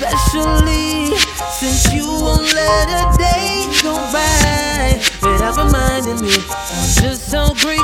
Especially 0.00 1.18
since 1.58 1.92
you 1.92 2.06
won't 2.06 2.54
let 2.54 2.86
a 2.86 3.18
day 3.18 3.66
go 3.82 3.96
by. 4.12 4.94
Without 5.20 5.56
reminding 5.56 6.20
me. 6.22 6.36
Of 6.36 7.02
just 7.02 7.32
how 7.32 7.52
great 7.54 7.77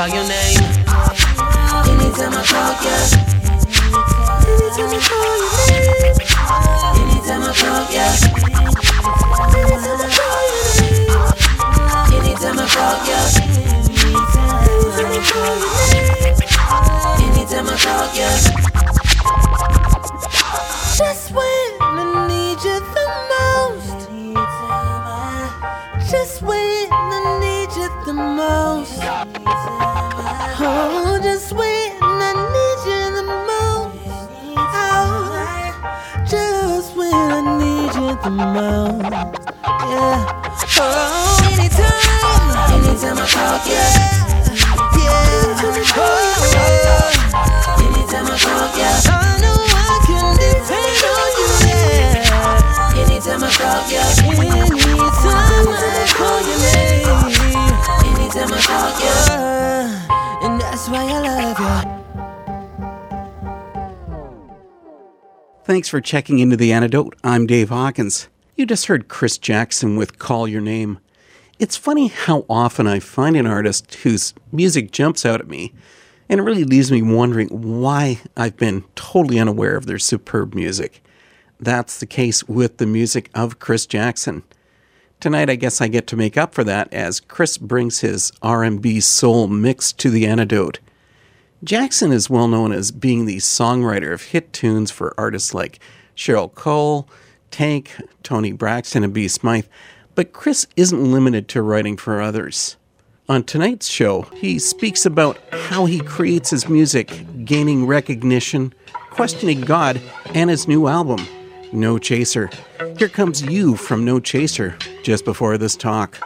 call 0.00 0.08
your 0.08 0.24
name. 0.24 0.56
Anytime 1.84 2.32
I 2.32 2.40
call 2.48 2.72
you. 2.80 2.96
Anytime 4.80 4.88
I 4.88 5.04
call 5.04 5.36
your 5.40 5.52
name. 5.68 6.16
Anytime 6.96 7.42
I 7.42 7.52
call 7.52 7.84
you. 7.92 8.08
Anytime 9.50 9.92
I 9.92 10.08
call 10.16 10.40
your 10.48 10.64
name. 10.64 11.04
Anytime 12.16 12.58
I 12.58 12.66
call 12.72 12.96
you. 13.04 13.20
Anytime 14.00 15.12
I 15.12 15.20
call 15.28 15.56
your 15.60 15.72
name. 15.92 16.16
Anytime 17.36 17.68
I 17.68 17.76
call 17.76 18.08
you. 18.16 18.59
mouth. 38.30 39.02
Yeah. 39.02 40.40
Oh, 40.78 41.48
anytime, 41.52 42.84
anytime 42.86 43.18
I 43.18 43.26
talk, 43.26 43.66
yeah. 43.66 44.19
Thanks 65.70 65.88
for 65.88 66.00
checking 66.00 66.40
into 66.40 66.56
The 66.56 66.72
Antidote. 66.72 67.14
I'm 67.22 67.46
Dave 67.46 67.68
Hawkins. 67.68 68.28
You 68.56 68.66
just 68.66 68.86
heard 68.86 69.06
Chris 69.06 69.38
Jackson 69.38 69.94
with 69.94 70.18
Call 70.18 70.48
Your 70.48 70.60
Name. 70.60 70.98
It's 71.60 71.76
funny 71.76 72.08
how 72.08 72.44
often 72.50 72.88
I 72.88 72.98
find 72.98 73.36
an 73.36 73.46
artist 73.46 73.94
whose 74.02 74.34
music 74.50 74.90
jumps 74.90 75.24
out 75.24 75.38
at 75.38 75.46
me 75.46 75.72
and 76.28 76.40
it 76.40 76.42
really 76.42 76.64
leaves 76.64 76.90
me 76.90 77.02
wondering 77.02 77.46
why 77.50 78.18
I've 78.36 78.56
been 78.56 78.82
totally 78.96 79.38
unaware 79.38 79.76
of 79.76 79.86
their 79.86 80.00
superb 80.00 80.56
music. 80.56 81.04
That's 81.60 82.00
the 82.00 82.06
case 82.06 82.42
with 82.48 82.78
the 82.78 82.86
music 82.86 83.30
of 83.32 83.60
Chris 83.60 83.86
Jackson. 83.86 84.42
Tonight 85.20 85.50
I 85.50 85.54
guess 85.54 85.80
I 85.80 85.86
get 85.86 86.08
to 86.08 86.16
make 86.16 86.36
up 86.36 86.52
for 86.52 86.64
that 86.64 86.92
as 86.92 87.20
Chris 87.20 87.58
brings 87.58 88.00
his 88.00 88.32
R&B 88.42 88.98
soul 88.98 89.46
mix 89.46 89.92
to 89.92 90.10
The 90.10 90.26
Antidote. 90.26 90.80
Jackson 91.62 92.10
is 92.10 92.30
well 92.30 92.48
known 92.48 92.72
as 92.72 92.90
being 92.90 93.26
the 93.26 93.36
songwriter 93.36 94.14
of 94.14 94.22
hit 94.22 94.50
tunes 94.52 94.90
for 94.90 95.14
artists 95.18 95.52
like 95.52 95.78
Cheryl 96.16 96.52
Cole, 96.54 97.06
Tank, 97.50 97.94
Toni 98.22 98.52
Braxton, 98.52 99.04
and 99.04 99.12
B. 99.12 99.28
Smyth, 99.28 99.68
but 100.14 100.32
Chris 100.32 100.66
isn't 100.76 101.12
limited 101.12 101.48
to 101.48 101.60
writing 101.60 101.98
for 101.98 102.22
others. 102.22 102.76
On 103.28 103.44
tonight's 103.44 103.88
show, 103.88 104.22
he 104.34 104.58
speaks 104.58 105.04
about 105.04 105.38
how 105.52 105.84
he 105.84 106.00
creates 106.00 106.48
his 106.48 106.68
music, 106.68 107.12
gaining 107.44 107.86
recognition, 107.86 108.72
questioning 109.10 109.60
God, 109.60 110.00
and 110.34 110.48
his 110.48 110.66
new 110.66 110.88
album, 110.88 111.26
No 111.72 111.98
Chaser. 111.98 112.48
Here 112.96 113.08
comes 113.08 113.42
you 113.42 113.76
from 113.76 114.04
No 114.04 114.18
Chaser 114.18 114.78
just 115.02 115.26
before 115.26 115.58
this 115.58 115.76
talk. 115.76 116.18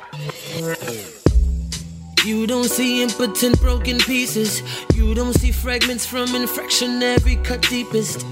You 2.24 2.46
don't 2.46 2.70
see 2.70 3.02
impotent 3.02 3.60
broken 3.60 3.98
pieces. 3.98 4.62
You 4.94 5.14
don't 5.14 5.34
see 5.34 5.52
fragments 5.52 6.06
from 6.06 6.34
infraction 6.34 7.02
every 7.02 7.36
cut 7.36 7.60
deepest. 7.68 8.24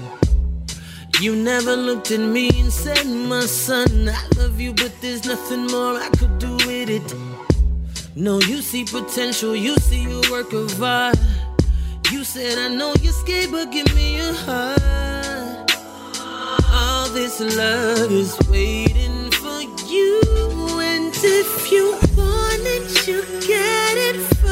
You 1.21 1.35
never 1.35 1.75
looked 1.75 2.09
at 2.09 2.19
me 2.19 2.49
and 2.59 2.73
said, 2.73 3.05
My 3.05 3.41
son, 3.41 4.09
I 4.09 4.27
love 4.35 4.59
you, 4.59 4.73
but 4.73 4.91
there's 4.99 5.25
nothing 5.25 5.67
more 5.67 5.95
I 5.95 6.09
could 6.17 6.39
do 6.39 6.55
with 6.65 6.89
it. 6.89 7.15
No, 8.15 8.39
you 8.39 8.63
see 8.63 8.83
potential, 8.83 9.55
you 9.55 9.75
see 9.75 10.05
a 10.05 10.31
work 10.31 10.53
of 10.53 10.81
art. 10.81 11.19
You 12.11 12.23
said, 12.23 12.57
I 12.57 12.69
know 12.69 12.95
you're 12.99 13.13
scared, 13.13 13.51
but 13.51 13.71
give 13.71 13.93
me 13.93 14.17
your 14.17 14.33
heart. 14.33 15.71
All 16.71 17.09
this 17.09 17.39
love 17.39 18.11
is 18.11 18.35
waiting 18.49 19.29
for 19.29 19.61
you, 19.87 20.19
and 20.81 21.13
if 21.15 21.71
you 21.71 21.91
want 22.17 22.63
it, 22.65 23.07
you 23.07 23.23
get 23.47 23.82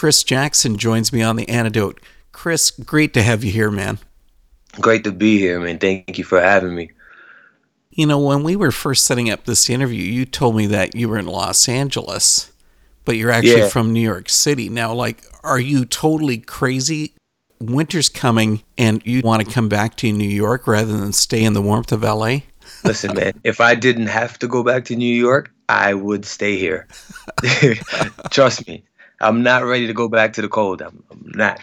Chris 0.00 0.22
Jackson 0.22 0.78
joins 0.78 1.12
me 1.12 1.20
on 1.20 1.36
the 1.36 1.46
antidote. 1.50 2.00
Chris, 2.32 2.70
great 2.70 3.12
to 3.12 3.20
have 3.20 3.44
you 3.44 3.52
here, 3.52 3.70
man. 3.70 3.98
Great 4.80 5.04
to 5.04 5.12
be 5.12 5.38
here, 5.38 5.60
man. 5.60 5.78
Thank 5.78 6.16
you 6.16 6.24
for 6.24 6.40
having 6.40 6.74
me. 6.74 6.90
You 7.90 8.06
know, 8.06 8.18
when 8.18 8.42
we 8.42 8.56
were 8.56 8.70
first 8.70 9.04
setting 9.04 9.28
up 9.28 9.44
this 9.44 9.68
interview, 9.68 10.02
you 10.02 10.24
told 10.24 10.56
me 10.56 10.64
that 10.68 10.94
you 10.94 11.06
were 11.10 11.18
in 11.18 11.26
Los 11.26 11.68
Angeles, 11.68 12.50
but 13.04 13.18
you're 13.18 13.30
actually 13.30 13.58
Yeah. 13.58 13.68
from 13.68 13.92
New 13.92 14.00
York 14.00 14.30
City. 14.30 14.70
Now, 14.70 14.94
like, 14.94 15.22
are 15.44 15.60
you 15.60 15.84
totally 15.84 16.38
crazy? 16.38 17.12
Winter's 17.60 18.08
coming 18.08 18.62
and 18.78 19.02
you 19.04 19.20
want 19.20 19.44
to 19.44 19.52
come 19.52 19.68
back 19.68 19.98
to 19.98 20.10
New 20.10 20.24
York 20.24 20.66
rather 20.66 20.96
than 20.96 21.12
stay 21.12 21.44
in 21.44 21.52
the 21.52 21.60
warmth 21.60 21.92
of 21.92 22.02
LA? 22.02 22.44
Listen, 22.84 23.14
man, 23.14 23.38
if 23.44 23.60
I 23.60 23.74
didn't 23.74 24.06
have 24.06 24.38
to 24.38 24.48
go 24.48 24.62
back 24.62 24.86
to 24.86 24.96
New 24.96 25.14
York, 25.14 25.52
I 25.68 25.92
would 25.92 26.24
stay 26.24 26.56
here. 26.56 26.88
Trust 28.30 28.66
me. 28.66 28.82
I'm 29.20 29.42
not 29.42 29.64
ready 29.64 29.86
to 29.86 29.94
go 29.94 30.08
back 30.08 30.34
to 30.34 30.42
the 30.42 30.48
cold. 30.48 30.82
I'm, 30.82 31.02
I'm 31.10 31.32
not. 31.34 31.60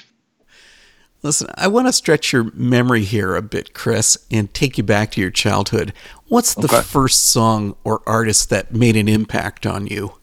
Listen, 1.23 1.47
I 1.55 1.67
want 1.67 1.87
to 1.87 1.93
stretch 1.93 2.31
your 2.31 2.51
memory 2.53 3.03
here 3.03 3.35
a 3.35 3.41
bit, 3.41 3.73
Chris, 3.73 4.17
and 4.31 4.53
take 4.53 4.77
you 4.77 4.83
back 4.83 5.11
to 5.11 5.21
your 5.21 5.31
childhood. 5.31 5.93
What's 6.27 6.53
the 6.55 6.67
Okay. 6.67 6.83
first 6.83 7.25
song 7.29 7.75
or 7.83 8.01
artist 8.05 8.49
that 8.51 8.73
made 8.73 8.95
an 8.95 9.07
impact 9.07 9.65
on 9.65 9.87
you? 9.87 10.13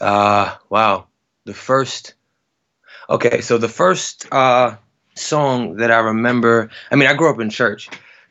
Uh 0.00 0.56
wow. 0.70 1.06
The 1.44 1.54
first 1.54 2.14
Okay, 3.10 3.40
so 3.40 3.58
the 3.58 3.68
first 3.68 4.26
uh 4.32 4.76
song 5.16 5.76
that 5.76 5.90
I 5.90 5.98
remember, 5.98 6.70
I 6.90 6.96
mean, 6.96 7.08
I 7.08 7.14
grew 7.14 7.30
up 7.30 7.40
in 7.40 7.50
church. 7.50 7.88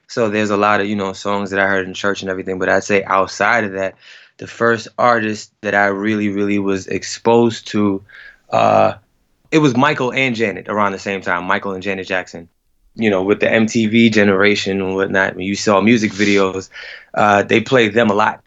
So 0.08 0.30
there's 0.30 0.52
a 0.52 0.58
lot 0.58 0.82
of, 0.82 0.88
you 0.88 0.96
know, 0.96 1.14
songs 1.14 1.52
that 1.52 1.60
I 1.60 1.68
heard 1.68 1.88
in 1.88 1.94
church 1.94 2.22
and 2.22 2.30
everything, 2.32 2.60
but 2.60 2.70
I'd 2.70 2.84
say 2.84 3.04
outside 3.06 3.66
of 3.66 3.74
that, 3.74 3.96
the 4.38 4.48
first 4.48 4.88
artist 4.98 5.54
that 5.62 5.76
I 5.76 5.88
really 5.88 6.30
really 6.30 6.60
was 6.60 6.88
exposed 6.88 7.68
to 7.70 8.04
uh 8.50 8.94
it 9.52 9.60
was 9.60 9.76
Michael 9.76 10.14
and 10.14 10.36
Janet 10.36 10.68
around 10.68 10.92
the 10.92 11.00
same 11.00 11.22
time, 11.22 11.46
Michael 11.46 11.74
and 11.74 11.84
Janet 11.84 12.08
Jackson. 12.08 12.50
You 12.96 13.10
know, 13.10 13.24
with 13.24 13.40
the 13.40 13.48
MTV 13.48 14.12
generation 14.12 14.82
and 14.82 14.96
whatnot, 14.96 15.36
when 15.36 15.46
you 15.46 15.56
saw 15.56 15.80
music 15.82 16.12
videos, 16.12 16.70
uh, 17.14 17.44
they 17.44 17.62
played 17.62 17.94
them 17.94 18.10
a 18.10 18.14
lot. 18.14 18.44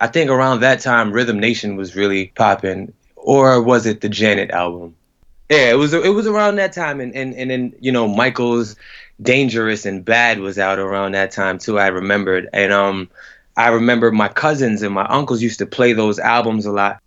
I 0.00 0.06
think 0.06 0.30
around 0.30 0.60
that 0.60 0.80
time, 0.80 1.12
Rhythm 1.12 1.40
Nation 1.40 1.76
was 1.76 1.96
really 1.96 2.28
popping, 2.36 2.92
or 3.16 3.60
was 3.62 3.86
it 3.86 4.00
the 4.00 4.08
Janet 4.08 4.50
album? 4.50 4.94
Yeah, 5.50 5.70
it 5.70 5.74
was. 5.74 5.92
It 5.92 6.14
was 6.14 6.26
around 6.26 6.56
that 6.56 6.72
time, 6.72 7.00
and 7.00 7.14
and 7.14 7.34
and 7.34 7.50
then 7.50 7.74
you 7.80 7.90
know 7.90 8.06
Michael's 8.06 8.76
Dangerous 9.20 9.84
and 9.84 10.04
Bad 10.04 10.38
was 10.38 10.58
out 10.58 10.78
around 10.78 11.12
that 11.12 11.32
time 11.32 11.58
too. 11.58 11.78
I 11.78 11.88
remembered, 11.88 12.48
and 12.52 12.72
um, 12.72 13.10
I 13.60 13.68
remember 13.68 14.10
my 14.10 14.28
cousins 14.28 14.82
and 14.82 14.94
my 14.94 15.04
uncles 15.04 15.42
used 15.42 15.58
to 15.58 15.66
play 15.66 15.92
those 15.92 16.18
albums 16.18 16.64
a 16.64 16.72
lot, 16.72 17.02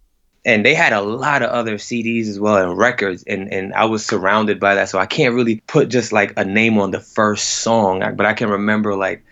and 0.45 0.63
they 0.63 0.75
had 0.75 0.93
a 0.93 1.01
lot 1.01 1.41
of 1.41 1.49
other 1.49 1.77
CDs 1.77 2.27
as 2.27 2.39
well 2.39 2.57
and 2.57 2.77
records, 2.77 3.23
and 3.23 3.51
and 3.51 3.73
I 3.73 3.85
was 3.85 4.05
surrounded 4.05 4.59
by 4.59 4.75
that, 4.75 4.89
so 4.89 4.99
I 4.99 5.07
can't 5.07 5.33
really 5.33 5.61
put 5.65 5.89
just 5.89 6.11
like 6.11 6.33
a 6.37 6.45
name 6.45 6.77
on 6.77 6.91
the 6.91 6.99
first 6.99 7.61
song, 7.61 8.03
but 8.15 8.27
I 8.27 8.33
can 8.33 8.49
remember 8.49 8.95
like 8.95 9.25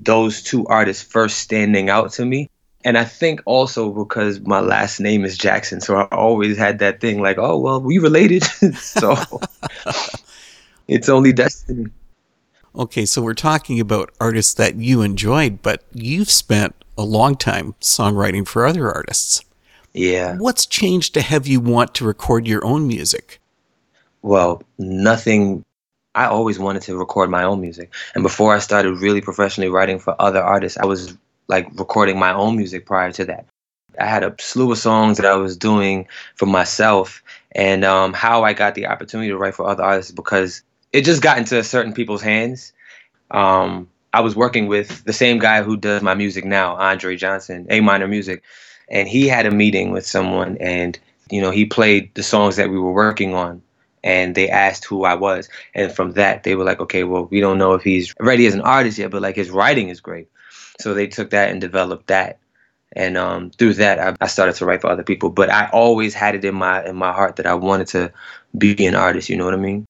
those 0.00 0.42
two 0.42 0.66
artists 0.66 1.04
first 1.04 1.38
standing 1.38 1.88
out 1.88 2.10
to 2.12 2.24
me. 2.24 2.50
And 2.82 2.98
I 2.98 3.04
think 3.04 3.42
also 3.44 3.92
because 3.92 4.40
my 4.40 4.60
last 4.60 4.98
name 4.98 5.24
is 5.24 5.38
Jackson, 5.38 5.80
so 5.80 5.96
I 5.98 6.04
always 6.06 6.58
had 6.58 6.80
that 6.80 7.00
thing 7.00 7.22
like, 7.22 7.38
oh 7.38 7.58
well, 7.58 7.80
we 7.80 7.98
related, 7.98 8.42
so 8.74 9.14
it's 10.88 11.08
only 11.08 11.32
destiny. 11.32 11.90
Okay, 12.74 13.04
so 13.04 13.20
we're 13.20 13.34
talking 13.34 13.80
about 13.80 14.10
artists 14.20 14.54
that 14.54 14.76
you 14.76 15.02
enjoyed, 15.02 15.60
but 15.60 15.82
you've 15.92 16.30
spent 16.30 16.74
a 16.96 17.02
long 17.02 17.34
time 17.34 17.74
songwriting 17.80 18.46
for 18.46 18.66
other 18.66 18.90
artists. 18.92 19.44
Yeah. 19.92 20.36
What's 20.36 20.66
changed 20.66 21.14
to 21.14 21.20
have 21.20 21.48
you 21.48 21.60
want 21.60 21.94
to 21.96 22.04
record 22.04 22.46
your 22.46 22.64
own 22.64 22.86
music? 22.86 23.40
Well, 24.22 24.62
nothing. 24.78 25.64
I 26.14 26.26
always 26.26 26.58
wanted 26.58 26.82
to 26.82 26.96
record 26.96 27.30
my 27.30 27.42
own 27.42 27.60
music, 27.60 27.92
and 28.14 28.22
before 28.22 28.54
I 28.54 28.58
started 28.58 28.94
really 28.94 29.20
professionally 29.20 29.70
writing 29.70 29.98
for 29.98 30.14
other 30.20 30.40
artists, 30.40 30.78
I 30.78 30.84
was 30.84 31.16
like 31.48 31.68
recording 31.78 32.18
my 32.18 32.32
own 32.32 32.56
music 32.56 32.86
prior 32.86 33.10
to 33.12 33.24
that. 33.26 33.46
I 33.98 34.06
had 34.06 34.22
a 34.22 34.34
slew 34.38 34.70
of 34.70 34.78
songs 34.78 35.16
that 35.16 35.26
I 35.26 35.36
was 35.36 35.56
doing 35.56 36.06
for 36.36 36.46
myself, 36.46 37.22
and 37.52 37.84
um, 37.84 38.12
how 38.12 38.44
I 38.44 38.52
got 38.52 38.74
the 38.74 38.86
opportunity 38.86 39.28
to 39.30 39.38
write 39.38 39.54
for 39.54 39.66
other 39.66 39.82
artists 39.82 40.12
because 40.12 40.62
it 40.92 41.04
just 41.04 41.22
got 41.22 41.38
into 41.38 41.62
certain 41.62 41.92
people's 41.92 42.22
hands. 42.22 42.72
Um, 43.30 43.88
I 44.12 44.20
was 44.20 44.34
working 44.34 44.66
with 44.66 45.04
the 45.04 45.12
same 45.12 45.38
guy 45.38 45.62
who 45.62 45.76
does 45.76 46.02
my 46.02 46.14
music 46.14 46.44
now, 46.44 46.74
Andre 46.76 47.16
Johnson, 47.16 47.66
A 47.70 47.80
Minor 47.80 48.08
Music, 48.08 48.42
and 48.88 49.08
he 49.08 49.28
had 49.28 49.46
a 49.46 49.50
meeting 49.50 49.92
with 49.92 50.04
someone, 50.04 50.56
and 50.58 50.98
you 51.30 51.40
know 51.40 51.50
he 51.50 51.64
played 51.64 52.12
the 52.14 52.22
songs 52.22 52.56
that 52.56 52.70
we 52.70 52.78
were 52.78 52.92
working 52.92 53.34
on, 53.34 53.62
and 54.02 54.34
they 54.34 54.48
asked 54.48 54.84
who 54.84 55.04
I 55.04 55.14
was, 55.14 55.48
and 55.74 55.92
from 55.92 56.12
that 56.12 56.42
they 56.42 56.56
were 56.56 56.64
like, 56.64 56.80
okay, 56.80 57.04
well 57.04 57.26
we 57.30 57.40
don't 57.40 57.58
know 57.58 57.74
if 57.74 57.82
he's 57.82 58.12
ready 58.18 58.46
as 58.46 58.54
an 58.54 58.62
artist 58.62 58.98
yet, 58.98 59.12
but 59.12 59.22
like 59.22 59.36
his 59.36 59.50
writing 59.50 59.90
is 59.90 60.00
great, 60.00 60.28
so 60.80 60.92
they 60.92 61.06
took 61.06 61.30
that 61.30 61.50
and 61.50 61.60
developed 61.60 62.08
that. 62.08 62.38
And 62.96 63.16
um, 63.16 63.50
through 63.52 63.74
that 63.74 64.00
I, 64.00 64.16
I 64.20 64.26
started 64.26 64.56
to 64.56 64.66
write 64.66 64.80
for 64.80 64.90
other 64.90 65.04
people. 65.04 65.30
But 65.30 65.48
i 65.48 65.70
always 65.70 66.12
had 66.12 66.34
it 66.34 66.44
in 66.44 66.56
my 66.56 66.84
in 66.84 66.96
my 66.96 67.12
heart 67.12 67.36
that 67.36 67.46
i 67.46 67.54
wanted 67.54 67.86
to 67.88 68.12
be 68.58 68.84
an 68.84 68.96
artist 68.96 69.28
you 69.28 69.36
know 69.36 69.44
what 69.44 69.54
i 69.54 69.58
mean 69.58 69.86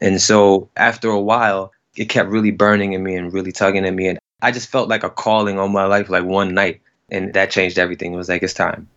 and 0.00 0.20
so 0.20 0.68
after 0.76 1.10
a 1.10 1.20
while 1.20 1.72
it 1.96 2.06
kept 2.06 2.30
really 2.30 2.50
burning 2.50 2.92
in 2.92 3.02
me 3.02 3.16
and 3.16 3.32
really 3.32 3.52
tugging 3.52 3.84
at 3.84 3.94
me. 3.94 4.08
And 4.08 4.18
i 4.42 4.52
just 4.52 4.70
felt 4.70 4.88
like 4.88 5.04
a 5.04 5.10
calling 5.10 5.58
on 5.58 5.72
my 5.72 5.84
life 5.84 6.08
like 6.08 6.24
one 6.24 6.54
night. 6.54 6.80
And 7.12 7.34
that 7.34 7.50
changed 7.50 7.78
everything. 7.78 8.14
It 8.14 8.16
was 8.16 8.28
like 8.28 8.42
it's 8.42 8.54
time 8.54 8.88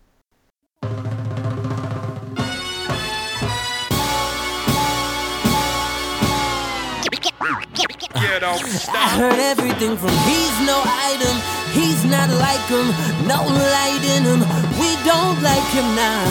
I 8.42 9.06
heard 9.14 9.38
everything 9.38 9.96
from 9.96 10.10
he's 10.26 10.56
no 10.66 10.82
item, 10.82 11.34
he's 11.70 12.02
not 12.02 12.26
like 12.42 12.66
him, 12.66 12.90
no 13.30 13.46
light 13.46 14.02
in 14.02 14.26
him. 14.26 14.42
We 14.74 14.90
don't 15.06 15.38
like 15.38 15.62
him 15.70 15.86
now. 15.94 16.26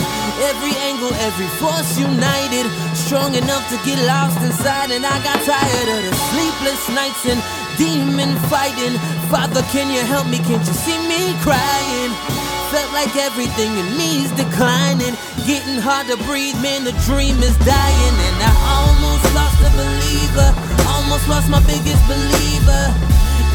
Every 0.52 0.76
angle, 0.84 1.14
every 1.24 1.48
force 1.64 1.98
united, 1.98 2.68
strong 2.92 3.36
enough 3.36 3.64
to 3.72 3.80
get 3.88 4.04
lost 4.04 4.36
inside. 4.44 4.92
And 4.92 5.06
I 5.06 5.16
got 5.24 5.40
tired 5.48 5.90
of 5.96 6.04
the 6.04 6.14
sleepless 6.36 6.84
nights 6.92 7.24
and 7.24 7.40
demon 7.80 8.36
fighting. 8.52 9.00
Father, 9.32 9.64
can 9.72 9.88
you 9.88 10.04
help 10.04 10.28
me? 10.28 10.40
Can't 10.44 10.66
you 10.68 10.76
see 10.76 11.00
me 11.08 11.32
crying? 11.40 12.53
Felt 12.74 12.90
like 12.90 13.14
everything 13.22 13.70
in 13.78 13.86
me's 13.94 14.34
declining. 14.34 15.14
Getting 15.46 15.78
hard 15.78 16.10
to 16.10 16.18
breathe, 16.26 16.58
man, 16.58 16.82
the 16.82 16.96
dream 17.06 17.38
is 17.46 17.54
dying. 17.62 18.16
And 18.18 18.38
I 18.42 18.50
almost 18.66 19.30
lost 19.38 19.62
a 19.62 19.70
believer. 19.78 20.50
Almost 20.90 21.30
lost 21.30 21.54
my 21.54 21.62
biggest 21.70 22.02
believer. 22.10 22.84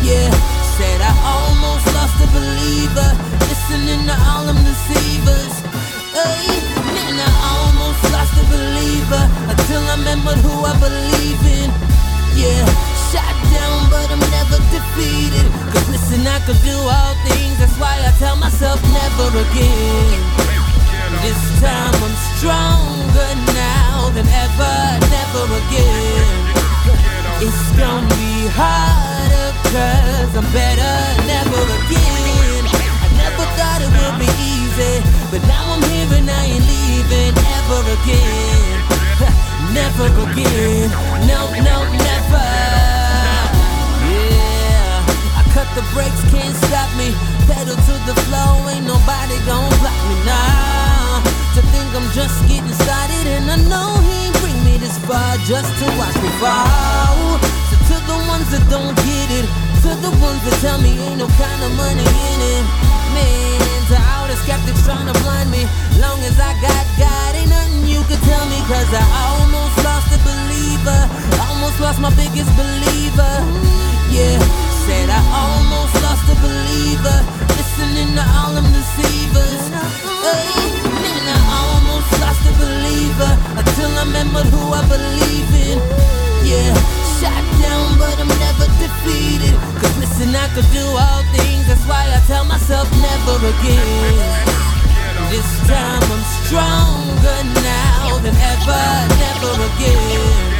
Yeah, 0.06 0.30
said 0.78 1.02
I 1.02 1.10
almost 1.34 1.82
lost 1.98 2.14
a 2.22 2.30
believer. 2.30 3.10
Listening 3.50 4.06
to 4.06 4.14
all 4.30 4.46
them 4.46 4.62
deceivers. 4.62 5.66
Hey, 6.14 6.62
man, 6.86 7.18
I 7.18 7.30
almost 7.58 7.98
lost 8.14 8.38
a 8.38 8.46
believer. 8.54 9.24
Until 9.50 9.82
I 9.82 9.98
remembered 9.98 10.38
who 10.46 10.62
I 10.62 10.78
believe 10.78 11.42
in. 11.58 11.74
Yeah, 12.38 12.62
shot 13.12 13.36
down, 13.52 13.90
but 13.90 14.10
I'm 14.10 14.20
never 14.30 14.58
defeated. 14.74 15.46
Cause 15.72 15.88
listen, 15.88 16.26
I 16.26 16.40
could 16.44 16.60
do 16.62 16.76
all 16.76 17.14
things. 17.28 17.58
That's 17.58 17.76
why 17.78 17.94
I 18.04 18.12
tell 18.18 18.36
myself 18.36 18.82
never 18.92 19.28
again. 19.44 20.47
Brakes, 45.94 46.22
can't 46.32 46.56
stop 46.68 46.90
me. 46.96 47.14
Pedal 47.48 47.76
to 47.76 47.94
the 48.08 48.14
flow, 48.28 48.68
ain't 48.68 48.84
nobody 48.84 49.36
gon' 49.48 49.72
block 49.80 50.00
me 50.08 50.16
now. 50.24 51.22
To 51.56 51.60
think 51.72 51.88
I'm 51.96 52.08
just 52.12 52.36
getting 52.46 52.74
started, 52.84 53.24
and 53.26 53.50
I 53.50 53.58
know 53.70 53.98
he 54.04 54.28
ain't 54.28 54.36
bring 54.40 54.58
me 54.64 54.78
this 54.78 54.96
far 55.08 55.36
just 55.48 55.70
to 55.80 55.86
watch 55.96 56.16
me 56.20 56.30
fall. 56.38 57.40
So 57.70 57.76
to 57.76 57.96
the 58.04 58.18
ones 58.28 58.48
that 58.52 58.64
don't 58.68 58.94
get 59.04 59.28
it, 59.32 59.46
to 59.82 59.90
the 60.04 60.12
ones 60.20 60.40
that 60.44 60.56
tell 60.60 60.78
me 60.78 60.92
ain't 60.98 61.18
no 61.18 61.28
kind 61.40 61.60
of 61.64 61.72
money 61.74 62.04
in 62.04 62.38
it, 62.56 62.64
man. 63.16 63.58
To 63.88 63.96
all 64.12 64.28
the 64.28 64.36
skeptics 64.44 64.84
trying 64.84 65.08
to 65.08 65.16
blind 65.24 65.48
me, 65.48 65.64
long 65.96 66.20
as 66.28 66.36
I 66.36 66.52
got 66.60 66.84
God, 67.00 67.30
ain't 67.40 67.48
nothing 67.48 67.88
you 67.88 68.04
could 68.04 68.20
tell 68.28 68.44
me, 68.52 68.60
cause 68.68 68.90
I 68.92 69.04
almost 69.32 69.76
lost 69.80 70.12
a 70.12 70.20
believer, 70.20 71.00
almost 71.48 71.80
lost 71.80 71.98
my 71.98 72.12
biggest 72.12 72.52
believer. 72.52 73.34
Yeah, 74.12 74.36
said 74.88 75.10
I 75.12 75.20
almost 75.44 75.94
lost 76.00 76.24
a 76.32 76.36
believer, 76.40 77.18
listening 77.60 78.16
to 78.16 78.24
all 78.40 78.56
them 78.56 78.68
deceivers. 78.72 79.64
Hey, 80.24 80.48
and 81.12 81.26
I 81.28 81.38
almost 81.60 82.08
lost 82.24 82.42
a 82.48 82.54
believer 82.56 83.32
until 83.60 83.90
I 84.00 84.04
remembered 84.08 84.48
who 84.48 84.64
I 84.72 84.82
believe 84.88 85.50
in. 85.68 85.76
Yeah, 86.48 86.72
shot 87.20 87.44
down, 87.60 88.00
but 88.00 88.16
I'm 88.16 88.32
never 88.40 88.66
defeated. 88.80 89.52
Cause 89.76 89.94
listen, 90.00 90.32
I 90.32 90.48
could 90.56 90.68
do 90.72 90.84
all 90.96 91.22
things, 91.36 91.68
that's 91.68 91.84
why 91.84 92.08
I 92.08 92.20
tell 92.24 92.46
myself 92.48 92.88
never 93.04 93.36
again. 93.52 94.56
This 95.28 95.50
time 95.68 96.00
I'm 96.00 96.24
stronger 96.40 97.38
now 97.60 98.16
than 98.24 98.36
ever, 98.52 98.84
never 99.20 99.52
again. 99.68 100.57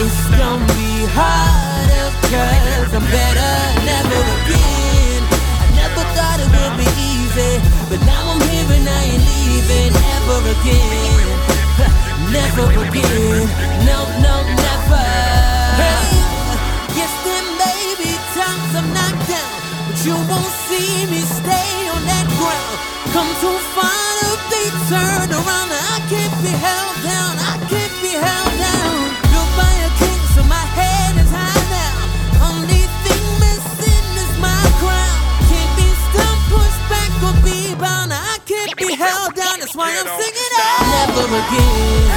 It's 0.00 0.30
gonna 0.30 0.62
be 0.78 1.10
harder 1.10 2.06
cause 2.30 2.94
I'm 2.94 3.02
better, 3.10 3.54
never 3.82 4.20
again. 4.38 5.22
I 5.26 5.66
never 5.74 6.02
thought 6.14 6.38
it 6.38 6.50
would 6.54 6.74
be 6.78 6.86
easy, 7.02 7.58
but 7.90 7.98
now 8.06 8.30
I'm 8.30 8.38
here 8.46 8.78
and 8.78 8.86
I 8.86 9.02
ain't 9.10 9.24
leaving 9.26 9.94
ever 10.14 10.38
again. 10.54 11.26
never 12.30 12.70
again, 12.78 13.50
no, 13.90 13.98
no, 14.22 14.34
never. 14.46 15.06
Yes, 16.94 17.12
there 17.26 17.46
may 17.58 17.82
be 17.98 18.14
times 18.38 18.70
I'm 18.78 18.86
knocked 18.94 19.26
down, 19.26 19.50
but 19.90 19.98
you 20.06 20.14
won't 20.30 20.54
see 20.70 21.10
me 21.10 21.26
stay 21.26 21.70
on 21.90 22.02
that 22.06 22.26
ground. 22.38 22.78
Come 23.10 23.30
too 23.42 23.58
far 23.74 24.06
to 24.22 24.30
be 24.46 24.62
turned 24.86 25.32
around. 25.34 25.70
I 25.74 25.98
can't 26.06 26.36
be 26.38 26.54
held 26.54 26.96
down. 27.02 27.34
I 27.42 27.47
out. 41.28 41.38
Never 41.38 41.44
again. 41.44 42.08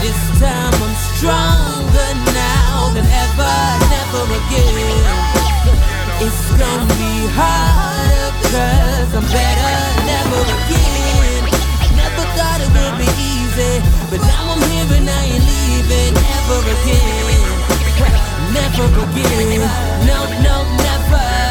This 0.00 0.40
time 0.40 0.74
I'm 0.74 0.94
stronger 1.14 2.10
now 2.34 2.90
than 2.94 3.06
ever. 3.06 3.56
Never 3.90 4.24
again. 4.34 5.04
It's 6.20 6.50
gonna 6.58 6.86
be 6.98 7.28
harder 7.38 8.30
cause 8.42 9.14
I'm 9.14 9.26
better 9.30 9.76
never 10.06 10.42
again. 10.42 11.44
Never 11.96 12.24
thought 12.34 12.60
it 12.60 12.70
would 12.74 12.98
be 12.98 13.08
easy, 13.20 13.80
but 14.10 14.20
now 14.20 14.52
I'm 14.52 14.62
here 14.70 14.98
and 14.98 15.08
I 15.08 15.24
ain't 15.24 15.44
leaving 15.46 16.14
ever 16.16 16.60
again. 16.74 17.40
Never 18.52 18.86
again. 19.06 19.60
No, 20.06 20.18
no, 20.42 20.56
never. 20.82 21.49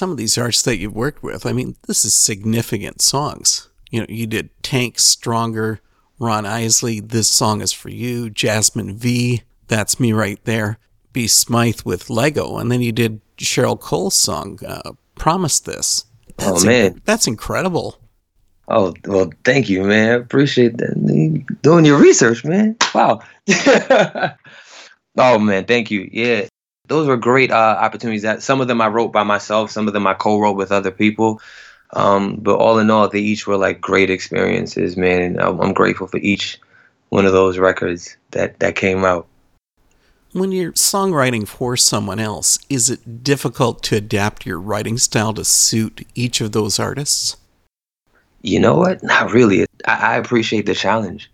Some 0.00 0.12
of 0.12 0.16
these 0.16 0.38
artists 0.38 0.62
that 0.62 0.78
you've 0.78 0.94
worked 0.96 1.22
with, 1.22 1.44
I 1.44 1.52
mean, 1.52 1.76
this 1.86 2.06
is 2.06 2.14
significant 2.14 3.02
songs. 3.02 3.68
You 3.90 4.00
know, 4.00 4.06
you 4.08 4.26
did 4.26 4.48
Tank 4.62 4.98
Stronger, 4.98 5.82
Ron 6.18 6.46
Isley, 6.46 7.00
This 7.00 7.28
Song 7.28 7.60
is 7.60 7.74
For 7.74 7.90
You, 7.90 8.30
Jasmine 8.30 8.96
V, 8.96 9.42
That's 9.68 10.00
Me 10.00 10.14
Right 10.14 10.42
There, 10.44 10.78
B. 11.12 11.28
Smyth 11.28 11.84
with 11.84 12.06
Leggo, 12.06 12.58
and 12.58 12.72
then 12.72 12.80
you 12.80 12.92
did 12.92 13.20
Cheryl 13.36 13.78
Cole's 13.78 14.16
song, 14.16 14.58
uh, 14.66 14.92
Promise 15.16 15.60
This. 15.60 16.06
Oh, 16.38 16.52
That's 16.52 16.64
man. 16.64 17.02
that's 17.04 17.26
incredible. 17.26 17.98
Oh 18.68 18.94
well, 19.06 19.30
thank 19.44 19.68
you, 19.68 19.82
man. 19.82 20.12
I 20.12 20.14
appreciate 20.14 20.78
that. 20.78 21.44
Doing 21.60 21.84
your 21.84 21.98
research, 21.98 22.42
man. 22.42 22.74
Wow. 22.94 23.20
oh 25.18 25.38
man, 25.38 25.66
thank 25.66 25.90
you. 25.90 26.08
Yeah, 26.10 26.46
those 26.90 27.06
were 27.06 27.16
great 27.16 27.52
uh, 27.52 27.76
opportunities. 27.80 28.22
That 28.22 28.42
some 28.42 28.60
of 28.60 28.66
them 28.66 28.80
I 28.80 28.88
wrote 28.88 29.12
by 29.12 29.22
myself, 29.22 29.70
some 29.70 29.86
of 29.86 29.94
them 29.94 30.06
I 30.08 30.14
co-wrote 30.14 30.56
with 30.56 30.72
other 30.72 30.90
people. 30.90 31.40
Um, 31.92 32.36
but 32.36 32.56
all 32.56 32.78
in 32.78 32.90
all, 32.90 33.08
they 33.08 33.20
each 33.20 33.46
were 33.46 33.56
like 33.56 33.80
great 33.80 34.10
experiences, 34.10 34.96
man. 34.96 35.22
And 35.22 35.40
I'm, 35.40 35.60
I'm 35.60 35.72
grateful 35.72 36.08
for 36.08 36.18
each 36.18 36.60
one 37.08 37.26
of 37.26 37.32
those 37.32 37.58
records 37.58 38.16
that 38.32 38.58
that 38.58 38.74
came 38.74 39.04
out. 39.04 39.26
When 40.32 40.52
you're 40.52 40.72
songwriting 40.72 41.46
for 41.46 41.76
someone 41.76 42.20
else, 42.20 42.58
is 42.68 42.90
it 42.90 43.24
difficult 43.24 43.82
to 43.84 43.96
adapt 43.96 44.44
your 44.44 44.60
writing 44.60 44.98
style 44.98 45.32
to 45.34 45.44
suit 45.44 46.06
each 46.14 46.40
of 46.40 46.52
those 46.52 46.78
artists? 46.78 47.36
You 48.42 48.58
know 48.58 48.74
what? 48.74 49.02
Not 49.02 49.32
really. 49.32 49.66
I, 49.86 50.14
I 50.14 50.16
appreciate 50.16 50.66
the 50.66 50.74
challenge. 50.74 51.30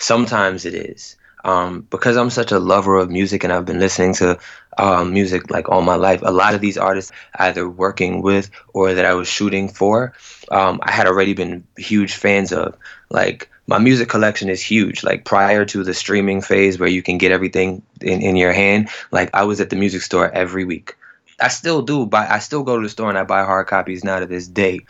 Sometimes 0.00 0.64
it 0.64 0.74
is. 0.74 1.16
Um, 1.44 1.86
because 1.90 2.16
I'm 2.16 2.28
such 2.28 2.52
a 2.52 2.58
lover 2.58 2.98
of 2.98 3.10
music 3.10 3.44
and 3.44 3.52
I've 3.52 3.64
been 3.64 3.80
listening 3.80 4.14
to 4.14 4.38
um, 4.80 5.12
music 5.12 5.50
like 5.50 5.68
all 5.68 5.82
my 5.82 5.94
life. 5.94 6.22
A 6.22 6.32
lot 6.32 6.54
of 6.54 6.60
these 6.60 6.78
artists, 6.78 7.12
either 7.34 7.68
working 7.68 8.22
with 8.22 8.50
or 8.72 8.94
that 8.94 9.04
I 9.04 9.14
was 9.14 9.28
shooting 9.28 9.68
for, 9.68 10.14
um, 10.50 10.80
I 10.82 10.90
had 10.90 11.06
already 11.06 11.34
been 11.34 11.64
huge 11.76 12.14
fans 12.14 12.52
of. 12.52 12.76
Like 13.10 13.50
my 13.66 13.78
music 13.78 14.08
collection 14.08 14.48
is 14.48 14.62
huge. 14.62 15.04
Like 15.04 15.24
prior 15.24 15.64
to 15.66 15.84
the 15.84 15.94
streaming 15.94 16.40
phase 16.40 16.78
where 16.78 16.88
you 16.88 17.02
can 17.02 17.18
get 17.18 17.32
everything 17.32 17.82
in, 18.00 18.22
in 18.22 18.36
your 18.36 18.52
hand, 18.52 18.88
like 19.12 19.30
I 19.34 19.44
was 19.44 19.60
at 19.60 19.70
the 19.70 19.76
music 19.76 20.02
store 20.02 20.30
every 20.30 20.64
week. 20.64 20.96
I 21.40 21.48
still 21.48 21.82
do 21.82 22.06
buy. 22.06 22.26
I 22.28 22.38
still 22.38 22.62
go 22.62 22.76
to 22.76 22.82
the 22.82 22.88
store 22.88 23.08
and 23.08 23.18
I 23.18 23.24
buy 23.24 23.44
hard 23.44 23.66
copies 23.66 24.04
now 24.04 24.20
to 24.20 24.26
this 24.26 24.48
day. 24.48 24.80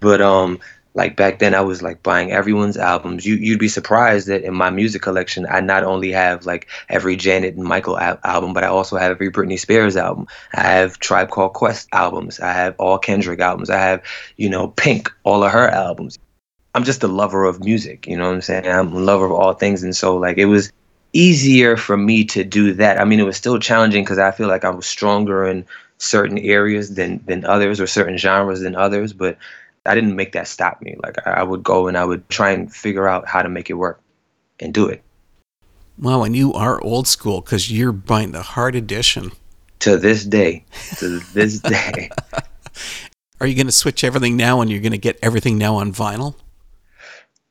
But 0.00 0.20
um, 0.20 0.58
like 0.94 1.16
back 1.16 1.38
then, 1.38 1.54
I 1.54 1.62
was 1.62 1.82
like 1.82 2.02
buying 2.02 2.32
everyone's 2.32 2.76
albums. 2.76 3.24
You 3.24 3.36
you'd 3.36 3.58
be 3.58 3.68
surprised 3.68 4.28
that 4.28 4.42
in 4.42 4.54
my 4.54 4.70
music 4.70 5.00
collection, 5.02 5.46
I 5.48 5.60
not 5.60 5.84
only 5.84 6.12
have 6.12 6.44
like 6.44 6.68
every 6.88 7.16
Janet 7.16 7.54
and 7.54 7.64
Michael 7.64 7.98
al- 7.98 8.20
album, 8.24 8.52
but 8.52 8.64
I 8.64 8.66
also 8.66 8.96
have 8.96 9.10
every 9.10 9.30
Britney 9.30 9.58
Spears 9.58 9.96
album. 9.96 10.26
I 10.54 10.62
have 10.62 10.98
Tribe 10.98 11.30
Called 11.30 11.54
Quest 11.54 11.88
albums. 11.92 12.40
I 12.40 12.52
have 12.52 12.74
all 12.78 12.98
Kendrick 12.98 13.40
albums. 13.40 13.70
I 13.70 13.78
have 13.78 14.02
you 14.36 14.50
know 14.50 14.68
Pink, 14.68 15.10
all 15.24 15.42
of 15.42 15.52
her 15.52 15.68
albums. 15.68 16.18
I'm 16.74 16.84
just 16.84 17.02
a 17.02 17.08
lover 17.08 17.44
of 17.44 17.64
music. 17.64 18.06
You 18.06 18.16
know 18.16 18.26
what 18.26 18.34
I'm 18.34 18.42
saying? 18.42 18.66
I'm 18.66 18.92
a 18.92 18.98
lover 18.98 19.26
of 19.26 19.32
all 19.32 19.54
things, 19.54 19.82
and 19.82 19.96
so 19.96 20.16
like 20.16 20.36
it 20.36 20.46
was 20.46 20.70
easier 21.14 21.76
for 21.76 21.96
me 21.96 22.24
to 22.24 22.44
do 22.44 22.74
that. 22.74 23.00
I 23.00 23.04
mean, 23.04 23.20
it 23.20 23.24
was 23.24 23.36
still 23.36 23.58
challenging 23.58 24.04
because 24.04 24.18
I 24.18 24.30
feel 24.30 24.48
like 24.48 24.64
I 24.64 24.70
was 24.70 24.86
stronger 24.86 25.46
in 25.46 25.66
certain 25.98 26.38
areas 26.38 26.94
than 26.96 27.22
than 27.26 27.44
others 27.46 27.80
or 27.80 27.86
certain 27.86 28.18
genres 28.18 28.60
than 28.60 28.76
others, 28.76 29.12
but 29.12 29.38
I 29.84 29.94
didn't 29.94 30.16
make 30.16 30.32
that 30.32 30.48
stop 30.48 30.80
me. 30.80 30.96
Like 31.02 31.26
I 31.26 31.42
would 31.42 31.62
go 31.62 31.88
and 31.88 31.96
I 31.96 32.04
would 32.04 32.28
try 32.28 32.50
and 32.50 32.72
figure 32.72 33.08
out 33.08 33.26
how 33.26 33.42
to 33.42 33.48
make 33.48 33.68
it 33.68 33.74
work 33.74 34.00
and 34.60 34.72
do 34.72 34.86
it. 34.86 35.02
Wow, 35.98 36.22
and 36.22 36.34
you 36.34 36.52
are 36.54 36.82
old 36.82 37.06
school 37.06 37.40
because 37.40 37.70
you're 37.70 37.92
buying 37.92 38.32
the 38.32 38.42
hard 38.42 38.74
edition. 38.74 39.32
To 39.80 39.96
this 39.96 40.24
day, 40.24 40.64
to 40.98 41.18
this 41.34 41.60
day. 41.60 42.10
Are 43.40 43.46
you 43.46 43.54
going 43.54 43.66
to 43.66 43.72
switch 43.72 44.04
everything 44.04 44.36
now 44.36 44.60
and 44.60 44.70
you're 44.70 44.80
going 44.80 44.92
to 44.92 44.98
get 44.98 45.18
everything 45.20 45.58
now 45.58 45.74
on 45.76 45.92
vinyl? 45.92 46.36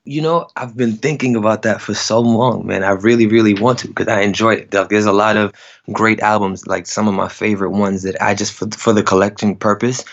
You 0.05 0.21
know, 0.21 0.47
I've 0.55 0.75
been 0.75 0.93
thinking 0.93 1.35
about 1.35 1.61
that 1.61 1.81
for 1.81 1.93
so 1.93 2.19
long, 2.19 2.65
man. 2.65 2.83
I 2.83 2.91
really, 2.91 3.27
really 3.27 3.53
want 3.53 3.79
to 3.79 3.87
because 3.87 4.07
I 4.07 4.21
enjoy 4.21 4.53
it. 4.55 4.71
There's 4.71 5.05
a 5.05 5.11
lot 5.11 5.37
of 5.37 5.53
great 5.91 6.21
albums, 6.21 6.65
like 6.65 6.87
some 6.87 7.07
of 7.07 7.13
my 7.13 7.27
favorite 7.27 7.71
ones 7.71 8.03
that 8.03 8.19
I 8.21 8.33
just, 8.33 8.53
for, 8.53 8.67
for 8.71 8.93
the 8.93 9.03
collection 9.03 9.55
purpose, 9.55 10.03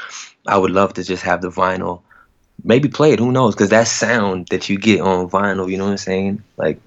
I 0.47 0.59
would 0.59 0.73
love 0.73 0.95
to 0.95 1.05
just 1.05 1.23
have 1.23 1.41
the 1.41 1.51
vinyl. 1.51 2.03
Maybe 2.65 2.89
play 2.89 3.13
it, 3.13 3.19
who 3.19 3.33
knows? 3.33 3.55
Because 3.55 3.71
that 3.71 3.87
sound 3.87 4.49
that 4.49 4.69
you 4.69 4.79
get 4.79 5.01
on 5.01 5.29
vinyl, 5.31 5.71
you 5.71 5.79
know 5.79 5.85
what 5.85 5.93
I'm 5.93 5.97
saying? 5.99 6.43
Like, 6.57 6.81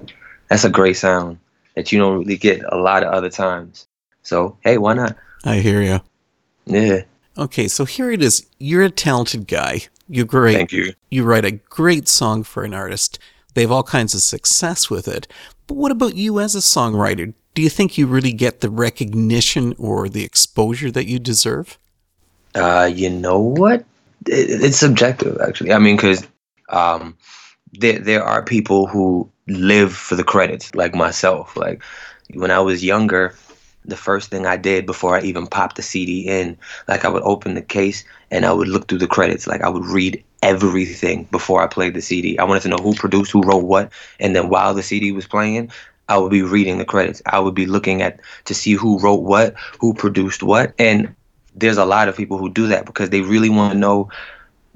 that's 0.49 0.63
a 0.65 0.69
great 0.69 0.97
sound 0.97 1.39
that 1.75 1.91
you 1.91 1.99
don't 1.99 2.19
really 2.19 2.37
get 2.37 2.61
a 2.71 2.77
lot 2.77 3.03
of 3.03 3.13
other 3.13 3.29
times. 3.29 3.87
So, 4.23 4.57
hey, 4.61 4.77
why 4.77 4.93
not? 4.93 5.15
I 5.45 5.57
hear 5.59 5.81
you. 5.81 5.99
Yeah, 6.65 7.01
Okay, 7.37 7.67
so 7.67 7.85
here 7.85 8.11
it 8.11 8.21
is. 8.21 8.45
You're 8.59 8.83
a 8.83 8.89
talented 8.89 9.47
guy. 9.47 9.81
You're 10.09 10.25
great. 10.25 10.53
thank 10.55 10.71
you. 10.73 10.93
You 11.09 11.23
write 11.23 11.45
a 11.45 11.51
great 11.51 12.07
song 12.07 12.43
for 12.43 12.63
an 12.63 12.73
artist. 12.73 13.17
They 13.53 13.61
have 13.61 13.71
all 13.71 13.83
kinds 13.83 14.13
of 14.13 14.21
success 14.21 14.89
with 14.89 15.07
it. 15.07 15.27
But 15.67 15.75
what 15.75 15.91
about 15.91 16.15
you 16.15 16.39
as 16.39 16.55
a 16.55 16.59
songwriter? 16.59 17.33
Do 17.53 17.61
you 17.61 17.69
think 17.69 17.97
you 17.97 18.05
really 18.05 18.33
get 18.33 18.59
the 18.59 18.69
recognition 18.69 19.73
or 19.77 20.09
the 20.09 20.23
exposure 20.23 20.91
that 20.91 21.07
you 21.07 21.19
deserve? 21.19 21.77
Uh, 22.53 22.89
you 22.93 23.09
know 23.09 23.39
what? 23.39 23.85
It, 24.27 24.63
it's 24.63 24.77
subjective, 24.77 25.39
actually. 25.41 25.73
I 25.73 25.79
mean, 25.79 25.95
because 25.95 26.27
um, 26.69 27.17
there 27.73 27.99
there 27.99 28.23
are 28.23 28.43
people 28.43 28.87
who 28.87 29.31
live 29.47 29.93
for 29.93 30.15
the 30.15 30.23
credits, 30.23 30.73
like 30.75 30.95
myself. 30.95 31.55
Like 31.57 31.83
when 32.33 32.51
I 32.51 32.59
was 32.59 32.83
younger, 32.83 33.33
the 33.85 33.97
first 33.97 34.29
thing 34.29 34.45
I 34.45 34.57
did 34.57 34.85
before 34.85 35.17
I 35.17 35.21
even 35.21 35.47
popped 35.47 35.75
the 35.75 35.81
CD 35.81 36.27
in, 36.27 36.57
like 36.87 37.05
I 37.05 37.09
would 37.09 37.23
open 37.23 37.55
the 37.55 37.61
case 37.61 38.03
and 38.29 38.45
I 38.45 38.53
would 38.53 38.67
look 38.67 38.87
through 38.87 38.99
the 38.99 39.07
credits. 39.07 39.47
Like 39.47 39.61
I 39.61 39.69
would 39.69 39.85
read 39.85 40.23
everything 40.43 41.25
before 41.31 41.61
I 41.61 41.67
played 41.67 41.93
the 41.93 42.01
CD. 42.01 42.37
I 42.37 42.43
wanted 42.43 42.63
to 42.63 42.69
know 42.69 42.77
who 42.77 42.93
produced, 42.93 43.31
who 43.31 43.43
wrote 43.43 43.63
what, 43.63 43.91
and 44.19 44.35
then 44.35 44.49
while 44.49 44.73
the 44.73 44.83
CD 44.83 45.11
was 45.11 45.27
playing, 45.27 45.71
I 46.09 46.17
would 46.17 46.31
be 46.31 46.41
reading 46.41 46.77
the 46.77 46.85
credits. 46.85 47.21
I 47.25 47.39
would 47.39 47.55
be 47.55 47.65
looking 47.65 48.01
at 48.01 48.19
to 48.45 48.53
see 48.53 48.73
who 48.73 48.99
wrote 48.99 49.21
what, 49.21 49.55
who 49.79 49.93
produced 49.93 50.43
what, 50.43 50.73
and 50.77 51.15
there's 51.55 51.77
a 51.77 51.85
lot 51.85 52.07
of 52.07 52.17
people 52.17 52.37
who 52.37 52.49
do 52.49 52.67
that 52.67 52.85
because 52.85 53.09
they 53.09 53.21
really 53.21 53.49
want 53.49 53.73
to 53.73 53.77
know 53.79 54.09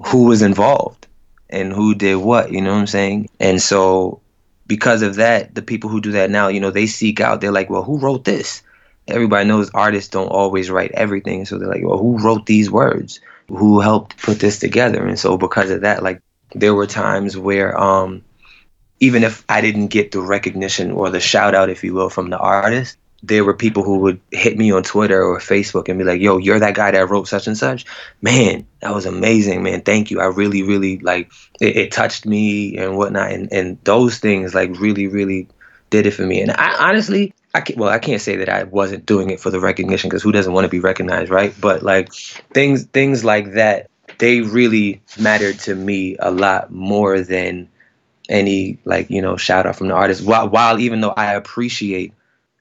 who 0.06 0.24
was 0.24 0.42
involved 0.42 1.06
and 1.48 1.72
who 1.72 1.94
did 1.94 2.16
what, 2.16 2.52
you 2.52 2.60
know 2.60 2.72
what 2.72 2.80
I'm 2.80 2.86
saying? 2.86 3.28
And 3.40 3.60
so 3.60 4.20
because 4.66 5.02
of 5.02 5.16
that, 5.16 5.54
the 5.54 5.62
people 5.62 5.90
who 5.90 6.00
do 6.00 6.12
that 6.12 6.30
now, 6.30 6.48
you 6.48 6.60
know, 6.60 6.70
they 6.70 6.86
seek 6.86 7.20
out, 7.20 7.40
they're 7.40 7.52
like, 7.52 7.70
well, 7.70 7.82
who 7.82 7.98
wrote 7.98 8.24
this? 8.24 8.62
Everybody 9.08 9.48
knows 9.48 9.70
artists 9.72 10.10
don't 10.10 10.28
always 10.28 10.70
write 10.70 10.90
everything. 10.92 11.44
So 11.44 11.58
they're 11.58 11.68
like, 11.68 11.84
well, 11.84 11.98
who 11.98 12.18
wrote 12.18 12.46
these 12.46 12.70
words? 12.70 13.20
Who 13.48 13.80
helped 13.80 14.16
put 14.20 14.40
this 14.40 14.58
together? 14.58 15.06
And 15.06 15.18
so 15.18 15.38
because 15.38 15.70
of 15.70 15.82
that, 15.82 16.02
like 16.02 16.20
there 16.54 16.74
were 16.74 16.86
times 16.86 17.36
where 17.36 17.78
um 17.78 18.22
even 18.98 19.24
if 19.24 19.44
I 19.48 19.60
didn't 19.60 19.88
get 19.88 20.12
the 20.12 20.20
recognition 20.20 20.90
or 20.90 21.10
the 21.10 21.20
shout 21.20 21.54
out, 21.54 21.70
if 21.70 21.84
you 21.84 21.92
will, 21.94 22.08
from 22.08 22.30
the 22.30 22.38
artist, 22.38 22.96
there 23.26 23.44
were 23.44 23.54
people 23.54 23.82
who 23.82 23.98
would 23.98 24.20
hit 24.30 24.56
me 24.56 24.70
on 24.70 24.82
Twitter 24.82 25.22
or 25.22 25.38
Facebook 25.38 25.88
and 25.88 25.98
be 25.98 26.04
like, 26.04 26.20
"Yo, 26.20 26.38
you're 26.38 26.58
that 26.58 26.74
guy 26.74 26.90
that 26.90 27.08
wrote 27.08 27.28
such 27.28 27.46
and 27.46 27.56
such." 27.56 27.84
Man, 28.22 28.66
that 28.80 28.94
was 28.94 29.06
amazing, 29.06 29.62
man. 29.62 29.82
Thank 29.82 30.10
you. 30.10 30.20
I 30.20 30.26
really, 30.26 30.62
really 30.62 30.98
like 30.98 31.30
it, 31.60 31.76
it 31.76 31.92
touched 31.92 32.26
me 32.26 32.76
and 32.76 32.96
whatnot, 32.96 33.32
and 33.32 33.52
and 33.52 33.78
those 33.84 34.18
things 34.18 34.54
like 34.54 34.78
really, 34.78 35.06
really 35.06 35.48
did 35.90 36.06
it 36.06 36.12
for 36.12 36.22
me. 36.22 36.40
And 36.40 36.50
I 36.52 36.88
honestly, 36.88 37.34
I 37.54 37.60
can't, 37.60 37.78
well, 37.78 37.88
I 37.88 37.98
can't 37.98 38.20
say 38.20 38.36
that 38.36 38.48
I 38.48 38.64
wasn't 38.64 39.06
doing 39.06 39.30
it 39.30 39.40
for 39.40 39.50
the 39.50 39.60
recognition 39.60 40.08
because 40.08 40.22
who 40.22 40.32
doesn't 40.32 40.52
want 40.52 40.64
to 40.64 40.70
be 40.70 40.80
recognized, 40.80 41.30
right? 41.30 41.54
But 41.60 41.82
like 41.82 42.12
things, 42.52 42.84
things 42.84 43.24
like 43.24 43.52
that, 43.52 43.88
they 44.18 44.40
really 44.40 45.00
mattered 45.18 45.58
to 45.60 45.74
me 45.74 46.16
a 46.18 46.30
lot 46.30 46.70
more 46.70 47.20
than 47.20 47.68
any 48.28 48.76
like 48.84 49.08
you 49.08 49.22
know 49.22 49.36
shout 49.36 49.66
out 49.66 49.76
from 49.76 49.88
the 49.88 49.94
artist. 49.94 50.24
While, 50.24 50.48
while 50.48 50.78
even 50.78 51.00
though 51.00 51.14
I 51.16 51.34
appreciate 51.34 52.12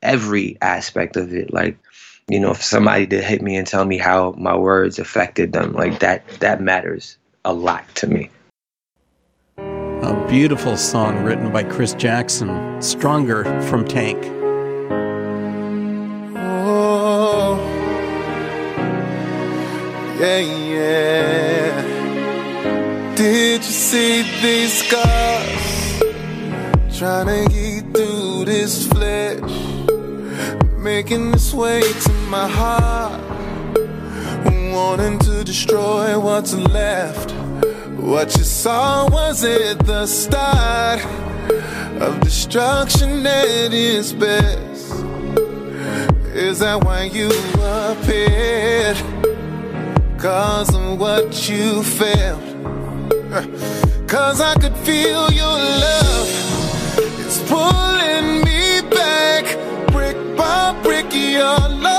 every 0.05 0.57
aspect 0.62 1.17
of 1.17 1.33
it. 1.33 1.51
Like, 1.53 1.77
you 2.27 2.39
know, 2.39 2.51
if 2.51 2.63
somebody 2.63 3.05
did 3.05 3.24
hit 3.24 3.41
me 3.41 3.55
and 3.55 3.67
tell 3.67 3.85
me 3.85 3.97
how 3.97 4.33
my 4.38 4.55
words 4.55 5.00
affected 5.00 5.53
them, 5.53 5.74
like 5.74 6.00
that 6.00 6.27
that 6.39 6.62
matters 6.62 7.17
a 7.43 7.53
lot 7.53 7.83
to 7.95 8.07
me. 8.07 8.29
A 9.57 10.27
beautiful 10.29 10.77
song 10.77 11.24
written 11.24 11.51
by 11.51 11.63
Chris 11.63 11.93
Jackson, 11.93 12.81
Stronger 12.81 13.43
from 13.63 13.85
Tank. 13.85 14.17
Oh, 16.38 17.57
yeah, 20.19 20.39
yeah. 20.39 21.81
Did 23.15 23.63
you 23.63 23.71
see 23.71 24.24
these 24.41 24.74
scars? 24.83 25.65
Trying 26.97 27.27
to 27.27 27.53
get 27.53 27.93
through 27.93 28.45
this 28.45 28.88
flesh 28.88 29.54
making 30.85 31.33
its 31.33 31.51
way 31.51 31.81
to 31.81 32.11
my 32.29 32.47
heart, 32.47 33.19
wanting 34.71 35.17
to 35.17 35.43
destroy 35.43 36.17
what's 36.19 36.53
left. 36.53 37.31
What 37.99 38.37
you 38.37 38.43
saw 38.43 39.09
was 39.09 39.43
it 39.43 39.83
the 39.83 40.05
start 40.05 41.03
of 42.00 42.19
destruction 42.19 43.25
at 43.25 43.74
its 43.74 44.11
best? 44.13 44.91
Is 46.35 46.59
that 46.59 46.83
why 46.83 47.05
you 47.05 47.31
appeared? 47.89 48.98
Cause 50.19 50.69
of 50.75 51.00
what 51.00 51.50
you 51.50 51.81
felt? 51.81 52.45
Cause 54.07 54.39
I 54.39 54.53
could 54.61 54.77
feel 54.77 55.31
your 55.31 55.57
love. 55.85 56.29
It's 57.25 57.39
pulling 57.50 58.43
me 58.43 58.87
back 58.95 59.64
by 60.35 60.75
brick, 60.83 61.13
your 61.13 61.57
love 61.81 61.95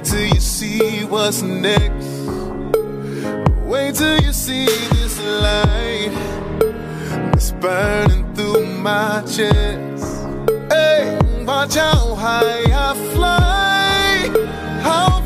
Wait 0.00 0.08
till 0.08 0.34
you 0.34 0.40
see 0.40 1.04
what's 1.04 1.42
next. 1.42 2.08
Wait 3.66 3.94
till 3.94 4.18
you 4.22 4.32
see 4.32 4.64
this 4.64 5.20
light 5.20 6.10
that's 7.30 7.50
burning 7.52 8.34
through 8.34 8.64
my 8.76 9.22
chest. 9.26 10.24
Hey, 10.70 11.18
watch 11.44 11.74
how 11.74 12.14
high 12.14 12.64
I 12.72 12.94
fly, 13.12 14.30
how 14.80 15.19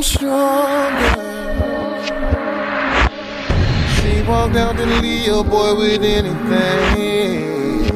Stronger. 0.00 1.16
She 3.96 4.22
walked 4.22 4.54
out 4.54 4.76
to 4.76 4.86
leave 4.86 5.32
a 5.32 5.42
boy 5.42 5.74
with 5.74 6.04
anything. 6.04 7.88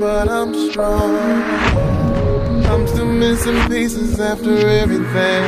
But 0.00 0.28
I'm 0.28 0.52
strong. 0.70 1.42
I'm 2.66 2.86
still 2.88 3.06
missing 3.06 3.68
pieces 3.68 4.18
after 4.18 4.50
everything. 4.66 5.44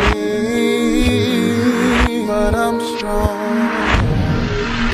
But 2.28 2.55
I'm 2.55 2.81
strong. 2.96 3.68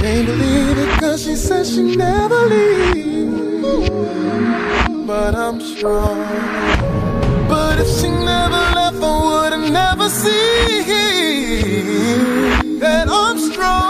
Can't 0.01 0.27
believe 0.27 0.79
it 0.79 0.99
cause 0.99 1.25
she 1.25 1.37
said 1.37 1.67
she 1.67 1.83
never 1.95 2.47
leaves. 2.47 3.91
But 5.07 5.35
I'm 5.35 5.61
strong. 5.61 6.25
But 7.49 7.79
if 7.81 7.89
she 8.01 8.09
never 8.09 8.78
I 9.01 9.51
would've 9.51 9.71
never 9.71 10.09
seen 10.09 10.89
that 12.81 13.09
I'm 13.09 13.39
strong. 13.39 13.88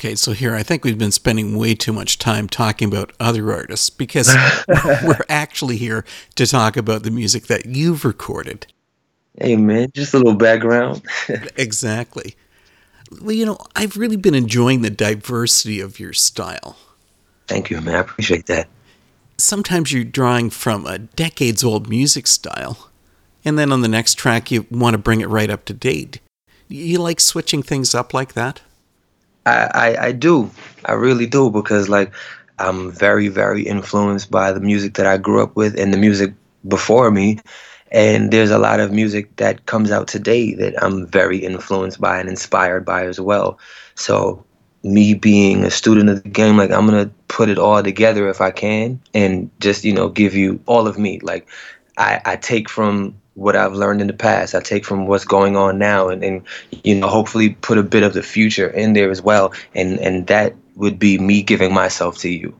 Okay, 0.00 0.14
so 0.14 0.32
here 0.32 0.54
I 0.54 0.62
think 0.62 0.82
we've 0.82 0.96
been 0.96 1.12
spending 1.12 1.58
way 1.58 1.74
too 1.74 1.92
much 1.92 2.18
time 2.18 2.48
talking 2.48 2.88
about 2.88 3.12
other 3.20 3.52
artists 3.52 3.90
because 3.90 4.34
we're 5.04 5.20
actually 5.28 5.76
here 5.76 6.06
to 6.36 6.46
talk 6.46 6.78
about 6.78 7.02
the 7.02 7.10
music 7.10 7.48
that 7.48 7.66
you've 7.66 8.02
recorded. 8.02 8.66
Hey 9.38 9.56
man, 9.56 9.90
just 9.92 10.14
a 10.14 10.16
little 10.16 10.32
background. 10.32 11.02
Exactly. 11.58 12.34
Well, 13.20 13.32
you 13.32 13.44
know, 13.44 13.58
I've 13.76 13.98
really 13.98 14.16
been 14.16 14.34
enjoying 14.34 14.80
the 14.80 14.88
diversity 14.88 15.80
of 15.80 16.00
your 16.00 16.14
style. 16.14 16.78
Thank 17.46 17.68
you, 17.68 17.78
man. 17.82 17.96
I 17.96 17.98
appreciate 17.98 18.46
that. 18.46 18.68
Sometimes 19.36 19.92
you're 19.92 20.04
drawing 20.04 20.48
from 20.48 20.86
a 20.86 20.96
decades 20.96 21.62
old 21.62 21.90
music 21.90 22.26
style, 22.26 22.88
and 23.44 23.58
then 23.58 23.70
on 23.70 23.82
the 23.82 23.88
next 23.88 24.14
track, 24.14 24.50
you 24.50 24.66
want 24.70 24.94
to 24.94 24.98
bring 24.98 25.20
it 25.20 25.28
right 25.28 25.50
up 25.50 25.66
to 25.66 25.74
date. 25.74 26.20
You 26.68 27.00
like 27.00 27.20
switching 27.20 27.62
things 27.62 27.94
up 27.94 28.14
like 28.14 28.32
that? 28.32 28.62
I, 29.46 29.70
I, 29.74 30.06
I 30.06 30.12
do. 30.12 30.50
I 30.84 30.92
really 30.92 31.26
do 31.26 31.50
because 31.50 31.88
like 31.88 32.12
I'm 32.58 32.92
very, 32.92 33.28
very 33.28 33.62
influenced 33.62 34.30
by 34.30 34.52
the 34.52 34.60
music 34.60 34.94
that 34.94 35.06
I 35.06 35.16
grew 35.16 35.42
up 35.42 35.56
with 35.56 35.78
and 35.78 35.92
the 35.92 35.98
music 35.98 36.34
before 36.68 37.10
me. 37.10 37.38
And 37.92 38.30
there's 38.30 38.50
a 38.50 38.58
lot 38.58 38.80
of 38.80 38.92
music 38.92 39.34
that 39.36 39.66
comes 39.66 39.90
out 39.90 40.06
today 40.06 40.54
that 40.54 40.80
I'm 40.82 41.06
very 41.06 41.38
influenced 41.38 42.00
by 42.00 42.18
and 42.20 42.28
inspired 42.28 42.84
by 42.84 43.06
as 43.06 43.20
well. 43.20 43.58
So 43.96 44.44
me 44.82 45.14
being 45.14 45.64
a 45.64 45.70
student 45.70 46.08
of 46.08 46.22
the 46.22 46.28
game, 46.28 46.56
like 46.56 46.70
I'm 46.70 46.86
gonna 46.86 47.10
put 47.28 47.48
it 47.48 47.58
all 47.58 47.82
together 47.82 48.28
if 48.28 48.40
I 48.40 48.50
can 48.50 49.00
and 49.12 49.50
just, 49.60 49.84
you 49.84 49.92
know, 49.92 50.08
give 50.08 50.34
you 50.34 50.60
all 50.66 50.86
of 50.86 50.98
me. 50.98 51.18
Like 51.20 51.48
I, 51.98 52.20
I 52.24 52.36
take 52.36 52.68
from 52.68 53.14
what 53.40 53.56
I've 53.56 53.72
learned 53.72 54.02
in 54.02 54.06
the 54.06 54.12
past. 54.12 54.54
I 54.54 54.60
take 54.60 54.84
from 54.84 55.06
what's 55.06 55.24
going 55.24 55.56
on 55.56 55.78
now 55.78 56.10
and, 56.10 56.22
and 56.22 56.42
you 56.84 56.94
know, 56.94 57.08
hopefully 57.08 57.56
put 57.62 57.78
a 57.78 57.82
bit 57.82 58.02
of 58.02 58.12
the 58.12 58.22
future 58.22 58.68
in 58.68 58.92
there 58.92 59.10
as 59.10 59.22
well. 59.22 59.54
And 59.74 59.98
and 59.98 60.26
that 60.26 60.54
would 60.76 60.98
be 60.98 61.18
me 61.18 61.42
giving 61.42 61.72
myself 61.72 62.18
to 62.18 62.28
you. 62.28 62.54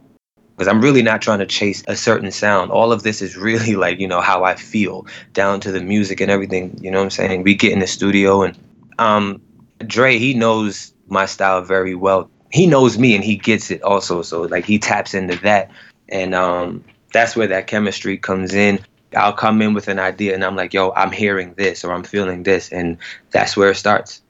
Because 0.56 0.68
I'm 0.68 0.80
really 0.80 1.02
not 1.02 1.20
trying 1.20 1.38
to 1.40 1.46
chase 1.46 1.82
a 1.86 1.96
certain 1.96 2.30
sound. 2.30 2.70
All 2.70 2.92
of 2.92 3.02
this 3.02 3.20
is 3.20 3.36
really 3.36 3.76
like, 3.76 4.00
you 4.00 4.08
know, 4.08 4.22
how 4.22 4.44
I 4.44 4.54
feel, 4.54 5.06
down 5.34 5.60
to 5.60 5.70
the 5.70 5.82
music 5.82 6.20
and 6.20 6.30
everything. 6.30 6.78
You 6.80 6.90
know 6.90 6.98
what 6.98 7.04
I'm 7.04 7.10
saying? 7.10 7.42
We 7.42 7.54
get 7.54 7.72
in 7.72 7.80
the 7.80 7.86
studio 7.86 8.42
and 8.42 8.56
um 8.98 9.42
Dre, 9.86 10.16
he 10.18 10.32
knows 10.32 10.94
my 11.08 11.26
style 11.26 11.60
very 11.60 11.94
well. 11.94 12.30
He 12.52 12.66
knows 12.66 12.98
me 12.98 13.14
and 13.14 13.22
he 13.22 13.36
gets 13.36 13.70
it 13.70 13.82
also. 13.82 14.22
So 14.22 14.42
like 14.42 14.64
he 14.64 14.78
taps 14.78 15.12
into 15.12 15.36
that. 15.42 15.70
And 16.08 16.34
um 16.34 16.84
that's 17.12 17.36
where 17.36 17.48
that 17.48 17.66
chemistry 17.66 18.16
comes 18.16 18.54
in. 18.54 18.78
I'll 19.16 19.32
come 19.32 19.60
in 19.62 19.74
with 19.74 19.88
an 19.88 19.98
idea 19.98 20.34
and 20.34 20.44
I'm 20.44 20.56
like, 20.56 20.72
yo, 20.72 20.92
I'm 20.92 21.10
hearing 21.12 21.54
this 21.54 21.84
or 21.84 21.92
I'm 21.92 22.04
feeling 22.04 22.42
this. 22.44 22.70
And 22.70 22.96
that's 23.32 23.56
where 23.56 23.70
it 23.70 23.76
starts. 23.76 24.22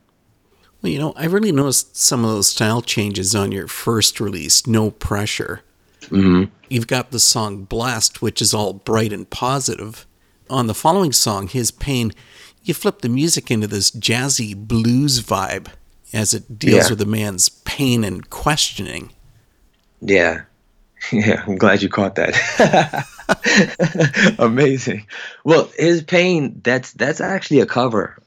Well, 0.83 0.91
you 0.91 0.99
know, 0.99 1.13
I 1.17 1.27
really 1.27 1.53
noticed 1.53 1.97
some 1.97 2.25
of 2.25 2.31
those 2.31 2.49
style 2.49 2.81
changes 2.81 3.35
on 3.35 3.53
your 3.53 3.67
first 3.69 4.21
release, 4.21 4.67
No 4.67 4.91
Pressure. 4.91 5.61
hmm 6.09 6.45
You've 6.71 6.87
got 6.87 7.11
the 7.11 7.21
song 7.21 7.65
Blessed, 7.65 8.23
which 8.23 8.41
is 8.41 8.55
all 8.55 8.73
bright 8.73 9.13
and 9.13 9.29
positive. 9.29 10.07
On 10.49 10.67
the 10.67 10.75
following 10.75 11.13
song, 11.13 11.49
His 11.49 11.71
Pain, 11.71 12.13
you 12.63 12.73
flip 12.75 13.03
the 13.03 13.09
music 13.09 13.51
into 13.51 13.67
this 13.67 13.91
jazzy 13.91 14.55
blues 14.57 15.21
vibe 15.23 15.67
as 16.13 16.33
it 16.35 16.59
deals 16.59 16.85
Yeah. 16.85 16.91
with 16.91 17.01
a 17.03 17.07
man's 17.07 17.49
pain 17.51 18.03
and 18.05 18.29
questioning. 18.31 19.11
Yeah. 20.01 20.43
Yeah, 21.13 21.43
I'm 21.47 21.57
glad 21.57 21.83
you 21.83 21.89
caught 21.89 22.17
that. 22.17 23.07
Amazing. 24.39 25.07
Well, 25.45 25.71
his 25.77 26.03
pain, 26.03 26.61
that's 26.63 26.93
that's 26.93 27.21
actually 27.21 27.61
a 27.61 27.67
cover 27.67 28.19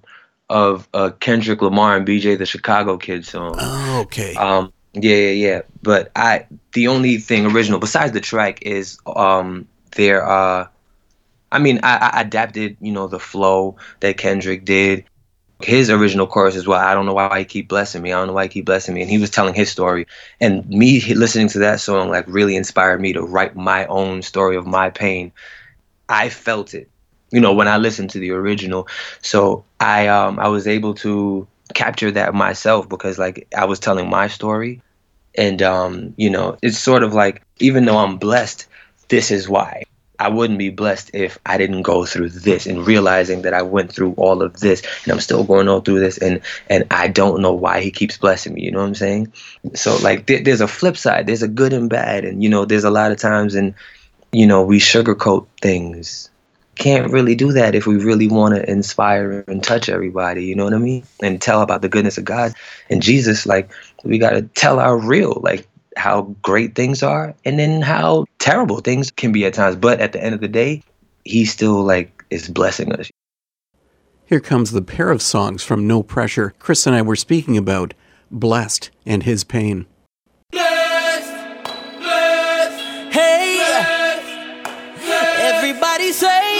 of 0.50 0.88
uh 0.94 1.12
Kendrick 1.20 1.62
Lamar 1.62 1.98
and 1.98 2.08
BJ 2.08 2.38
the 2.38 2.46
Chicago 2.46 2.98
Kid 2.98 3.26
song. 3.26 3.56
Oh, 3.58 4.02
okay. 4.02 4.34
Um 4.36 4.74
yeah, 4.94 5.16
yeah, 5.16 5.32
yeah. 5.32 5.62
But 5.82 6.12
I 6.16 6.48
the 6.74 6.90
only 6.90 7.18
thing 7.18 7.46
original 7.46 7.80
besides 7.80 8.12
the 8.12 8.22
track 8.22 8.62
is 8.64 8.98
um 9.06 9.68
there 9.96 10.28
uh 10.28 10.68
I 11.52 11.60
mean 11.60 11.80
I, 11.84 12.12
I 12.14 12.22
adapted, 12.22 12.78
you 12.82 12.92
know, 12.92 13.08
the 13.08 13.20
flow 13.20 13.78
that 14.00 14.18
Kendrick 14.18 14.66
did. 14.66 15.06
His 15.64 15.90
original 15.90 16.28
chorus 16.28 16.56
as 16.56 16.68
well. 16.68 16.80
I 16.80 16.94
don't 16.94 17.06
know 17.06 17.14
why 17.14 17.40
he 17.40 17.46
keep 17.46 17.68
blessing 17.70 18.02
me. 18.02 18.12
I 18.12 18.18
don't 18.18 18.28
know 18.28 18.34
why 18.34 18.44
he 18.44 18.50
keep 18.50 18.66
blessing 18.66 18.94
me. 18.94 19.02
And 19.02 19.10
he 19.10 19.18
was 19.18 19.30
telling 19.30 19.54
his 19.54 19.70
story. 19.72 20.08
And 20.40 20.68
me 20.70 21.00
listening 21.14 21.48
to 21.50 21.60
that 21.60 21.80
song 21.80 22.10
like 22.10 22.26
really 22.28 22.56
inspired 22.56 23.00
me 23.02 23.14
to 23.14 23.22
write 23.22 23.56
my 23.56 23.86
own 23.88 24.22
story 24.22 24.56
of 24.56 24.66
my 24.68 24.90
pain. 24.90 25.32
I 26.10 26.30
felt 26.30 26.74
it, 26.74 26.90
you 27.32 27.40
know, 27.40 27.54
when 27.54 27.68
I 27.68 27.78
listened 27.78 28.12
to 28.12 28.20
the 28.20 28.32
original. 28.32 28.88
So 29.22 29.66
I 29.80 30.08
um 30.08 30.40
I 30.40 30.48
was 30.50 30.68
able 30.68 30.94
to 30.96 31.48
capture 31.74 32.12
that 32.12 32.34
myself 32.34 32.90
because 32.90 33.18
like 33.18 33.48
I 33.58 33.66
was 33.66 33.80
telling 33.80 34.10
my 34.10 34.28
story 34.28 34.82
and 35.36 35.62
um 35.62 36.14
you 36.18 36.30
know 36.30 36.58
it's 36.62 36.78
sort 36.80 37.04
of 37.04 37.14
like 37.14 37.42
even 37.60 37.86
though 37.86 37.98
I'm 37.98 38.18
blessed 38.18 38.68
this 39.10 39.32
is 39.32 39.50
why 39.50 39.83
I 40.24 40.30
wouldn't 40.30 40.58
be 40.58 40.70
blessed 40.70 41.12
if 41.14 41.38
I 41.46 41.58
didn't 41.58 41.82
go 41.82 42.06
through 42.06 42.30
this 42.30 42.66
and 42.66 42.88
realizing 42.88 43.42
that 43.42 43.54
I 43.54 43.62
went 43.62 43.92
through 43.92 44.14
all 44.14 44.42
of 44.42 44.62
this 44.62 44.82
and 45.04 45.12
I'm 45.12 45.20
still 45.20 45.44
going 45.44 45.68
all 45.68 45.82
through 45.82 46.00
this 46.00 46.18
and 46.18 46.40
and 46.70 46.86
I 46.92 47.10
don't 47.10 47.42
know 47.42 47.52
why 47.52 47.82
he 47.82 47.92
keeps 47.92 48.18
blessing 48.18 48.54
me 48.54 48.62
you 48.62 48.72
know 48.72 48.80
what 48.80 48.88
I'm 48.88 48.96
saying? 48.96 49.34
So 49.76 49.98
like 49.98 50.28
there, 50.28 50.42
there's 50.42 50.62
a 50.62 50.68
flip 50.68 50.96
side 50.96 51.28
there's 51.28 51.44
a 51.44 51.50
good 51.50 51.74
and 51.74 51.90
bad 51.90 52.24
and 52.24 52.42
you 52.42 52.48
know 52.48 52.64
there's 52.64 52.86
a 52.86 52.90
lot 52.90 53.12
of 53.12 53.18
times 53.18 53.54
and 53.54 53.74
you 54.32 54.48
know 54.48 54.64
we 54.64 54.80
sugarcoat 54.80 55.46
things. 55.62 56.30
Can't 56.76 57.12
really 57.12 57.36
do 57.36 57.52
that 57.52 57.76
if 57.76 57.86
we 57.86 57.98
really 57.98 58.30
want 58.30 58.56
to 58.56 58.72
inspire 58.72 59.44
and 59.50 59.62
touch 59.62 59.90
everybody 59.90 60.46
you 60.46 60.56
know 60.56 60.64
what 60.64 60.74
i 60.74 60.78
mean? 60.78 61.04
And 61.22 61.42
tell 61.42 61.62
about 61.62 61.82
the 61.82 61.90
goodness 61.90 62.18
of 62.18 62.24
god. 62.24 62.54
And 62.90 63.04
jesus 63.04 63.46
like 63.46 63.74
we 64.06 64.20
got 64.20 64.32
to 64.32 64.44
tell 64.44 64.80
our 64.80 64.98
real 64.98 65.42
like 65.44 65.68
how 65.98 66.24
great 66.42 66.76
things 66.76 67.04
are 67.04 67.34
and 67.46 67.60
then 67.60 67.82
how 67.82 68.26
terrible 68.40 68.80
things 68.80 69.12
can 69.12 69.32
be 69.32 69.46
at 69.46 69.54
times 69.54 69.76
but 69.76 70.00
at 70.00 70.12
the 70.14 70.24
end 70.24 70.34
of 70.36 70.42
the 70.42 70.48
day 70.48 70.82
he 71.26 71.46
still 71.46 71.84
like 71.84 72.24
is 72.30 72.50
blessing 72.50 72.92
us 72.94 73.10
Here 74.26 74.40
comes 74.40 74.72
the 74.72 74.82
pair 74.82 75.10
of 75.12 75.22
songs 75.22 75.64
from 75.64 75.88
No 75.88 76.04
Pressure 76.04 76.54
Chris 76.60 76.86
and 76.88 76.96
I 76.96 77.02
were 77.02 77.16
speaking 77.16 77.58
about 77.58 77.94
Blessed 78.32 78.90
and 79.06 79.22
His 79.24 79.44
Pain. 79.44 79.86
Blessed, 80.52 81.32
blessed, 82.00 83.14
Hey, 83.14 83.60
everybody 85.40 86.12
say, 86.12 86.58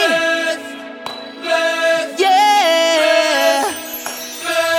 yeah. 2.16 3.64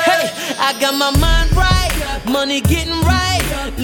Hey, 0.06 0.30
I 0.58 0.74
got 0.80 0.94
my 0.96 1.12
mind 1.20 1.52
right, 1.56 1.92
money 2.32 2.62
getting 2.62 2.85
right, 2.85 2.85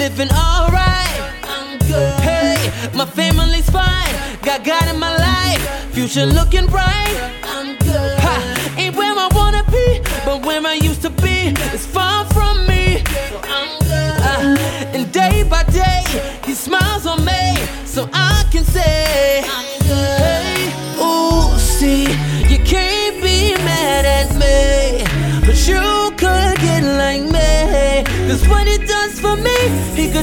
living 0.02 0.32
alright. 0.34 1.22
I'm 1.44 1.78
good. 1.78 2.20
Hey, 2.22 2.58
my 2.96 3.06
family's 3.06 3.70
fine, 3.70 4.14
got 4.42 4.64
God 4.64 4.88
in 4.92 4.98
my 5.00 5.16
life, 5.30 5.62
future 5.94 6.26
looking 6.26 6.66
bright. 6.66 7.16
I'm 7.44 7.78
good. 7.78 8.14
Ha, 8.26 8.36
ain't 8.80 8.96
where 8.96 9.14
I 9.26 9.28
wanna 9.40 9.64
be, 9.70 10.02
But 10.26 10.44
where 10.44 10.66
I 10.66 10.74
used 10.74 11.04
to 11.04 11.12
be 11.12 11.38
is 11.78 11.86
far 11.86 12.26
from 12.36 12.66
me. 12.66 13.04
So 13.30 13.38
I'm 13.58 13.72
good. 13.92 14.16
Uh, 14.30 14.96
and 14.96 15.12
day 15.12 15.44
by 15.44 15.64
day, 15.66 16.02
he 16.46 16.54
smiles 16.56 17.06
on 17.06 17.24
me. 17.24 17.44
So 17.86 18.10
I 18.12 18.44
can 18.52 18.64
say, 18.64 19.44
I'm 19.46 19.71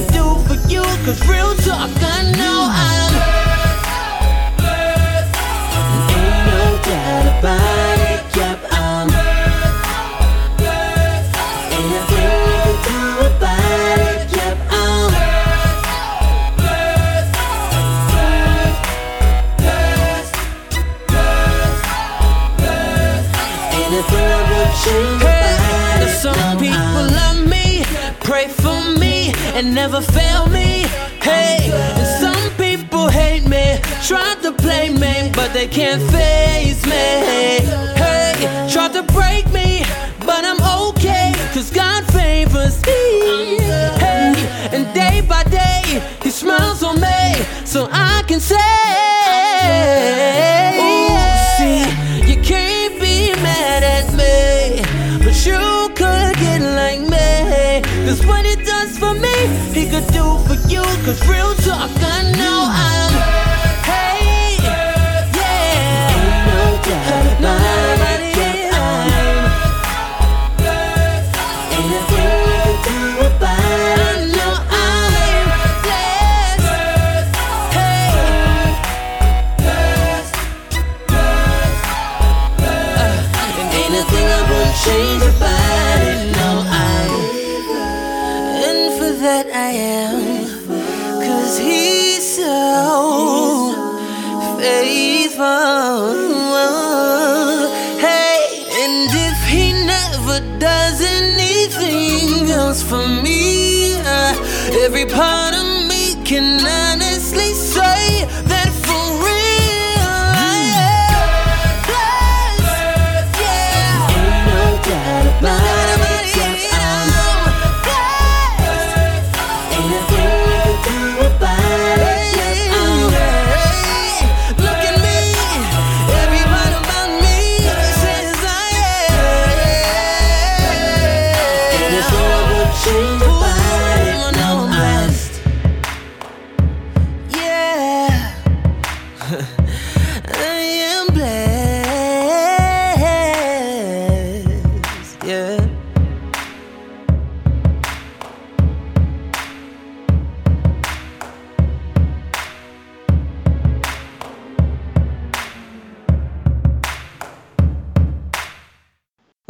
do 0.07 0.23
for 0.47 0.55
you. 0.69 0.81
Cause 1.05 1.19
real 1.27 1.55
talk, 1.55 1.89
I 2.01 2.31
know 2.37 2.67
I'm. 2.71 2.98
Never 29.73 30.01
fail 30.01 30.47
me. 30.47 30.85
Hey, 31.21 31.69
and 31.71 32.07
some 32.23 32.51
people 32.57 33.07
hate 33.07 33.45
me, 33.47 33.79
try 34.05 34.35
to 34.41 34.51
play 34.51 34.89
me, 34.89 35.31
but 35.33 35.53
they 35.53 35.67
can't 35.67 36.01
face 36.11 36.28
Cause 61.09 61.27
real 61.27 61.48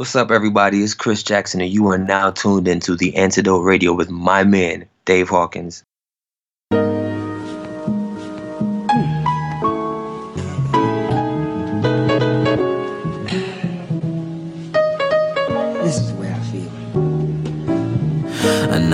What's 0.09 0.15
up, 0.15 0.31
everybody? 0.31 0.81
It's 0.81 0.95
Chris 0.95 1.21
Jackson, 1.21 1.61
and 1.61 1.69
you 1.69 1.85
are 1.89 1.97
now 1.99 2.31
tuned 2.31 2.67
into 2.67 2.95
the 2.95 3.15
Antidote 3.15 3.63
Radio 3.63 3.93
with 3.93 4.09
my 4.09 4.43
man, 4.43 4.87
Dave 5.05 5.29
Hawkins. 5.29 5.83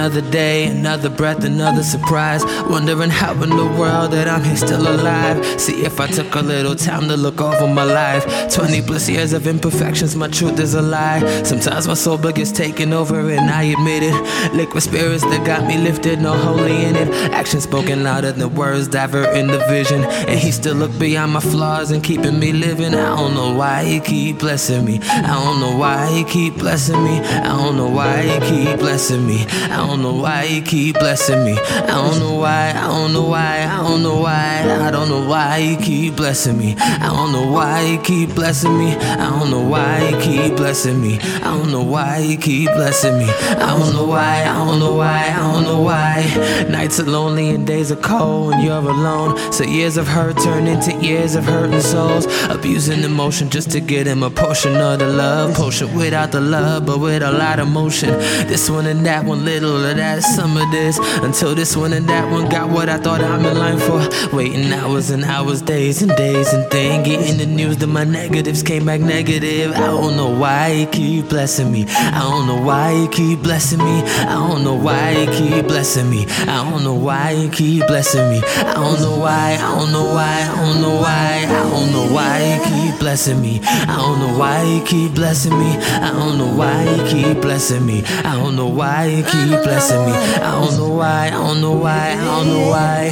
Another 0.06 0.30
day, 0.30 0.68
another 0.68 1.10
breath, 1.10 1.44
another 1.44 1.82
surprise. 1.82 2.46
Wondering 2.70 3.10
how 3.10 3.34
in 3.41 3.50
the 3.50 3.65
world 3.65 4.12
that 4.12 4.28
I'm 4.28 4.44
here 4.44 4.56
still 4.56 4.88
alive. 4.88 5.44
See 5.60 5.84
if 5.84 6.00
I 6.00 6.06
took 6.06 6.36
a 6.36 6.41
little 6.41 6.76
time 6.76 7.08
to 7.08 7.18
look 7.18 7.41
over 7.41 7.65
my 7.65 7.86
life. 7.86 8.24
20 8.54 8.84
plus 8.84 9.10
years 9.10 9.34
of 9.34 9.48
imperfections, 9.48 10.15
my 10.15 10.28
truth 10.28 10.60
is 10.60 10.76
a 10.76 10.82
lie. 10.84 11.22
Sometimes 11.41 11.88
my 11.88 11.96
soul 11.96 12.20
gets 12.20 12.52
taken 12.52 12.94
over, 12.94 13.32
and 13.32 13.50
I 13.50 13.63
admit 13.63 14.04
it. 14.04 14.54
Liquid 14.54 14.84
spirits 14.84 15.24
that 15.24 15.44
got 15.44 15.65
me 15.65 15.80
lifted, 15.80 16.22
no 16.22 16.38
holy 16.38 16.86
in 16.86 16.96
it. 16.96 17.08
Action 17.32 17.60
spoken 17.60 18.04
louder 18.04 18.32
than 18.32 18.54
words, 18.54 18.88
diverting 18.88 19.48
the 19.48 19.58
vision. 19.70 20.04
And 20.04 20.38
he 20.38 20.52
still 20.52 20.76
look 20.76 20.96
beyond 21.00 21.34
my 21.34 21.39
flaws 21.39 21.89
and 21.89 22.04
keeping 22.04 22.38
me 22.38 22.54
living. 22.54 22.94
I 22.94 23.15
don't 23.15 23.34
know 23.34 23.56
why 23.56 23.84
he 23.84 24.00
keep 24.02 24.38
blessing 24.38 24.86
me. 24.86 25.00
I 25.02 25.34
don't 25.34 25.60
know 25.60 25.76
why 25.76 26.12
he 26.12 26.24
keep 26.26 26.58
blessing 26.60 27.04
me. 27.04 27.22
I 27.22 27.58
don't 27.58 27.76
know 27.76 27.89
why 27.89 28.22
he 28.22 28.39
keep 28.41 28.78
blessing 28.78 29.26
me. 29.26 29.48
I 29.48 29.78
don't 29.78 29.94
know 30.01 30.13
why 30.13 30.45
he 30.45 30.62
keep 30.62 30.97
blessing 30.99 31.43
me. 31.43 31.53
I 31.53 31.88
don't 31.88 32.19
know 32.19 32.36
why. 32.36 32.73
I 32.75 32.88
don't 32.88 33.13
know 33.13 33.25
why. 33.25 33.67
I 33.69 33.84
don't 33.84 34.03
know 34.03 34.21
why. 34.21 34.63
I 34.88 34.91
don't 34.91 35.10
know 35.10 35.27
why 35.27 35.60
he 35.60 35.75
keep 35.77 36.15
blessing 36.15 36.58
me. 36.58 36.75
I 36.77 37.08
don't 37.08 37.31
know 37.31 37.51
why 37.51 37.84
he 37.84 37.97
keep 37.97 38.34
blessing 38.34 38.77
me. 38.77 38.95
I 38.95 39.29
don't 39.29 39.51
know 39.51 39.62
why 39.62 39.99
he 39.99 40.21
keep 40.21 40.55
blessing 40.55 41.01
me. 41.01 41.19
I 41.19 41.55
don't 41.55 41.71
know 41.71 41.84
why 41.84 42.21
he 42.21 42.38
keep 42.38 42.71
blessing 42.71 43.17
me. 43.17 43.25
I 43.25 43.77
don't 43.77 43.93
know 43.93 44.05
why. 44.05 44.43
I 44.43 44.53
don't 44.65 44.79
know 44.79 44.95
why. 44.95 45.34
I 45.36 45.53
don't 45.53 45.63
know 45.63 45.81
why. 45.81 46.65
Nights 46.69 46.99
are 46.99 47.03
lonely 47.03 47.49
and 47.49 47.65
days 47.67 47.91
are 47.91 47.97
cold 47.97 48.47
when 48.47 48.62
you're 48.62 48.77
alone. 48.77 49.38
So 49.51 49.63
years 49.63 49.97
of 49.97 50.08
hurt 50.08 50.38
turn 50.38 50.67
into 50.67 50.93
years 51.03 51.36
of 51.36 51.45
hurting 51.45 51.81
souls. 51.81 52.25
Abusing 52.49 53.03
emotion 53.03 53.49
just 53.49 53.71
to 53.71 53.79
get 53.79 54.08
him 54.08 54.23
a 54.23 54.29
portion 54.29 54.75
of 54.77 54.99
the 54.99 55.08
love. 55.08 55.53
Potion 55.55 55.95
without 55.95 56.31
the 56.31 56.41
love, 56.41 56.86
but 56.86 56.99
with 56.99 57.23
a 57.23 57.31
lot 57.31 57.60
of 57.60 57.67
motion. 57.67 58.10
This 58.47 58.69
one 58.69 58.86
and 58.86 59.05
that 59.05 59.25
one, 59.25 59.45
little 59.45 59.85
of 59.86 59.98
that, 59.98 60.24
some 60.24 60.58
of 60.58 60.69
this. 60.71 60.98
Until 61.24 61.56
this 61.56 61.76
one 61.76 61.93
and 61.93 62.08
that 62.10 62.30
one 62.32 62.50
got 62.50 62.69
what 62.69 62.89
I 62.89 62.98
thought 62.98 63.21
I'm 63.21 63.45
in 63.45 63.58
line 63.58 63.80
for. 63.80 64.36
Waiting 64.36 64.71
hours 64.74 65.10
and 65.10 65.24
hours, 65.24 65.62
days 65.62 66.02
and 66.02 66.15
days 66.15 66.54
and 66.54 66.69
then 66.71 67.04
getting 67.04 67.38
the 67.38 67.45
news 67.45 67.78
that 67.78 67.88
my 67.88 68.04
negatives 68.04 68.63
came 68.63 68.86
back 68.86 69.02
negative. 69.02 69.71
I 69.74 69.88
don't 69.88 70.15
know 70.15 70.30
why 70.30 70.74
he 70.74 70.86
keep 70.86 71.30
blessing 71.30 71.71
me. 71.71 71.86
I 71.88 72.19
don't 72.19 72.48
know 72.48 72.62
why 72.62 72.93
he 72.93 73.08
keep 73.08 73.41
blessing 73.41 73.80
me. 73.80 74.02
I 74.04 74.34
don't 74.34 74.63
know 74.63 74.76
why 74.76 75.13
he 75.13 75.26
keep 75.28 75.67
blessing 75.67 76.10
me. 76.10 76.26
I 76.28 76.69
don't 76.69 76.84
know 76.84 76.95
why 76.95 77.34
he 77.36 77.50
keep 77.50 77.88
blessing 77.88 78.30
me. 78.30 78.41
I 78.43 78.74
don't 78.74 79.00
know 79.02 79.17
why. 79.19 79.58
I 79.60 79.76
don't 79.78 79.91
know 79.91 80.06
why. 80.13 80.50
I 80.52 80.56
don't 80.56 80.82
know 80.82 80.95
why. 80.95 81.45
I 81.48 81.63
don't 81.69 81.91
know 81.91 82.13
why 82.13 82.39
he 82.39 82.58
keep 82.69 82.85
blessing 82.99 83.41
me. 83.41 83.62
I 83.63 83.95
don't 83.97 84.19
know 84.19 84.38
why 84.38 84.63
he 84.65 84.81
keep 84.81 85.13
blessing 85.13 85.58
me. 85.58 85.77
I 85.77 86.12
don't 86.12 86.38
know 86.38 86.53
why 86.53 86.86
he 86.86 87.12
keep 87.12 87.41
blessing 87.41 87.86
me. 87.86 88.03
I 88.23 88.36
don't 88.36 88.55
know 88.55 88.67
why 88.67 89.05
you 89.05 89.23
keep 89.23 89.49
blessing 89.63 90.05
me. 90.05 90.12
I 90.12 90.51
don't 90.51 90.77
know 90.77 90.89
why, 90.89 91.27
I 91.27 91.29
don't 91.31 91.62
know 91.62 91.73
why, 91.73 92.12
I 92.12 92.25
don't 92.25 92.47
know 92.47 92.67
why. 92.69 93.10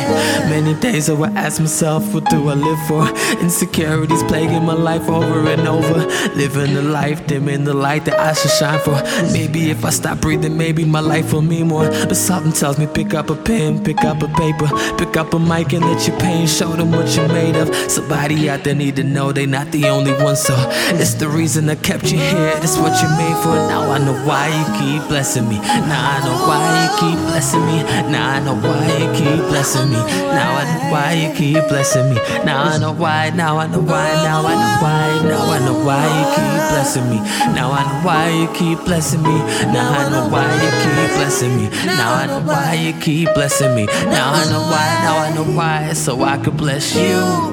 Many 0.49 0.73
days 0.79 1.09
I 1.09 1.13
would 1.13 1.35
ask 1.35 1.59
myself, 1.59 2.13
what 2.13 2.29
do 2.29 2.49
I 2.49 2.53
live 2.53 2.79
for? 2.87 3.07
Insecurities 3.41 4.23
plaguing 4.23 4.63
my 4.63 4.73
life 4.73 5.09
over 5.09 5.49
and 5.49 5.67
over. 5.67 6.05
Living 6.35 6.73
the 6.73 6.81
life, 6.81 7.25
dimming 7.27 7.63
the 7.63 7.73
light 7.73 8.05
that 8.05 8.19
I 8.19 8.33
should 8.33 8.51
shine 8.51 8.79
for. 8.79 9.01
Maybe 9.31 9.71
if 9.71 9.83
I 9.85 9.89
stop 9.89 10.21
breathing, 10.21 10.57
maybe 10.57 10.85
my 10.85 10.99
life 10.99 11.33
will 11.33 11.41
mean 11.41 11.67
more. 11.67 11.89
But 11.89 12.15
something 12.15 12.51
tells 12.53 12.77
me 12.77 12.87
pick 12.87 13.13
up 13.13 13.29
a 13.29 13.35
pen, 13.35 13.83
pick 13.83 14.03
up 14.03 14.21
a 14.21 14.27
paper, 14.27 14.69
pick 14.97 15.17
up 15.17 15.33
a 15.33 15.39
mic 15.39 15.73
and 15.73 15.85
let 15.85 16.07
your 16.07 16.17
pain 16.19 16.47
show 16.47 16.69
them 16.69 16.91
what 16.91 17.15
you're 17.15 17.27
made 17.27 17.55
of. 17.55 17.73
Somebody 17.89 18.49
out 18.49 18.63
there 18.63 18.75
need 18.75 18.95
to 18.97 19.03
know 19.03 19.31
they 19.31 19.45
not 19.45 19.71
the 19.73 19.89
only 19.89 20.13
one, 20.23 20.35
so 20.35 20.53
it's 21.01 21.15
the 21.15 21.27
reason 21.27 21.67
I 21.67 21.75
kept 21.75 22.11
you 22.11 22.19
here. 22.19 22.53
That's 22.61 22.77
what 22.77 22.93
you're 23.01 23.17
made 23.17 23.37
for. 23.41 23.57
Now 23.73 23.89
I 23.89 23.97
know 23.97 24.13
why 24.23 24.47
you 24.53 24.65
keep 24.77 25.09
blessing 25.09 25.49
me. 25.49 25.57
Now 25.57 26.13
I 26.13 26.17
know 26.23 26.37
why 26.45 26.61
you 26.85 26.89
keep 27.01 27.19
blessing 27.25 27.65
me. 27.65 27.81
Now 28.13 28.29
I 28.29 28.39
know 28.39 28.53
why 28.53 28.85
you 29.01 29.09
keep 29.17 29.41
blessing 29.49 29.89
me. 29.89 29.97
Now 29.97 30.61
I 30.61 30.63
know 30.63 30.91
why 30.93 31.13
you 31.13 31.33
keep 31.33 31.67
blessing 31.67 32.13
me. 32.13 32.21
Now 32.45 32.63
I 32.69 32.77
know 32.77 32.93
why. 32.93 33.31
Now 33.31 33.57
I 33.57 33.67
know 33.67 33.81
why. 33.81 34.13
Now 34.23 34.45
I 34.45 34.53
know 34.53 34.73
why. 34.85 35.05
Now 35.27 35.51
I 35.51 35.59
know 35.65 35.77
why 35.83 36.05
you 36.05 36.25
keep 36.37 36.61
blessing 36.69 37.09
me. 37.09 37.17
Now 37.57 37.71
I 37.73 37.81
know 37.81 38.05
why 38.05 38.29
you 38.29 38.47
keep 38.53 38.85
blessing 38.85 39.23
me. 39.23 39.37
Now 39.73 39.89
I 39.89 40.09
know 40.13 40.29
why 40.29 40.53
you 40.63 40.71
keep 40.85 41.09
blessing 41.17 41.57
me. 41.57 41.65
Now 41.85 42.13
I 42.13 42.25
know 42.27 42.41
why 42.45 42.73
you 42.75 42.93
keep 43.01 43.33
blessing 43.33 43.75
me. 43.75 43.85
Now 43.85 44.33
I 44.33 44.45
know 44.51 44.61
why. 44.61 44.87
Now 45.01 45.17
I 45.17 45.33
know 45.33 45.57
why. 45.57 45.93
So 45.93 46.21
I 46.23 46.37
could 46.37 46.57
bless 46.57 46.95
you. 46.95 47.52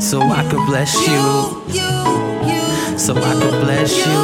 So 0.00 0.20
I 0.20 0.46
could 0.50 0.66
bless 0.66 0.94
you. 1.06 1.22
So 2.98 3.14
I 3.16 3.34
could 3.40 3.60
bless 3.64 3.96
you. 4.06 4.22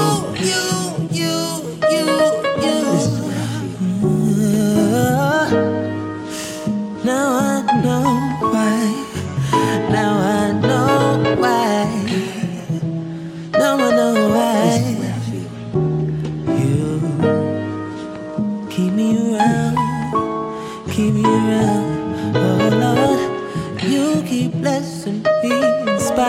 Now 7.04 7.38
I 7.38 7.82
know 7.82 8.08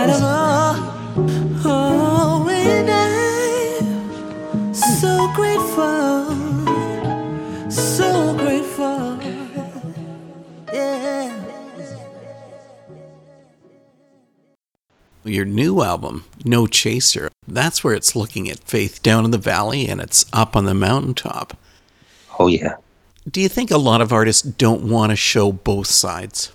in 0.03 0.09
spite 0.09 0.15
of 0.15 0.23
all. 0.23 0.75
Oh, 1.65 2.49
and 2.49 2.89
I'm 2.89 4.73
so 4.73 5.31
grateful, 5.35 6.25
so 7.69 8.37
grateful. 8.37 9.19
Yeah. 10.73 11.35
Your 15.25 15.45
new 15.45 15.81
album, 15.83 16.25
No 16.45 16.65
Chaser, 16.65 17.29
that's 17.47 17.83
where 17.83 17.93
it's 17.93 18.15
looking 18.15 18.49
at 18.49 18.59
faith 18.59 19.03
down 19.03 19.25
in 19.25 19.31
the 19.31 19.37
valley 19.37 19.87
and 19.87 19.99
it's 20.01 20.25
up 20.31 20.55
on 20.55 20.65
the 20.65 20.73
mountaintop. 20.73 21.57
Oh 22.39 22.47
yeah. 22.47 22.77
Do 23.29 23.41
you 23.41 23.49
think 23.49 23.69
a 23.69 23.77
lot 23.77 24.01
of 24.01 24.13
artists 24.13 24.41
don't 24.41 24.89
want 24.89 25.11
to 25.11 25.15
show 25.15 25.51
both 25.51 25.87
sides? 25.87 26.51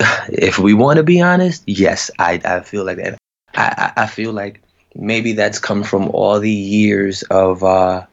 If 0.00 0.58
we 0.58 0.74
want 0.74 0.98
to 0.98 1.02
be 1.02 1.20
honest, 1.20 1.62
yes, 1.66 2.10
I, 2.18 2.40
I 2.44 2.60
feel 2.60 2.84
like 2.84 2.98
that. 2.98 3.18
I, 3.54 3.92
I 3.96 4.06
feel 4.06 4.32
like 4.32 4.62
maybe 4.94 5.32
that's 5.32 5.58
come 5.58 5.82
from 5.82 6.08
all 6.10 6.38
the 6.40 6.50
years 6.50 7.22
of 7.24 7.64
uh, 7.64 8.06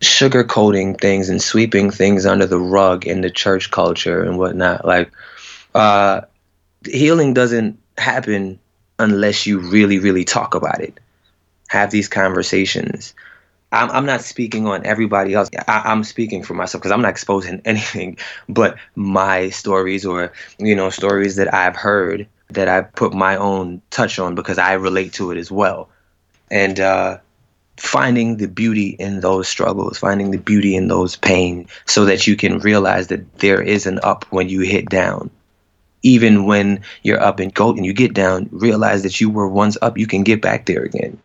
sugarcoating 0.00 1.00
things 1.00 1.28
and 1.28 1.42
sweeping 1.42 1.90
things 1.90 2.26
under 2.26 2.46
the 2.46 2.58
rug 2.58 3.06
in 3.06 3.20
the 3.20 3.30
church 3.30 3.70
culture 3.70 4.22
and 4.22 4.38
whatnot. 4.38 4.84
Like, 4.84 5.10
uh, 5.74 6.22
healing 6.84 7.34
doesn't 7.34 7.78
happen 7.98 8.58
unless 8.98 9.46
you 9.46 9.58
really, 9.58 9.98
really 9.98 10.24
talk 10.24 10.54
about 10.54 10.80
it. 10.80 10.98
Have 11.68 11.90
these 11.90 12.08
conversations. 12.08 13.14
I'm, 13.72 13.90
I'm 13.90 14.06
not 14.06 14.22
speaking 14.22 14.66
on 14.66 14.86
everybody 14.86 15.34
else. 15.34 15.50
I, 15.66 15.82
I'm 15.86 16.04
speaking 16.04 16.42
for 16.42 16.54
myself 16.54 16.82
because 16.82 16.92
I'm 16.92 17.02
not 17.02 17.10
exposing 17.10 17.60
anything 17.64 18.18
but 18.48 18.76
my 18.94 19.50
stories 19.50 20.06
or, 20.06 20.32
you 20.58 20.74
know, 20.74 20.90
stories 20.90 21.36
that 21.36 21.52
I've 21.52 21.76
heard 21.76 22.26
that 22.48 22.68
I 22.68 22.82
put 22.82 23.12
my 23.12 23.36
own 23.36 23.82
touch 23.90 24.18
on 24.18 24.34
because 24.34 24.58
I 24.58 24.74
relate 24.74 25.12
to 25.14 25.30
it 25.32 25.38
as 25.38 25.50
well. 25.50 25.88
And 26.50 26.78
uh, 26.78 27.18
finding 27.76 28.36
the 28.36 28.48
beauty 28.48 28.90
in 28.98 29.20
those 29.20 29.48
struggles, 29.48 29.98
finding 29.98 30.30
the 30.30 30.38
beauty 30.38 30.76
in 30.76 30.88
those 30.88 31.16
pain 31.16 31.66
so 31.86 32.04
that 32.04 32.26
you 32.26 32.36
can 32.36 32.58
realize 32.58 33.08
that 33.08 33.38
there 33.38 33.60
is 33.60 33.86
an 33.86 33.98
up 34.02 34.24
when 34.30 34.48
you 34.48 34.60
hit 34.60 34.88
down. 34.88 35.30
Even 36.02 36.44
when 36.44 36.82
you're 37.02 37.20
up 37.20 37.40
and 37.40 37.52
go 37.52 37.70
and 37.70 37.84
you 37.84 37.92
get 37.92 38.14
down, 38.14 38.48
realize 38.52 39.02
that 39.02 39.20
you 39.20 39.28
were 39.28 39.48
once 39.48 39.76
up, 39.82 39.98
you 39.98 40.06
can 40.06 40.22
get 40.22 40.40
back 40.40 40.66
there 40.66 40.82
again. 40.82 41.18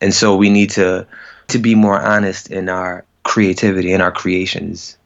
And 0.00 0.14
so 0.14 0.34
we 0.34 0.48
need 0.48 0.70
to 0.70 1.06
to 1.48 1.58
be 1.58 1.74
more 1.74 2.00
honest 2.00 2.50
in 2.50 2.68
our 2.68 3.04
creativity 3.24 3.92
and 3.92 4.02
our 4.02 4.12
creations. 4.12 4.96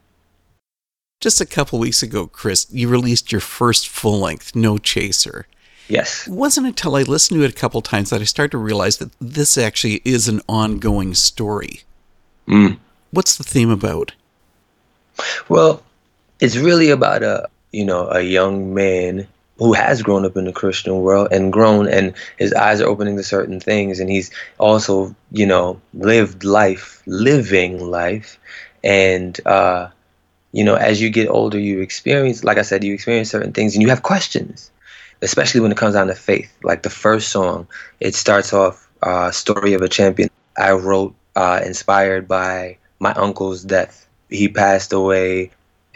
Just 1.21 1.41
a 1.41 1.47
couple 1.47 1.79
weeks 1.79 2.03
ago, 2.03 2.27
Chris, 2.27 2.67
you 2.71 2.89
released 2.89 3.33
your 3.33 3.41
first 3.41 3.89
full 3.89 4.21
length, 4.21 4.55
No 4.55 4.79
Chaser. 4.79 5.47
Yes. 5.89 6.27
It 6.27 6.33
wasn't 6.33 6.67
until 6.67 6.97
I 6.97 7.03
listened 7.03 7.41
to 7.41 7.45
it 7.45 7.51
a 7.51 7.55
couple 7.55 7.81
times 7.81 8.11
that 8.11 8.21
I 8.21 8.25
started 8.25 8.51
to 8.53 8.59
realize 8.59 8.99
that 8.99 9.13
this 9.21 9.57
actually 9.57 10.03
is 10.05 10.29
an 10.29 10.41
ongoing 10.49 11.15
story. 11.15 11.83
Mm. 12.49 12.79
What's 13.13 13.37
the 13.37 13.45
theme 13.45 13.71
about? 13.71 14.13
Well, 15.49 15.83
it's 16.41 16.57
really 16.57 16.91
about 16.91 17.23
a 17.23 17.49
you 17.73 17.85
know 17.85 18.09
a 18.09 18.21
young 18.21 18.75
man 18.75 19.27
who 19.59 19.73
has 19.73 20.03
grown 20.03 20.25
up 20.25 20.37
in 20.37 20.45
the 20.45 20.53
Christian 20.53 21.01
world 21.01 21.29
and 21.33 21.53
grown 21.53 21.89
and 21.89 22.15
his 22.39 22.53
eyes 22.53 22.81
are 22.81 22.89
opening 22.89 23.17
to 23.17 23.23
certain 23.23 23.61
things 23.61 24.01
and 24.01 24.11
he's 24.11 24.31
also 24.59 25.15
you 25.33 25.47
know 25.47 25.81
lived 25.95 26.45
life 26.45 27.03
living 27.07 27.81
life. 27.81 28.39
And 28.85 29.39
uh 29.47 29.89
you 30.53 30.65
know 30.65 30.75
as 30.75 31.01
you 31.01 31.11
get 31.11 31.29
older 31.29 31.59
you 31.59 31.81
experience 31.81 32.45
like 32.45 32.59
I 32.59 32.63
said 32.63 32.85
you 32.85 32.95
experience 32.95 33.31
certain 33.31 33.53
things 33.53 33.75
and 33.75 33.83
you 33.83 33.89
have 33.91 34.03
questions 34.03 34.71
especially 35.23 35.61
when 35.61 35.73
it 35.73 35.79
comes 35.79 35.95
down 35.95 36.09
to 36.09 36.15
faith. 36.15 36.53
Like 36.63 36.83
the 36.83 36.91
first 36.91 37.29
song 37.31 37.67
it 38.01 38.15
starts 38.15 38.53
off 38.53 38.89
uh 39.03 39.31
story 39.31 39.75
of 39.75 39.83
a 39.83 39.89
champion. 39.89 40.31
I 40.57 40.73
wrote 40.73 41.15
uh 41.37 41.61
inspired 41.65 42.29
by 42.29 42.79
my 43.01 43.13
uncle's 43.15 43.63
death. 43.65 44.07
He 44.29 44.49
passed 44.49 44.93
away 44.93 45.51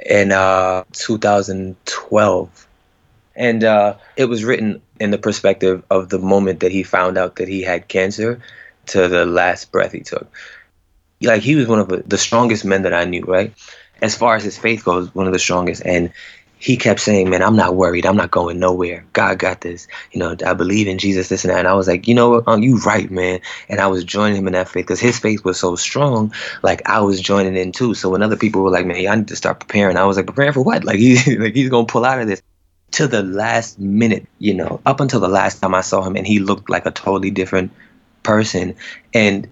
in 0.05 0.33
uh 0.33 0.85
2012 0.93 2.67
and 3.41 3.65
uh, 3.65 3.97
it 4.17 4.27
was 4.27 4.45
written 4.45 4.83
in 5.01 5.11
the 5.11 5.19
perspective 5.19 5.83
of 5.91 6.11
the 6.11 6.19
moment 6.19 6.61
that 6.61 6.71
he 6.71 6.83
found 6.83 7.17
out 7.17 7.37
that 7.37 7.49
he 7.49 7.63
had 7.63 7.89
cancer 7.89 8.39
to 8.89 9.09
the 9.09 9.25
last 9.25 9.73
breath 9.73 9.93
he 9.93 10.01
took. 10.01 10.31
Like 11.23 11.41
he 11.41 11.55
was 11.55 11.67
one 11.67 11.79
of 11.79 11.89
the- 11.89 12.19
strongest 12.19 12.67
men 12.67 12.83
that 12.83 12.93
I 12.93 13.07
knew, 13.07 13.23
right? 13.23 13.55
As 14.03 14.15
far 14.15 14.37
as 14.37 14.45
his 14.45 14.59
faith 14.59 14.85
goes, 14.85 15.15
one 15.15 15.27
of 15.27 15.33
the 15.33 15.39
strongest. 15.39 15.83
And 15.87 16.13
he 16.59 16.77
kept 16.77 17.01
saying, 17.01 17.31
"Man, 17.31 17.43
I'm 17.43 17.57
not 17.57 17.77
worried. 17.77 18.05
I'm 18.05 18.17
not 18.17 18.31
going 18.31 18.59
nowhere. 18.59 19.07
God 19.15 19.39
got 19.39 19.63
this. 19.63 19.89
You 20.13 20.21
know, 20.21 20.37
I 20.45 20.53
believe 20.53 20.87
in 20.87 20.99
Jesus, 20.99 21.31
this 21.31 21.43
and 21.43 21.51
that." 21.51 21.61
And 21.61 21.69
I 21.69 21.73
was 21.73 21.89
like, 21.89 22.07
"You 22.07 22.15
know 22.15 22.29
what? 22.29 22.45
Um, 22.47 22.63
you 22.63 22.77
right, 22.81 23.11
man." 23.11 23.41
And 23.71 23.81
I 23.81 23.87
was 23.87 24.05
joining 24.05 24.37
him 24.37 24.47
in 24.47 24.53
that 24.53 24.69
faith 24.69 24.85
because 24.85 25.01
his 25.01 25.19
faith 25.19 25.43
was 25.43 25.59
so 25.59 25.77
strong. 25.77 26.35
Like 26.63 26.83
I 26.87 27.01
was 27.01 27.19
joining 27.23 27.57
in 27.57 27.73
too. 27.73 27.95
So 27.95 28.11
when 28.11 28.23
other 28.23 28.37
people 28.37 28.61
were 28.61 28.71
like, 28.71 28.85
"Man, 28.85 29.07
I 29.07 29.15
need 29.15 29.29
to 29.29 29.37
start 29.37 29.61
preparing," 29.61 29.97
I 29.97 30.05
was 30.05 30.19
like, 30.19 30.27
"Preparing 30.27 30.53
for 30.53 30.63
what? 30.63 30.85
Like 30.85 30.99
he, 30.99 31.37
like 31.39 31.55
he's 31.55 31.71
gonna 31.71 31.87
pull 31.87 32.05
out 32.05 32.21
of 32.21 32.29
this." 32.29 32.43
To 32.93 33.07
the 33.07 33.23
last 33.23 33.79
minute, 33.79 34.27
you 34.39 34.55
know, 34.55 34.81
up 34.85 35.01
until 35.01 35.21
the 35.21 35.29
last 35.29 35.61
time 35.61 35.75
I 35.75 35.81
saw 35.81 36.03
him, 36.03 36.17
and 36.17 36.27
he 36.27 36.39
looked 36.39 36.69
like 36.69 36.87
a 36.87 36.91
totally 36.91 37.31
different 37.31 37.73
person. 38.23 38.75
And 39.15 39.49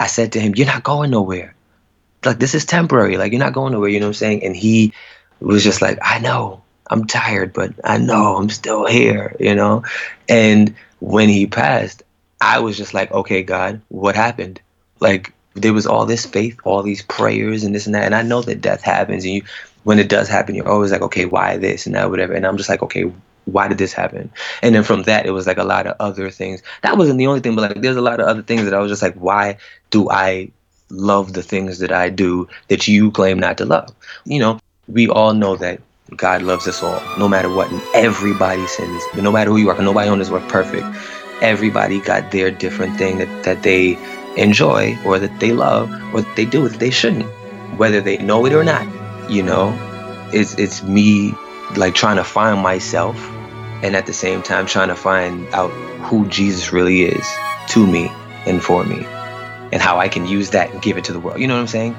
I 0.00 0.06
said 0.06 0.32
to 0.32 0.40
him, 0.40 0.54
You're 0.54 0.66
not 0.66 0.82
going 0.82 1.10
nowhere. 1.10 1.54
Like, 2.24 2.38
this 2.38 2.54
is 2.54 2.64
temporary. 2.64 3.16
Like, 3.16 3.32
you're 3.32 3.38
not 3.38 3.52
going 3.52 3.72
nowhere. 3.72 3.90
You 3.90 4.00
know 4.00 4.06
what 4.06 4.10
I'm 4.10 4.14
saying? 4.14 4.44
And 4.44 4.56
he 4.56 4.92
was 5.40 5.62
just 5.62 5.82
like, 5.82 5.98
I 6.02 6.18
know. 6.18 6.62
I'm 6.90 7.06
tired, 7.06 7.52
but 7.52 7.72
I 7.82 7.96
know 7.98 8.36
I'm 8.36 8.50
still 8.50 8.86
here, 8.86 9.34
you 9.40 9.54
know? 9.54 9.84
And 10.28 10.74
when 11.00 11.28
he 11.28 11.46
passed, 11.46 12.02
I 12.40 12.58
was 12.58 12.76
just 12.76 12.92
like, 12.92 13.10
Okay, 13.12 13.42
God, 13.42 13.80
what 13.88 14.16
happened? 14.16 14.60
Like, 15.00 15.32
there 15.54 15.72
was 15.72 15.86
all 15.86 16.04
this 16.04 16.26
faith, 16.26 16.58
all 16.64 16.82
these 16.82 17.02
prayers, 17.02 17.62
and 17.62 17.74
this 17.74 17.86
and 17.86 17.94
that. 17.94 18.04
And 18.04 18.14
I 18.14 18.22
know 18.22 18.42
that 18.42 18.60
death 18.60 18.82
happens, 18.82 19.24
and 19.24 19.34
you 19.34 19.42
when 19.84 19.98
it 19.98 20.08
does 20.08 20.28
happen, 20.28 20.54
you're 20.54 20.68
always 20.68 20.90
like, 20.90 21.02
okay, 21.02 21.26
why 21.26 21.56
this 21.56 21.86
and 21.86 21.94
that, 21.94 22.10
whatever. 22.10 22.32
And 22.32 22.46
I'm 22.46 22.56
just 22.56 22.68
like, 22.68 22.82
okay, 22.82 23.12
why 23.44 23.68
did 23.68 23.78
this 23.78 23.92
happen? 23.92 24.30
And 24.62 24.74
then 24.74 24.82
from 24.82 25.02
that, 25.04 25.26
it 25.26 25.30
was 25.30 25.46
like 25.46 25.58
a 25.58 25.64
lot 25.64 25.86
of 25.86 25.96
other 26.00 26.30
things. 26.30 26.62
That 26.82 26.96
wasn't 26.96 27.18
the 27.18 27.26
only 27.26 27.40
thing, 27.40 27.54
but 27.54 27.70
like 27.70 27.82
there's 27.82 27.96
a 27.96 28.02
lot 28.02 28.20
of 28.20 28.26
other 28.26 28.42
things 28.42 28.64
that 28.64 28.74
I 28.74 28.78
was 28.78 28.90
just 28.90 29.02
like, 29.02 29.14
why 29.14 29.58
do 29.90 30.10
I 30.10 30.50
love 30.90 31.34
the 31.34 31.42
things 31.42 31.78
that 31.78 31.92
I 31.92 32.08
do 32.08 32.48
that 32.68 32.88
you 32.88 33.10
claim 33.10 33.38
not 33.38 33.58
to 33.58 33.66
love? 33.66 33.94
You 34.24 34.38
know, 34.38 34.58
we 34.88 35.08
all 35.08 35.34
know 35.34 35.56
that 35.56 35.80
God 36.16 36.42
loves 36.42 36.66
us 36.66 36.82
all, 36.82 37.02
no 37.18 37.28
matter 37.28 37.54
what. 37.54 37.70
And 37.70 37.82
everybody 37.92 38.66
sins, 38.66 39.02
no 39.16 39.32
matter 39.32 39.50
who 39.50 39.58
you 39.58 39.70
are, 39.70 39.82
nobody 39.82 40.08
on 40.08 40.18
this 40.18 40.30
earth 40.30 40.48
perfect. 40.48 40.86
Everybody 41.42 42.00
got 42.00 42.30
their 42.30 42.50
different 42.50 42.96
thing 42.96 43.18
that, 43.18 43.44
that 43.44 43.62
they 43.62 43.98
enjoy 44.36 44.96
or 45.04 45.18
that 45.18 45.40
they 45.40 45.52
love 45.52 45.90
or 46.14 46.22
that 46.22 46.36
they 46.36 46.44
do 46.46 46.68
that 46.68 46.80
they 46.80 46.90
shouldn't, 46.90 47.26
whether 47.76 48.00
they 48.00 48.16
know 48.18 48.46
it 48.46 48.52
or 48.52 48.64
not. 48.64 48.86
You 49.28 49.42
know, 49.42 49.76
it's 50.32 50.54
it's 50.54 50.82
me 50.82 51.34
like 51.76 51.94
trying 51.94 52.16
to 52.16 52.24
find 52.24 52.60
myself 52.60 53.16
and 53.82 53.96
at 53.96 54.06
the 54.06 54.12
same 54.12 54.42
time 54.42 54.66
trying 54.66 54.88
to 54.88 54.94
find 54.94 55.46
out 55.54 55.70
who 56.08 56.26
Jesus 56.28 56.72
really 56.72 57.02
is 57.02 57.26
to 57.68 57.86
me 57.86 58.10
and 58.46 58.62
for 58.62 58.84
me 58.84 59.04
and 59.72 59.80
how 59.80 59.98
I 59.98 60.08
can 60.08 60.26
use 60.26 60.50
that 60.50 60.70
and 60.70 60.80
give 60.80 60.98
it 60.98 61.04
to 61.04 61.12
the 61.12 61.20
world. 61.20 61.40
You 61.40 61.48
know 61.48 61.54
what 61.54 61.60
I'm 61.60 61.66
saying? 61.66 61.96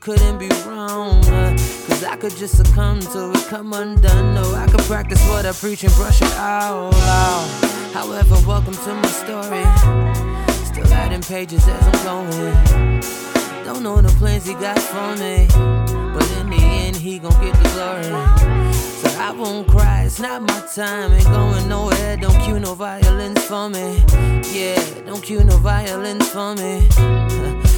Couldn't 0.00 0.38
be 0.38 0.48
wrong? 0.66 1.24
Uh, 1.26 1.50
Cause 1.86 2.04
I 2.04 2.16
could 2.16 2.34
just 2.36 2.56
succumb 2.56 3.00
to 3.00 3.32
it, 3.32 3.46
come 3.48 3.72
undone. 3.74 4.34
No, 4.34 4.54
I 4.54 4.66
could 4.66 4.80
practice 4.80 5.22
what 5.28 5.44
I 5.44 5.52
preach 5.52 5.84
and 5.84 5.92
brush 5.94 6.22
it 6.22 6.32
out 6.32 6.90
loud. 6.90 7.48
However, 7.92 8.36
welcome 8.46 8.72
to 8.72 8.94
my 8.94 9.08
story. 9.08 9.64
Still 10.64 10.92
adding 10.94 11.20
pages 11.20 11.68
as 11.68 11.82
I'm 11.86 12.04
going. 12.04 13.00
Don't 13.64 13.82
know 13.82 14.00
the 14.00 14.08
plans 14.18 14.46
he 14.46 14.54
got 14.54 14.78
for 14.78 15.16
me, 15.16 15.46
but 16.14 16.30
in 16.38 16.48
the 16.48 16.60
end 16.60 16.96
he 16.96 17.18
gon' 17.18 17.38
get 17.42 17.54
the 17.62 17.68
glory. 17.74 18.72
So 19.00 19.08
I 19.20 19.32
won't 19.36 19.68
cry, 19.68 20.04
it's 20.04 20.18
not 20.18 20.40
my 20.42 20.62
time. 20.74 21.12
Ain't 21.12 21.24
going 21.24 21.68
nowhere. 21.68 22.16
Don't 22.16 22.40
cue 22.42 22.58
no 22.58 22.74
violence 22.74 23.44
for 23.46 23.68
me. 23.68 24.02
Yeah, 24.50 24.82
don't 25.04 25.22
cue 25.22 25.44
no 25.44 25.58
violence 25.58 26.30
for 26.30 26.54
me. 26.54 26.88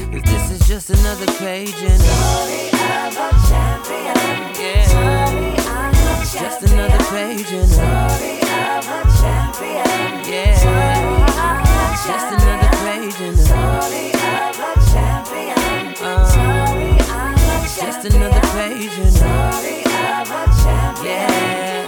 Just 0.73 0.89
another 0.89 1.27
page 1.33 1.83
in 1.83 1.99
the 1.99 1.99
story 1.99 2.69
of 2.69 3.13
a 3.13 3.29
champion. 3.47 4.17
Yeah, 4.59 4.89
just 6.33 6.63
another 6.63 7.05
page 7.11 7.53
in 7.53 7.61
the 7.61 7.75
story 7.75 8.41
of 8.41 8.89
a 8.89 9.05
champion. 9.21 10.25
Yeah, 10.33 10.57
just 12.07 12.29
another 12.33 12.73
page 12.87 13.21
in 13.21 13.37
the 13.37 13.43
story 13.45 14.17
of 14.17 14.57
a 14.57 14.73
champion. 14.91 15.93
Uh, 16.01 16.33
just 17.77 18.07
another 18.07 18.41
page 18.41 18.97
in 18.97 19.13
the 19.13 19.21
yeah. 21.05 21.83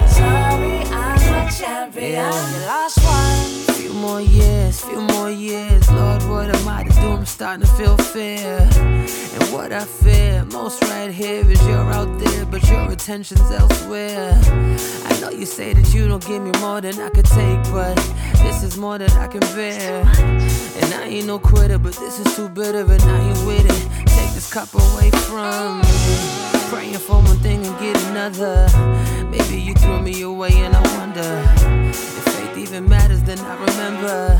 Few 3.84 3.92
more 3.92 4.22
years, 4.22 4.82
few 4.82 4.98
more 4.98 5.30
years. 5.30 5.90
Lord, 5.90 6.22
what 6.22 6.48
am 6.48 6.66
I 6.66 6.84
to 6.84 6.88
do? 6.88 7.08
I'm 7.08 7.26
starting 7.26 7.66
to 7.66 7.72
feel 7.74 7.98
fear. 7.98 8.66
And 8.72 9.52
what 9.52 9.72
I 9.72 9.84
fear 9.84 10.42
most 10.46 10.82
right 10.84 11.10
here 11.10 11.44
is 11.46 11.60
you're 11.66 11.92
out 11.92 12.18
there, 12.18 12.46
but 12.46 12.66
your 12.70 12.90
attention's 12.90 13.50
elsewhere. 13.50 14.40
I 15.04 15.20
know 15.20 15.28
you 15.28 15.44
say 15.44 15.74
that 15.74 15.92
you 15.92 16.08
don't 16.08 16.26
give 16.26 16.42
me 16.42 16.50
more 16.60 16.80
than 16.80 16.98
I 16.98 17.10
could 17.10 17.26
take, 17.26 17.62
but 17.64 17.94
this 18.38 18.62
is 18.62 18.78
more 18.78 18.96
than 18.96 19.10
I 19.10 19.26
can 19.26 19.40
bear. 19.54 20.00
And 20.80 20.94
I 20.94 21.04
ain't 21.04 21.26
no 21.26 21.38
quitter, 21.38 21.76
but 21.76 21.92
this 21.92 22.18
is 22.18 22.36
too 22.36 22.48
bitter, 22.48 22.90
and 22.90 23.02
I 23.02 23.20
ain't 23.20 23.46
with 23.46 23.66
it. 23.66 24.06
Take 24.06 24.32
this 24.32 24.50
cup 24.50 24.72
away 24.72 25.10
from 25.10 25.82
me. 25.82 26.68
Praying 26.70 26.94
for 26.94 27.16
one 27.16 27.36
thing 27.40 27.66
and 27.66 27.78
get 27.78 28.02
another. 28.04 28.66
Maybe 29.30 29.60
you 29.60 29.74
threw 29.74 30.00
me 30.00 30.22
away, 30.22 30.52
and 30.52 30.74
I 30.74 30.80
wonder 30.96 32.23
faith 32.54 32.68
even 32.68 32.88
matters. 32.88 33.22
Then 33.22 33.38
I 33.38 33.54
remember 33.54 34.38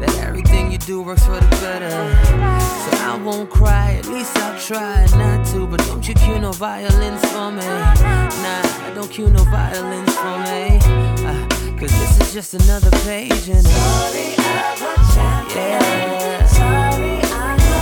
that 0.00 0.16
everything 0.18 0.72
you 0.72 0.78
do 0.78 1.02
works 1.02 1.24
for 1.24 1.32
the 1.32 1.48
better. 1.60 1.90
So 1.90 2.90
I 3.06 3.20
won't 3.22 3.50
cry, 3.50 3.94
at 3.98 4.06
least 4.06 4.36
I'll 4.38 4.58
try 4.60 5.06
not 5.16 5.46
to. 5.48 5.66
But 5.66 5.80
don't 5.86 6.06
you 6.06 6.14
cue 6.14 6.38
no 6.38 6.52
violence 6.52 7.24
for 7.32 7.50
me. 7.50 7.66
Nah, 7.66 8.94
don't 8.94 9.10
cue 9.10 9.28
no 9.28 9.44
violence 9.44 10.14
for 10.16 10.38
me. 10.48 10.78
Uh, 11.26 11.46
Cause 11.78 11.92
this 11.98 12.20
is 12.20 12.32
just 12.34 12.54
another 12.54 12.90
page 13.04 13.48
in 13.48 13.62
story 13.62 14.34
of 14.34 14.82
a 14.82 14.94
champion. 15.14 15.80
Yeah. 15.80 16.46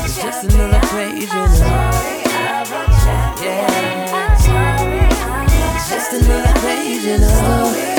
It's 0.04 0.22
just 0.22 0.44
another 0.44 0.80
page 0.88 1.22
in 1.22 1.28
story 1.28 2.22
of 2.54 2.70
a 2.70 2.84
champion. 3.02 3.68
Yeah. 4.44 4.76
It's 5.76 5.88
just 5.90 6.12
another 6.12 6.54
page 6.60 7.04
in 7.04 7.20
the 7.20 7.97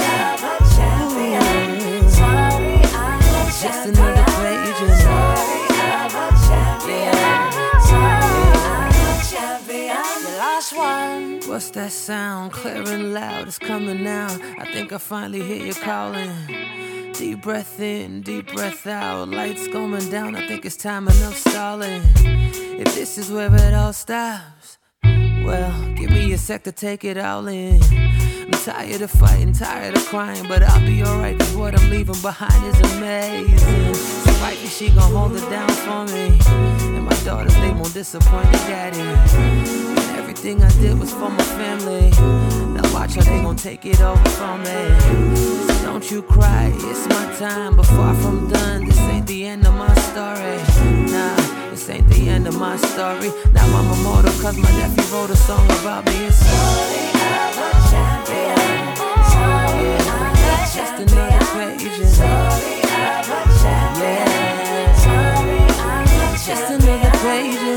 What's 11.49 11.71
that 11.71 11.91
sound? 11.91 12.51
Clear 12.51 12.83
and 12.87 13.11
loud, 13.11 13.47
it's 13.47 13.57
coming 13.57 14.03
now. 14.03 14.27
I 14.59 14.71
think 14.71 14.93
I 14.93 14.99
finally 14.99 15.41
hear 15.41 15.65
you 15.65 15.73
calling. 15.73 16.31
Deep 17.13 17.41
breath 17.41 17.79
in, 17.79 18.21
deep 18.21 18.53
breath 18.53 18.85
out. 18.85 19.29
Lights 19.29 19.67
going 19.67 20.07
down, 20.11 20.35
I 20.35 20.47
think 20.47 20.63
it's 20.63 20.77
time 20.77 21.07
enough 21.07 21.35
stalling. 21.35 22.03
If 22.17 22.93
this 22.93 23.17
is 23.17 23.31
where 23.31 23.53
it 23.55 23.73
all 23.73 23.93
stops, 23.93 24.77
well, 25.03 25.73
give 25.95 26.11
me 26.11 26.31
a 26.33 26.37
sec 26.37 26.63
to 26.65 26.71
take 26.71 27.03
it 27.03 27.17
all 27.17 27.47
in. 27.47 27.81
I'm 27.81 28.51
tired 28.51 29.01
of 29.01 29.09
fighting, 29.09 29.51
tired 29.51 29.97
of 29.97 30.05
crying, 30.05 30.47
but 30.47 30.61
I'll 30.61 30.85
be 30.85 31.03
alright, 31.03 31.37
cause 31.39 31.55
what 31.55 31.77
I'm 31.77 31.89
leaving 31.89 32.21
behind 32.21 32.63
is 32.63 32.79
amazing. 32.93 33.95
So 33.95 34.31
wifey, 34.41 34.67
she 34.67 34.89
gon' 34.91 35.11
hold 35.11 35.35
it 35.35 35.49
down 35.49 35.69
for 35.69 36.05
me. 36.13 37.08
Daughters, 37.25 37.53
they 37.55 37.71
won't 37.71 37.93
disappoint 37.93 38.51
their 38.51 38.67
daddy. 38.67 39.01
Everything 40.17 40.63
I 40.63 40.69
did 40.81 40.97
was 40.99 41.11
for 41.11 41.29
my 41.29 41.43
family. 41.43 42.09
Now 42.73 42.93
watch 42.93 43.15
how 43.15 43.21
they 43.21 43.41
gon' 43.41 43.55
take 43.55 43.85
it 43.85 44.01
over 44.01 44.29
from 44.29 44.63
me. 44.63 44.95
So 45.67 45.83
don't 45.83 46.09
you 46.09 46.21
cry, 46.23 46.71
it's 46.75 47.07
my 47.07 47.35
time, 47.37 47.75
but 47.75 47.85
far 47.85 48.15
from 48.15 48.47
done. 48.49 48.85
This 48.85 48.99
ain't 48.99 49.27
the 49.27 49.45
end 49.45 49.67
of 49.67 49.75
my 49.75 49.93
story. 49.95 50.57
Nah, 51.11 51.35
this 51.69 51.89
ain't 51.89 52.07
the 52.09 52.29
end 52.29 52.47
of 52.47 52.57
my 52.57 52.77
story. 52.77 53.31
Now 53.53 53.67
I'm 53.77 53.91
immortal, 53.99 54.31
cause 54.41 54.57
my 54.57 54.71
nephew 54.79 55.03
wrote 55.13 55.29
a 55.29 55.35
song 55.35 55.65
about 55.81 56.05
me. 56.05 56.25
It's 56.25 56.37
story 56.37 57.09
of 57.13 57.57
a 57.67 57.71
champion. 57.91 58.57
Yeah, 59.83 60.65
just 60.73 60.95
another 61.03 61.45
page 61.53 62.07
story 62.07 62.81
of 62.81 63.29
a 63.29 63.41
champion. 63.61 64.27
Yeah, 65.05 65.29
just 66.45 66.71
another 66.71 67.08
page 67.21 67.68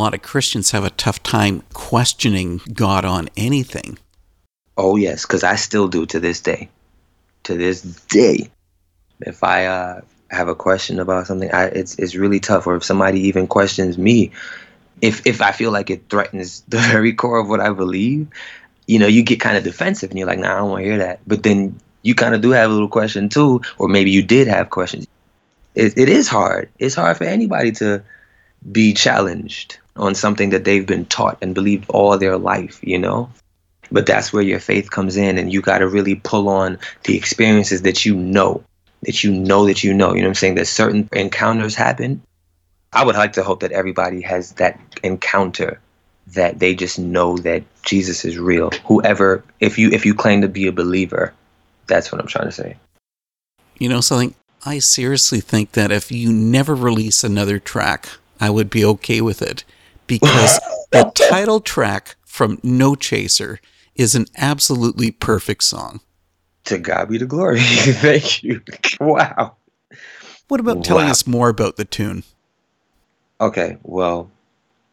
lot 0.00 0.14
of 0.14 0.22
Christians 0.22 0.70
have 0.72 0.84
a 0.84 0.90
tough 0.90 1.22
time 1.22 1.62
questioning 1.72 2.60
God 2.72 3.04
on 3.04 3.28
anything. 3.36 3.98
Oh 4.76 4.96
yes, 4.96 5.26
because 5.26 5.44
I 5.44 5.56
still 5.56 5.88
do 5.88 6.06
to 6.06 6.18
this 6.18 6.40
day. 6.40 6.68
To 7.44 7.56
this 7.56 7.82
day, 7.82 8.50
if 9.20 9.42
I 9.44 9.66
uh, 9.66 10.00
have 10.30 10.48
a 10.48 10.54
question 10.54 11.00
about 11.00 11.26
something, 11.26 11.50
I, 11.52 11.66
it's 11.66 11.98
it's 11.98 12.14
really 12.14 12.40
tough. 12.40 12.66
Or 12.66 12.76
if 12.76 12.84
somebody 12.84 13.20
even 13.20 13.46
questions 13.46 13.98
me, 13.98 14.30
if 15.00 15.26
if 15.26 15.42
I 15.42 15.52
feel 15.52 15.70
like 15.70 15.90
it 15.90 16.08
threatens 16.08 16.62
the 16.68 16.78
very 16.78 17.12
core 17.12 17.38
of 17.38 17.48
what 17.48 17.60
I 17.60 17.70
believe, 17.72 18.28
you 18.86 18.98
know, 18.98 19.06
you 19.06 19.22
get 19.22 19.40
kind 19.40 19.56
of 19.56 19.64
defensive 19.64 20.10
and 20.10 20.18
you're 20.18 20.28
like, 20.28 20.38
nah, 20.38 20.54
I 20.54 20.58
don't 20.58 20.70
want 20.70 20.82
to 20.82 20.88
hear 20.88 20.98
that. 20.98 21.20
But 21.26 21.42
then 21.42 21.78
you 22.02 22.14
kind 22.14 22.34
of 22.34 22.40
do 22.40 22.50
have 22.50 22.70
a 22.70 22.72
little 22.72 22.88
question 22.88 23.28
too, 23.28 23.60
or 23.78 23.88
maybe 23.88 24.10
you 24.10 24.22
did 24.22 24.48
have 24.48 24.70
questions. 24.70 25.06
It, 25.74 25.96
it 25.98 26.08
is 26.08 26.28
hard. 26.28 26.70
It's 26.78 26.94
hard 26.94 27.16
for 27.18 27.24
anybody 27.24 27.72
to 27.72 28.02
be 28.70 28.92
challenged 28.92 29.78
on 29.96 30.14
something 30.14 30.50
that 30.50 30.64
they've 30.64 30.86
been 30.86 31.04
taught 31.06 31.38
and 31.42 31.54
believed 31.54 31.88
all 31.90 32.16
their 32.16 32.38
life, 32.38 32.80
you 32.82 32.98
know? 32.98 33.30
But 33.92 34.06
that's 34.06 34.32
where 34.32 34.42
your 34.42 34.60
faith 34.60 34.90
comes 34.90 35.16
in, 35.16 35.36
and 35.36 35.52
you 35.52 35.60
got 35.60 35.78
to 35.78 35.88
really 35.88 36.14
pull 36.14 36.48
on 36.48 36.78
the 37.04 37.16
experiences 37.16 37.82
that 37.82 38.04
you 38.04 38.14
know, 38.14 38.62
that 39.02 39.24
you 39.24 39.32
know 39.32 39.66
that 39.66 39.82
you 39.82 39.92
know. 39.92 40.14
You 40.14 40.20
know 40.20 40.28
what 40.28 40.30
I'm 40.30 40.34
saying? 40.34 40.54
That 40.54 40.66
certain 40.66 41.08
encounters 41.12 41.74
happen. 41.74 42.22
I 42.92 43.04
would 43.04 43.16
like 43.16 43.32
to 43.34 43.42
hope 43.42 43.60
that 43.60 43.72
everybody 43.72 44.20
has 44.20 44.52
that 44.52 44.78
encounter 45.02 45.80
that 46.28 46.60
they 46.60 46.74
just 46.74 46.98
know 46.98 47.36
that 47.38 47.64
Jesus 47.82 48.24
is 48.24 48.38
real. 48.38 48.70
Whoever, 48.86 49.42
if 49.58 49.78
you 49.78 49.90
if 49.90 50.06
you 50.06 50.14
claim 50.14 50.42
to 50.42 50.48
be 50.48 50.68
a 50.68 50.72
believer, 50.72 51.32
that's 51.86 52.12
what 52.12 52.20
I'm 52.20 52.28
trying 52.28 52.46
to 52.46 52.52
say. 52.52 52.76
You 53.78 53.88
know 53.88 54.00
something? 54.00 54.34
I 54.64 54.78
seriously 54.78 55.40
think 55.40 55.72
that 55.72 55.90
if 55.90 56.12
you 56.12 56.32
never 56.32 56.74
release 56.74 57.24
another 57.24 57.58
track, 57.58 58.08
I 58.40 58.50
would 58.50 58.70
be 58.70 58.84
okay 58.84 59.20
with 59.20 59.42
it 59.42 59.64
because 60.10 60.58
the 60.90 61.10
title 61.14 61.60
track 61.60 62.16
from 62.26 62.58
No 62.62 62.94
Chaser 62.94 63.60
is 63.94 64.14
an 64.14 64.26
absolutely 64.36 65.10
perfect 65.10 65.62
song. 65.64 66.00
To 66.64 66.78
God 66.78 67.08
be 67.08 67.18
the 67.18 67.26
glory. 67.26 67.60
Thank 67.62 68.42
you. 68.42 68.60
Wow. 69.00 69.56
What 70.48 70.60
about 70.60 70.84
telling 70.84 71.06
Wow. 71.06 71.10
us 71.12 71.26
more 71.26 71.48
about 71.48 71.76
the 71.76 71.84
tune? 71.84 72.24
Okay, 73.40 73.78
well, 73.82 74.30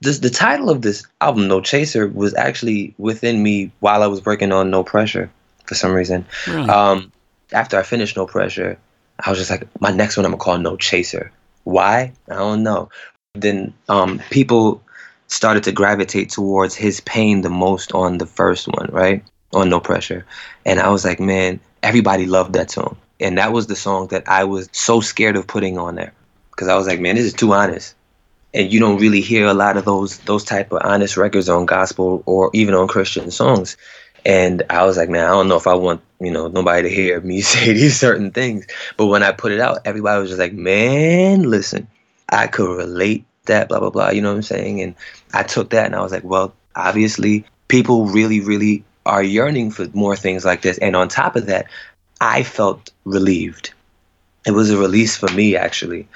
this 0.02 0.20
the 0.20 0.30
title 0.30 0.70
of 0.70 0.82
this 0.82 1.06
album, 1.20 1.48
No 1.48 1.60
Chaser, 1.62 2.08
was 2.08 2.34
actually 2.36 2.94
within 2.98 3.42
me 3.44 3.72
while 3.80 4.04
I 4.04 4.08
was 4.08 4.24
working 4.26 4.52
on 4.52 4.70
No 4.70 4.84
Pressure 4.84 5.30
for 5.66 5.76
some 5.76 5.92
reason. 5.92 6.26
Really? 6.48 6.70
Um, 6.70 7.12
after 7.52 7.78
I 7.78 7.84
finished 7.84 8.16
No 8.16 8.26
Pressure, 8.26 8.78
I 9.20 9.30
was 9.32 9.40
just 9.40 9.50
like, 9.50 9.68
my 9.82 9.92
next 9.92 10.16
one 10.16 10.26
I'm 10.26 10.32
gonna 10.32 10.44
call 10.44 10.58
No 10.60 10.78
Chaser. 10.78 11.32
Why? 11.64 12.14
I 12.30 12.36
don't 12.36 12.64
know. 12.64 12.90
Then 13.34 13.74
um, 13.90 14.22
people 14.30 14.82
started 15.28 15.64
to 15.64 15.72
gravitate 15.72 16.30
towards 16.30 16.76
his 16.76 17.00
pain 17.02 17.42
the 17.42 17.50
most 17.50 17.92
on 17.94 18.18
the 18.18 18.26
first 18.26 18.68
one, 18.68 18.90
right? 18.92 19.24
On 19.54 19.70
No 19.70 19.80
Pressure. 19.80 20.26
And 20.66 20.80
I 20.80 20.90
was 20.90 21.06
like, 21.06 21.20
man, 21.20 21.60
everybody 21.84 22.26
loved 22.26 22.54
that 22.54 22.72
song. 22.72 22.98
And 23.20 23.38
that 23.38 23.52
was 23.52 23.68
the 23.68 23.76
song 23.76 24.08
that 24.08 24.28
I 24.28 24.44
was 24.44 24.70
so 24.72 25.02
scared 25.02 25.36
of 25.36 25.48
putting 25.48 25.78
on 25.78 25.96
there. 25.96 26.14
Because 26.52 26.68
I 26.68 26.76
was 26.76 26.88
like, 26.88 27.00
man, 27.00 27.16
this 27.16 27.26
is 27.26 27.34
too 27.34 27.54
honest. 27.54 27.96
And 28.54 28.72
you 28.72 28.80
don't 28.80 29.00
really 29.00 29.22
hear 29.22 29.46
a 29.46 29.54
lot 29.54 29.78
of 29.78 29.86
those 29.86 30.18
those 30.20 30.44
type 30.44 30.72
of 30.72 30.82
honest 30.84 31.18
records 31.18 31.50
on 31.50 31.66
gospel 31.66 32.24
or 32.26 32.50
even 32.54 32.74
on 32.74 32.88
Christian 32.88 33.30
songs. 33.30 33.78
And 34.26 34.64
I 34.70 34.86
was 34.86 34.98
like, 34.98 35.10
man, 35.10 35.26
I 35.26 35.30
don't 35.30 35.48
know 35.48 35.58
if 35.58 35.68
I 35.68 35.74
want, 35.76 36.02
you 36.20 36.32
know, 36.32 36.48
nobody 36.48 36.90
to 36.90 36.94
hear 36.94 37.22
me 37.22 37.42
say 37.54 37.74
these 37.74 38.00
certain 38.00 38.32
things. 38.32 38.66
But 38.96 39.08
when 39.08 39.24
I 39.24 39.32
put 39.32 39.52
it 39.52 39.60
out, 39.60 39.80
everybody 39.86 40.20
was 40.22 40.30
just 40.30 40.40
like, 40.40 40.54
man, 40.54 41.44
listen, 41.44 41.88
I 42.30 42.48
could 42.48 42.76
relate 42.76 43.26
that, 43.48 43.70
blah, 43.70 43.80
blah, 43.80 43.90
blah. 43.90 44.10
You 44.10 44.22
know 44.22 44.30
what 44.30 44.38
I'm 44.38 44.44
saying? 44.44 44.82
And 44.82 44.96
I 45.34 45.44
took 45.44 45.72
that 45.72 45.88
and 45.88 45.96
I 45.96 46.02
was 46.02 46.12
like, 46.12 46.24
well, 46.24 46.54
obviously, 46.76 47.46
people 47.68 48.06
really, 48.06 48.40
really 48.42 48.84
are 49.06 49.24
yearning 49.24 49.72
for 49.72 49.88
more 49.94 50.16
things 50.16 50.46
like 50.46 50.62
this. 50.62 50.78
And 50.78 50.96
on 50.96 51.08
top 51.08 51.36
of 51.36 51.48
that, 51.48 51.68
I 52.22 52.44
felt 52.44 52.92
relieved. 53.06 53.74
It 54.46 54.52
was 54.52 54.70
a 54.70 54.78
release 54.78 55.18
for 55.18 55.32
me, 55.34 55.56
actually, 55.56 56.08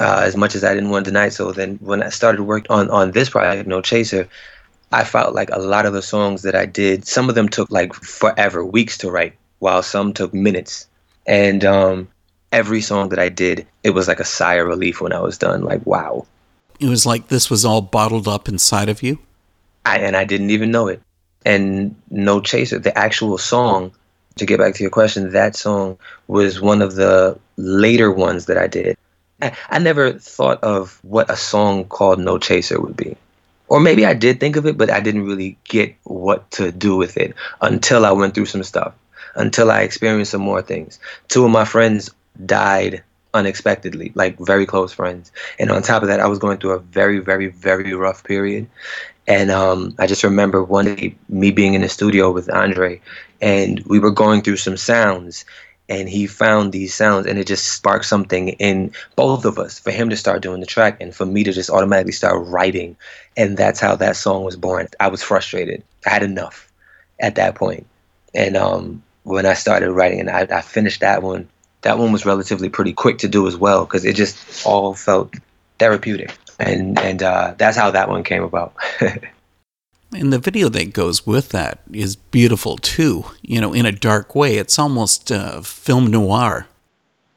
uh, 0.00 0.22
as 0.24 0.36
much 0.36 0.54
as 0.54 0.64
I 0.64 0.74
didn't 0.74 0.90
want 0.90 1.04
to 1.04 1.10
deny 1.10 1.26
it. 1.26 1.32
So 1.32 1.52
then 1.52 1.78
when 1.80 2.02
I 2.02 2.08
started 2.08 2.42
work 2.42 2.66
on, 2.70 2.90
on 2.90 3.12
this 3.12 3.30
project, 3.30 3.68
No 3.68 3.80
Chaser, 3.80 4.28
I 4.92 5.04
felt 5.04 5.34
like 5.34 5.50
a 5.50 5.58
lot 5.58 5.86
of 5.86 5.92
the 5.92 6.02
songs 6.02 6.42
that 6.42 6.54
I 6.54 6.66
did, 6.66 7.06
some 7.06 7.28
of 7.28 7.34
them 7.34 7.48
took 7.48 7.70
like 7.70 7.92
forever, 7.94 8.64
weeks 8.64 8.98
to 8.98 9.10
write, 9.10 9.34
while 9.58 9.82
some 9.82 10.12
took 10.12 10.32
minutes. 10.32 10.88
And 11.26 11.64
um, 11.64 12.08
every 12.52 12.80
song 12.80 13.08
that 13.08 13.18
I 13.18 13.28
did, 13.28 13.66
it 13.82 13.90
was 13.90 14.06
like 14.06 14.20
a 14.20 14.24
sigh 14.24 14.54
of 14.54 14.68
relief 14.68 15.00
when 15.00 15.12
I 15.12 15.20
was 15.20 15.38
done. 15.38 15.62
Like, 15.64 15.84
wow. 15.84 16.26
It 16.78 16.88
was 16.88 17.06
like 17.06 17.28
this 17.28 17.48
was 17.48 17.64
all 17.64 17.80
bottled 17.80 18.28
up 18.28 18.48
inside 18.48 18.88
of 18.88 19.02
you. 19.02 19.18
I, 19.84 19.98
and 19.98 20.16
I 20.16 20.24
didn't 20.24 20.50
even 20.50 20.70
know 20.70 20.88
it. 20.88 21.00
And 21.44 21.94
No 22.10 22.40
Chaser, 22.40 22.78
the 22.78 22.96
actual 22.98 23.38
song, 23.38 23.92
to 24.36 24.44
get 24.44 24.58
back 24.58 24.74
to 24.74 24.82
your 24.82 24.90
question, 24.90 25.30
that 25.30 25.56
song 25.56 25.96
was 26.26 26.60
one 26.60 26.82
of 26.82 26.96
the 26.96 27.38
later 27.56 28.10
ones 28.10 28.46
that 28.46 28.58
I 28.58 28.66
did. 28.66 28.96
I, 29.40 29.56
I 29.70 29.78
never 29.78 30.12
thought 30.12 30.62
of 30.62 30.98
what 31.02 31.30
a 31.30 31.36
song 31.36 31.84
called 31.84 32.18
No 32.18 32.38
Chaser 32.38 32.80
would 32.80 32.96
be. 32.96 33.16
Or 33.68 33.80
maybe 33.80 34.04
I 34.06 34.14
did 34.14 34.38
think 34.38 34.56
of 34.56 34.66
it, 34.66 34.76
but 34.76 34.90
I 34.90 35.00
didn't 35.00 35.26
really 35.26 35.56
get 35.64 35.94
what 36.04 36.50
to 36.52 36.70
do 36.70 36.96
with 36.96 37.16
it 37.16 37.34
until 37.60 38.04
I 38.04 38.12
went 38.12 38.34
through 38.34 38.46
some 38.46 38.62
stuff, 38.62 38.94
until 39.34 39.70
I 39.70 39.80
experienced 39.82 40.32
some 40.32 40.42
more 40.42 40.62
things. 40.62 41.00
Two 41.28 41.44
of 41.44 41.50
my 41.50 41.64
friends 41.64 42.10
died 42.44 43.02
unexpectedly, 43.36 44.12
like 44.14 44.38
very 44.38 44.66
close 44.66 44.92
friends. 44.92 45.32
And 45.58 45.70
on 45.70 45.82
top 45.82 46.02
of 46.02 46.08
that, 46.08 46.20
I 46.20 46.26
was 46.26 46.38
going 46.38 46.58
through 46.58 46.72
a 46.72 46.80
very, 46.80 47.18
very, 47.20 47.48
very 47.48 47.94
rough 47.94 48.24
period. 48.24 48.68
And 49.28 49.50
um, 49.50 49.94
I 49.98 50.06
just 50.06 50.24
remember 50.24 50.62
one 50.64 50.86
day 50.86 51.16
me 51.28 51.50
being 51.52 51.74
in 51.74 51.82
the 51.82 51.88
studio 51.88 52.30
with 52.32 52.50
Andre, 52.52 53.00
and 53.40 53.80
we 53.86 53.98
were 53.98 54.10
going 54.12 54.42
through 54.42 54.56
some 54.58 54.76
sounds, 54.76 55.44
and 55.88 56.08
he 56.08 56.26
found 56.26 56.72
these 56.72 56.94
sounds, 56.94 57.26
and 57.26 57.38
it 57.38 57.46
just 57.46 57.72
sparked 57.72 58.06
something 58.06 58.50
in 58.50 58.92
both 59.16 59.44
of 59.44 59.58
us 59.58 59.78
for 59.78 59.92
him 59.92 60.10
to 60.10 60.16
start 60.16 60.42
doing 60.42 60.60
the 60.60 60.66
track, 60.66 61.00
and 61.00 61.14
for 61.14 61.26
me 61.26 61.44
to 61.44 61.52
just 61.52 61.70
automatically 61.70 62.12
start 62.12 62.46
writing, 62.46 62.96
and 63.36 63.56
that's 63.56 63.80
how 63.80 63.96
that 63.96 64.16
song 64.16 64.44
was 64.44 64.56
born. 64.56 64.88
I 65.00 65.08
was 65.08 65.22
frustrated. 65.22 65.82
I 66.06 66.10
had 66.10 66.22
enough 66.22 66.70
at 67.20 67.36
that 67.36 67.54
point. 67.56 67.86
and 68.34 68.56
um, 68.56 69.02
when 69.24 69.46
I 69.46 69.54
started 69.54 69.90
writing, 69.92 70.20
and 70.20 70.30
I, 70.30 70.46
I 70.50 70.60
finished 70.62 71.00
that 71.00 71.22
one. 71.22 71.48
That 71.86 71.98
one 72.02 72.10
was 72.12 72.26
relatively 72.26 72.68
pretty 72.68 72.92
quick 72.92 73.18
to 73.18 73.28
do 73.28 73.46
as 73.46 73.56
well 73.56 73.84
because 73.86 74.04
it 74.04 74.16
just 74.16 74.34
all 74.66 74.94
felt 74.94 75.34
therapeutic 75.78 76.30
and 76.58 76.98
and 76.98 77.22
uh, 77.22 77.54
that's 77.58 77.76
how 77.76 77.90
that 77.92 78.08
one 78.08 78.24
came 78.24 78.42
about. 78.42 78.74
And 80.14 80.32
the 80.32 80.38
video 80.38 80.68
that 80.70 80.92
goes 80.92 81.26
with 81.26 81.48
that 81.50 81.80
is 81.92 82.16
beautiful 82.16 82.76
too. 82.78 83.24
You 83.42 83.60
know, 83.60 83.72
in 83.74 83.86
a 83.86 83.92
dark 83.92 84.34
way. 84.34 84.56
It's 84.56 84.78
almost 84.78 85.32
uh, 85.32 85.60
film 85.62 86.06
noir. 86.10 86.66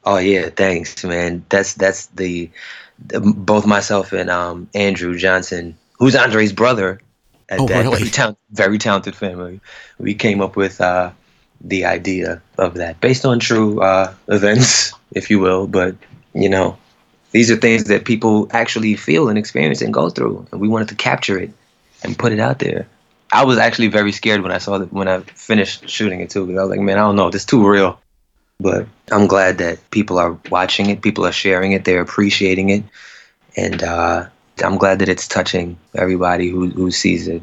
oh 0.04 0.18
yeah, 0.18 0.48
thanks, 0.50 1.04
man. 1.04 1.44
That's 1.48 1.74
that's 1.74 2.06
the, 2.14 2.48
the 3.10 3.20
both 3.20 3.66
myself 3.66 4.12
and 4.12 4.30
um, 4.30 4.68
Andrew 4.74 5.18
Johnson, 5.18 5.76
who's 5.98 6.14
Andre's 6.14 6.52
brother, 6.52 7.00
at 7.48 7.58
Oh, 7.60 7.66
that 7.66 7.82
really? 7.84 8.04
very, 8.04 8.36
very 8.52 8.78
talented 8.78 9.14
family. 9.16 9.60
We 9.98 10.14
came 10.14 10.40
up 10.40 10.54
with 10.56 10.80
uh, 10.80 11.10
the 11.60 11.84
idea 11.84 12.42
of 12.58 12.74
that 12.74 13.00
based 13.00 13.24
on 13.24 13.38
true 13.38 13.80
uh, 13.80 14.12
events, 14.28 14.92
if 15.12 15.30
you 15.30 15.38
will. 15.38 15.66
But 15.66 15.96
you 16.34 16.48
know, 16.48 16.78
these 17.32 17.50
are 17.50 17.56
things 17.56 17.84
that 17.84 18.04
people 18.04 18.48
actually 18.50 18.96
feel 18.96 19.28
and 19.28 19.38
experience 19.38 19.82
and 19.82 19.92
go 19.92 20.10
through, 20.10 20.46
and 20.52 20.60
we 20.60 20.68
wanted 20.68 20.88
to 20.88 20.94
capture 20.94 21.38
it 21.38 21.50
and 22.02 22.18
put 22.18 22.32
it 22.32 22.40
out 22.40 22.58
there. 22.58 22.86
I 23.32 23.44
was 23.44 23.58
actually 23.58 23.88
very 23.88 24.10
scared 24.12 24.42
when 24.42 24.52
I 24.52 24.58
saw 24.58 24.78
that 24.78 24.92
when 24.92 25.08
I 25.08 25.20
finished 25.20 25.88
shooting 25.88 26.20
it 26.20 26.30
too, 26.30 26.46
because 26.46 26.58
I 26.58 26.62
was 26.62 26.70
like, 26.70 26.80
man, 26.80 26.98
I 26.98 27.02
don't 27.02 27.16
know, 27.16 27.30
this 27.30 27.42
is 27.42 27.46
too 27.46 27.68
real. 27.68 28.00
But 28.58 28.86
I'm 29.10 29.26
glad 29.26 29.58
that 29.58 29.90
people 29.90 30.18
are 30.18 30.38
watching 30.50 30.90
it, 30.90 31.00
people 31.00 31.24
are 31.26 31.32
sharing 31.32 31.72
it, 31.72 31.84
they're 31.84 32.02
appreciating 32.02 32.68
it, 32.70 32.84
and 33.56 33.82
uh, 33.82 34.26
I'm 34.62 34.76
glad 34.76 34.98
that 34.98 35.08
it's 35.08 35.28
touching 35.28 35.78
everybody 35.94 36.48
who 36.48 36.68
who 36.70 36.90
sees 36.90 37.28
it. 37.28 37.42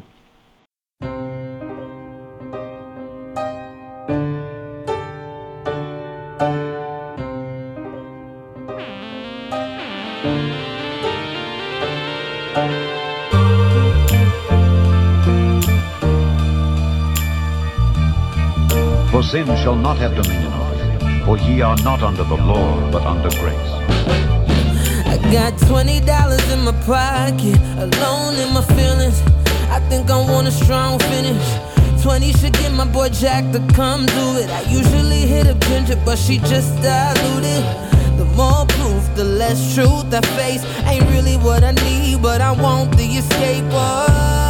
Shall 19.68 19.76
not 19.76 19.98
have 19.98 20.14
dominion 20.14 20.50
over 20.50 20.76
you, 20.76 21.24
for 21.26 21.36
ye 21.36 21.60
are 21.60 21.76
not 21.84 22.02
under 22.02 22.24
the 22.24 22.36
law, 22.36 22.90
but 22.90 23.02
under 23.02 23.28
grace. 23.38 23.70
I 25.12 25.18
got 25.30 25.58
twenty 25.68 26.00
dollars 26.00 26.42
in 26.50 26.60
my 26.64 26.72
pocket, 26.88 27.60
alone 27.76 28.36
in 28.36 28.54
my 28.54 28.62
feelings. 28.76 29.20
I 29.68 29.78
think 29.90 30.10
I 30.10 30.16
want 30.32 30.48
a 30.48 30.50
strong 30.50 30.98
finish. 31.12 31.46
Twenty 32.02 32.32
should 32.32 32.54
get 32.54 32.72
my 32.72 32.86
boy 32.86 33.10
Jack 33.10 33.44
to 33.52 33.60
come 33.74 34.06
do 34.06 34.26
it. 34.42 34.48
I 34.48 34.62
usually 34.70 35.26
hit 35.34 35.46
a 35.46 35.54
ginger, 35.68 36.00
but 36.02 36.16
she 36.16 36.38
just 36.38 36.70
diluted. 36.80 37.62
The 38.16 38.24
more 38.40 38.64
proof, 38.76 39.02
the 39.16 39.24
less 39.24 39.74
truth 39.74 40.14
I 40.14 40.22
face. 40.38 40.64
Ain't 40.86 41.04
really 41.10 41.36
what 41.36 41.62
I 41.62 41.72
need, 41.72 42.22
but 42.22 42.40
I 42.40 42.52
want 42.52 42.96
the 42.96 43.04
escape. 43.04 43.64
Oh, 43.72 44.47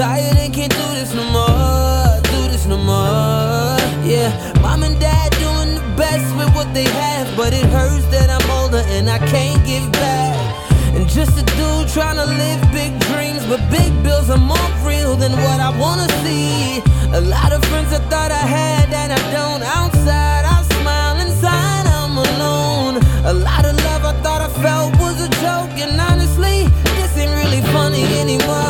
tired 0.00 0.38
and 0.38 0.54
can't 0.54 0.72
do 0.72 0.86
this 0.96 1.12
no 1.12 1.24
more. 1.28 2.08
Do 2.32 2.40
this 2.48 2.64
no 2.64 2.78
more. 2.78 3.76
Yeah, 4.00 4.30
mom 4.62 4.82
and 4.82 4.98
dad 4.98 5.28
doing 5.44 5.74
the 5.76 5.84
best 5.94 6.24
with 6.38 6.48
what 6.56 6.72
they 6.72 6.88
have, 7.04 7.26
but 7.36 7.52
it 7.52 7.66
hurts 7.66 8.06
that 8.06 8.30
I'm 8.30 8.48
older 8.58 8.82
and 8.96 9.10
I 9.10 9.18
can't 9.28 9.60
give 9.66 9.92
back. 9.92 10.36
And 10.96 11.06
just 11.06 11.36
a 11.36 11.44
dude 11.58 11.88
trying 11.92 12.16
to 12.16 12.24
live 12.24 12.60
big 12.72 12.92
dreams, 13.12 13.44
but 13.44 13.60
big 13.68 13.92
bills 14.02 14.30
are 14.30 14.44
more 14.54 14.70
real 14.88 15.16
than 15.16 15.32
what 15.32 15.58
I 15.68 15.70
wanna 15.84 16.08
see. 16.24 16.80
A 17.12 17.20
lot 17.20 17.52
of 17.52 17.60
friends 17.68 17.92
I 17.92 18.00
thought 18.08 18.32
I 18.32 18.44
had 18.58 18.84
that 18.96 19.10
I 19.18 19.20
don't. 19.36 19.62
Outside, 19.80 20.44
I 20.54 20.56
smile, 20.80 21.16
inside, 21.26 21.84
I'm 21.98 22.16
alone. 22.16 22.94
A 23.32 23.34
lot 23.34 23.66
of 23.68 23.76
love 23.84 24.02
I 24.12 24.14
thought 24.22 24.40
I 24.40 24.50
felt 24.64 24.96
was 25.04 25.20
a 25.20 25.30
joke, 25.44 25.76
and 25.84 26.00
honestly, 26.00 26.58
this 26.96 27.12
ain't 27.20 27.36
really 27.42 27.60
funny 27.76 28.04
anymore. 28.24 28.69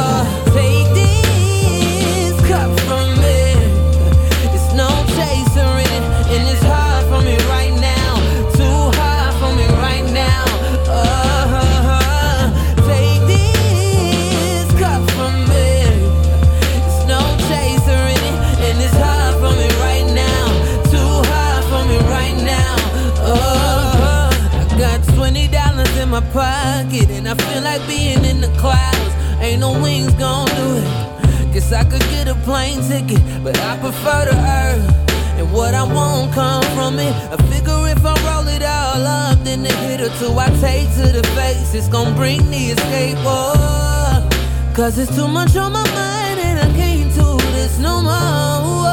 Ain't 29.50 29.62
no 29.62 29.72
wings 29.82 30.12
gon' 30.14 30.46
do 30.46 30.76
it. 30.76 31.52
Guess 31.52 31.72
I 31.72 31.82
could 31.82 32.06
get 32.14 32.28
a 32.28 32.36
plane 32.46 32.80
ticket, 32.86 33.20
but 33.42 33.58
I 33.58 33.76
prefer 33.78 34.26
the 34.30 34.36
earth. 34.36 35.10
And 35.38 35.52
what 35.52 35.74
I 35.74 35.82
want 35.82 36.32
come 36.32 36.62
from 36.76 37.00
it. 37.00 37.12
I 37.32 37.36
figure 37.50 37.88
if 37.88 38.06
I 38.06 38.14
roll 38.30 38.46
it 38.46 38.62
all 38.62 39.04
up, 39.04 39.42
then 39.42 39.64
the 39.64 39.74
hit 39.82 40.02
or 40.02 40.10
two 40.20 40.38
I 40.38 40.50
take 40.60 40.86
to 40.98 41.10
the 41.18 41.26
face, 41.34 41.74
it's 41.74 41.88
gonna 41.88 42.14
bring 42.14 42.48
the 42.48 42.66
escape. 42.74 43.18
Oh, 43.22 44.28
cause 44.72 44.98
it's 44.98 45.12
too 45.16 45.26
much 45.26 45.56
on 45.56 45.72
my 45.72 45.82
mind, 45.82 46.38
and 46.38 46.60
I 46.60 46.70
can't 46.76 47.12
do 47.12 47.36
this 47.50 47.76
no 47.80 48.02
more. 48.02 48.92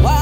Oh, 0.00 0.15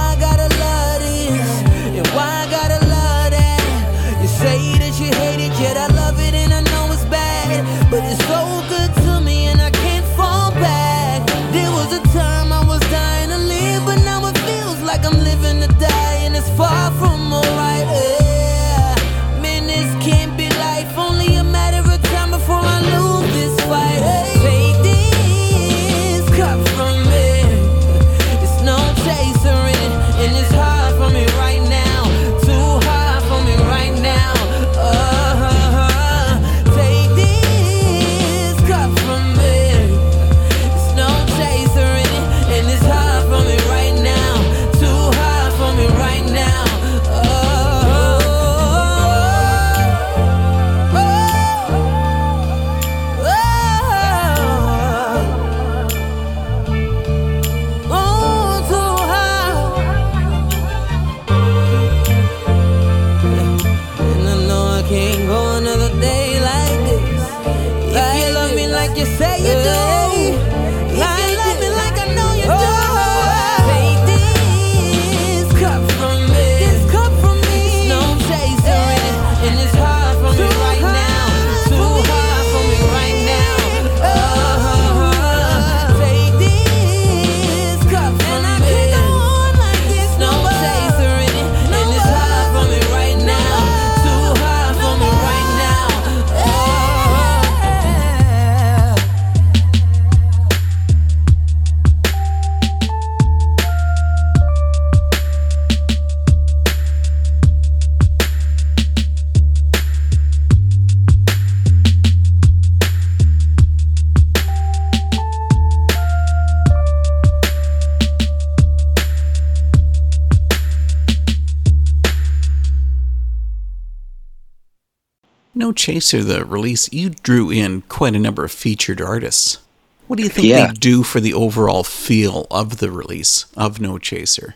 Chaser, 125.84 126.24
the 126.24 126.46
release, 126.46 126.90
you 126.94 127.10
drew 127.10 127.50
in 127.50 127.82
quite 127.90 128.14
a 128.14 128.18
number 128.18 128.42
of 128.42 128.50
featured 128.50 129.02
artists. 129.02 129.58
What 130.06 130.16
do 130.16 130.22
you 130.22 130.30
think 130.30 130.46
Yeah. 130.46 130.68
they 130.68 130.72
do 130.72 131.02
for 131.02 131.20
the 131.20 131.34
overall 131.34 131.84
feel 131.84 132.46
of 132.50 132.78
the 132.78 132.90
release 132.90 133.44
of 133.54 133.82
No 133.82 133.98
Chaser? 133.98 134.54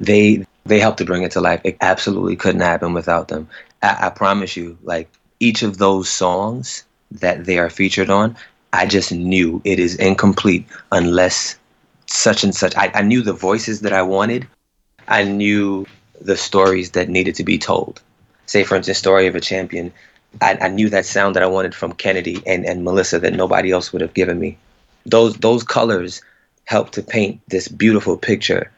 they 0.00 0.44
they 0.66 0.78
helped 0.78 0.98
to 0.98 1.06
bring 1.06 1.22
it 1.22 1.30
to 1.32 1.40
life. 1.40 1.62
It 1.64 1.78
absolutely 1.80 2.36
couldn't 2.36 2.60
happen 2.60 2.92
without 2.92 3.28
them. 3.28 3.48
I, 3.82 3.96
I 4.02 4.10
promise 4.10 4.54
you, 4.54 4.76
like 4.82 5.08
each 5.40 5.62
of 5.62 5.78
those 5.78 6.10
songs 6.10 6.84
that 7.10 7.46
they 7.46 7.56
are 7.58 7.70
featured 7.70 8.10
on, 8.10 8.36
I 8.74 8.84
just 8.84 9.12
knew 9.12 9.62
it 9.64 9.78
is 9.78 9.94
incomplete 9.96 10.66
unless 10.92 11.56
such 12.04 12.44
and 12.44 12.54
such. 12.54 12.76
I, 12.76 12.90
I 12.92 13.00
knew 13.00 13.22
the 13.22 13.32
voices 13.32 13.80
that 13.80 13.94
I 13.94 14.02
wanted. 14.02 14.46
I 15.08 15.24
knew 15.24 15.86
the 16.20 16.36
stories 16.36 16.90
that 16.90 17.08
needed 17.08 17.34
to 17.36 17.44
be 17.44 17.56
told. 17.56 18.02
Say, 18.44 18.62
for 18.62 18.76
instance, 18.76 18.98
"Story 18.98 19.26
of 19.26 19.34
a 19.34 19.40
Champion." 19.40 19.90
I, 20.40 20.58
I 20.60 20.68
knew 20.68 20.88
that 20.90 21.06
sound 21.06 21.36
that 21.36 21.42
I 21.42 21.46
wanted 21.46 21.74
from 21.74 21.92
Kennedy 21.92 22.42
and, 22.46 22.64
and 22.64 22.84
Melissa 22.84 23.18
that 23.18 23.34
nobody 23.34 23.70
else 23.70 23.92
would 23.92 24.02
have 24.02 24.14
given 24.14 24.38
me. 24.38 24.58
Those 25.06 25.36
those 25.38 25.62
colors 25.62 26.22
helped 26.64 26.94
to 26.94 27.02
paint 27.02 27.40
this 27.48 27.68
beautiful 27.68 28.16
picture 28.16 28.70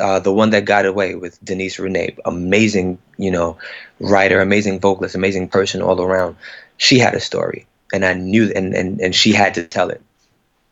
uh, 0.00 0.18
the 0.20 0.32
one 0.32 0.50
that 0.50 0.64
got 0.64 0.86
away 0.86 1.14
with 1.14 1.42
Denise 1.44 1.78
Renee, 1.78 2.16
amazing, 2.24 2.98
you 3.18 3.30
know, 3.30 3.56
writer, 4.00 4.40
amazing 4.40 4.80
vocalist, 4.80 5.14
amazing 5.14 5.48
person 5.48 5.82
all 5.82 6.00
around. 6.00 6.36
She 6.76 6.98
had 6.98 7.14
a 7.14 7.20
story, 7.20 7.66
and 7.92 8.04
I 8.04 8.14
knew, 8.14 8.52
and 8.54 8.74
and 8.74 9.00
and 9.00 9.14
she 9.14 9.32
had 9.32 9.54
to 9.54 9.66
tell 9.66 9.90
it. 9.90 10.02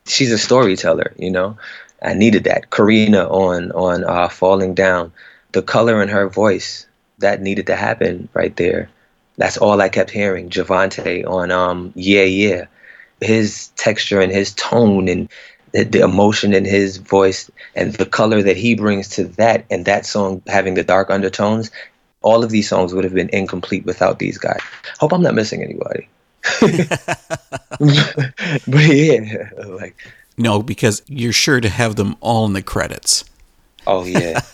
She's 0.07 0.33
a 0.33 0.39
storyteller, 0.39 1.15
you 1.17 1.31
know. 1.31 1.57
I 2.03 2.13
needed 2.13 2.45
that. 2.45 2.71
Karina 2.71 3.27
on 3.29 3.73
on 3.73 4.05
uh, 4.05 4.29
Falling 4.29 4.75
Down, 4.75 5.13
the 5.53 5.63
color 5.63 6.03
in 6.03 6.09
her 6.09 6.29
voice 6.29 6.87
that 7.19 7.41
needed 7.41 7.67
to 7.69 7.77
happen 7.77 8.29
right 8.35 8.55
there. 8.57 8.91
That's 9.37 9.57
all 9.57 9.81
I 9.81 9.89
kept 9.89 10.11
hearing. 10.11 10.49
Javante 10.51 11.27
on 11.27 11.51
um 11.51 11.93
Yeah 11.95 12.23
Yeah, 12.25 12.67
his 13.21 13.69
texture 13.77 14.21
and 14.21 14.33
his 14.33 14.55
tone 14.55 15.09
and 15.09 15.29
the, 15.73 15.85
the 15.85 16.01
emotion 16.01 16.55
in 16.55 16.65
his 16.65 16.99
voice 16.99 17.51
and 17.75 17.93
the 17.95 18.07
color 18.07 18.43
that 18.43 18.57
he 18.57 18.75
brings 18.77 19.09
to 19.09 19.25
that 19.25 19.65
and 19.71 19.85
that 19.87 20.07
song 20.07 20.41
having 20.47 20.75
the 20.75 20.85
dark 20.85 21.11
undertones 21.11 21.71
all 22.23 22.43
of 22.43 22.51
these 22.51 22.69
songs 22.69 22.95
would 22.95 23.05
have 23.05 23.13
been 23.13 23.29
incomplete 23.35 23.85
without 23.85 24.19
these 24.19 24.39
guys. 24.39 24.61
Hope 24.99 25.13
i'm 25.13 25.23
not 25.23 25.35
missing 25.35 25.63
anybody. 25.63 26.09
But 28.67 28.87
yeah 28.87 29.51
like 29.67 29.97
No, 30.39 30.63
because 30.63 31.03
you're 31.07 31.33
sure 31.33 31.61
to 31.61 31.69
have 31.69 31.97
them 31.97 32.17
all 32.21 32.47
in 32.47 32.53
the 32.53 32.63
credits. 32.63 33.25
oh 33.87 34.05
yeah. 34.05 34.41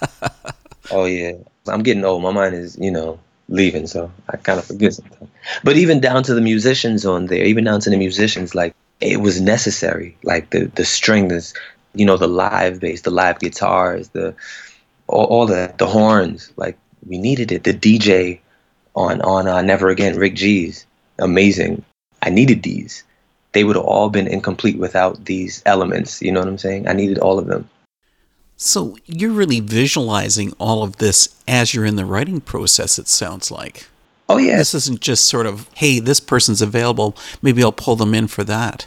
Oh 0.93 1.05
yeah. 1.05 1.35
I'm 1.68 1.85
getting 1.85 2.05
old. 2.05 2.22
My 2.22 2.33
mind 2.33 2.55
is 2.57 2.76
you 2.76 2.91
know 2.91 3.20
leaving 3.51 3.87
so 3.87 4.11
i 4.31 4.37
kind 4.37 4.59
of 4.59 4.65
forget 4.65 4.95
sometimes. 4.95 5.31
But 5.65 5.77
even 5.77 6.01
down 6.01 6.23
to 6.25 6.35
the 6.35 6.41
musicians 6.41 7.05
on 7.05 7.27
there 7.27 7.45
even 7.45 7.65
down 7.65 7.81
to 7.81 7.91
the 7.91 7.97
musicians 7.97 8.55
like 8.55 8.75
it 9.01 9.21
was 9.21 9.41
necessary. 9.41 10.17
Like 10.23 10.51
the 10.51 10.67
the 10.75 10.85
strings 10.85 11.55
you 11.95 12.05
know 12.07 12.17
the 12.17 12.29
live 12.29 12.81
bass 12.81 13.03
the 13.03 13.11
live 13.11 13.41
guitars 13.41 14.11
the 14.11 14.35
all, 15.07 15.25
all 15.25 15.47
the 15.47 15.75
the 15.79 15.87
horns. 15.87 16.53
Like 16.57 16.79
we 17.07 17.19
needed 17.19 17.51
it. 17.53 17.65
The 17.65 17.75
dj 17.75 18.41
on 18.95 19.21
on 19.23 19.49
uh, 19.49 19.63
never 19.63 19.89
again 19.89 20.17
rick 20.17 20.35
g's 20.35 20.87
amazing. 21.19 21.85
I 22.23 22.31
needed 22.31 22.63
these. 22.63 23.05
They 23.53 23.65
would 23.65 23.77
have 23.77 23.85
all 23.85 24.11
been 24.11 24.29
incomplete 24.29 24.79
without 24.79 25.25
these 25.25 25.63
elements 25.67 26.23
you 26.23 26.31
know 26.31 26.41
what 26.41 26.49
i'm 26.49 26.59
saying? 26.59 26.89
I 26.89 26.93
needed 26.93 27.19
all 27.19 27.39
of 27.39 27.47
them 27.47 27.69
So 28.63 28.99
you're 29.07 29.31
really 29.31 29.61
visualizing 29.61 30.53
all 30.59 30.83
of 30.83 30.99
this 30.99 31.35
as 31.49 31.73
you're 31.73 31.87
in 31.87 31.97
the 31.97 32.05
writing 32.05 32.43
process, 32.43 32.99
it 32.99 33.09
sounds 33.09 33.51
like. 33.51 33.87
oh 34.29 34.37
yeah 34.37 34.59
This 34.59 34.75
isn't 34.75 35.01
just 35.01 35.25
sort 35.25 35.47
of, 35.47 35.67
hey, 35.77 35.99
this 35.99 36.21
person's 36.21 36.61
available. 36.61 37.17
Maybe 37.41 37.65
I'll 37.65 37.73
pull 37.73 37.97
them 37.97 38.15
in 38.15 38.27
for 38.29 38.45
that. 38.45 38.87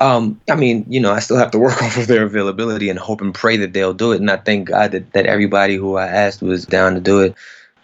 Um, 0.00 0.40
I 0.48 0.54
mean, 0.54 0.86
you 0.88 1.00
know, 1.00 1.10
I 1.10 1.18
still 1.18 1.36
have 1.36 1.50
to 1.50 1.58
work 1.58 1.82
off 1.82 1.96
of 1.96 2.06
their 2.06 2.22
availability 2.22 2.88
and 2.88 2.96
hope 2.96 3.20
and 3.20 3.34
pray 3.34 3.56
that 3.56 3.72
they'll 3.72 3.92
do 3.92 4.12
it. 4.12 4.20
And 4.20 4.30
I 4.30 4.36
thank 4.36 4.68
God 4.68 4.92
that, 4.92 5.14
that 5.14 5.26
everybody 5.26 5.74
who 5.74 5.96
I 5.96 6.06
asked 6.06 6.40
was 6.40 6.64
down 6.64 6.94
to 6.94 7.00
do 7.00 7.22
it 7.22 7.34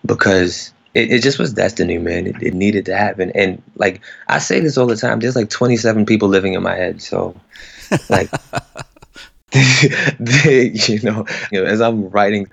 because 0.07 0.73
it, 0.95 1.11
it 1.15 1.21
just 1.21 1.41
was 1.41 1.53
destiny, 1.53 1.99
man. 1.99 2.29
It, 2.29 2.41
it 2.41 2.55
needed 2.55 2.85
to 2.87 2.97
happen. 2.97 3.33
And 3.35 3.61
like 3.75 4.03
I 4.29 4.39
say 4.39 4.61
this 4.61 4.79
all 4.79 4.87
the 4.87 4.95
time, 4.95 5.19
there's 5.19 5.35
like 5.35 5.51
27 5.51 6.07
people 6.07 6.29
living 6.29 6.55
in 6.55 6.63
my 6.63 6.77
head. 6.77 7.03
So, 7.03 7.35
like, 8.09 8.31
they, 10.21 10.71
you 10.87 11.01
know, 11.03 11.27
as 11.53 11.81
I'm 11.81 12.09
writing 12.11 12.49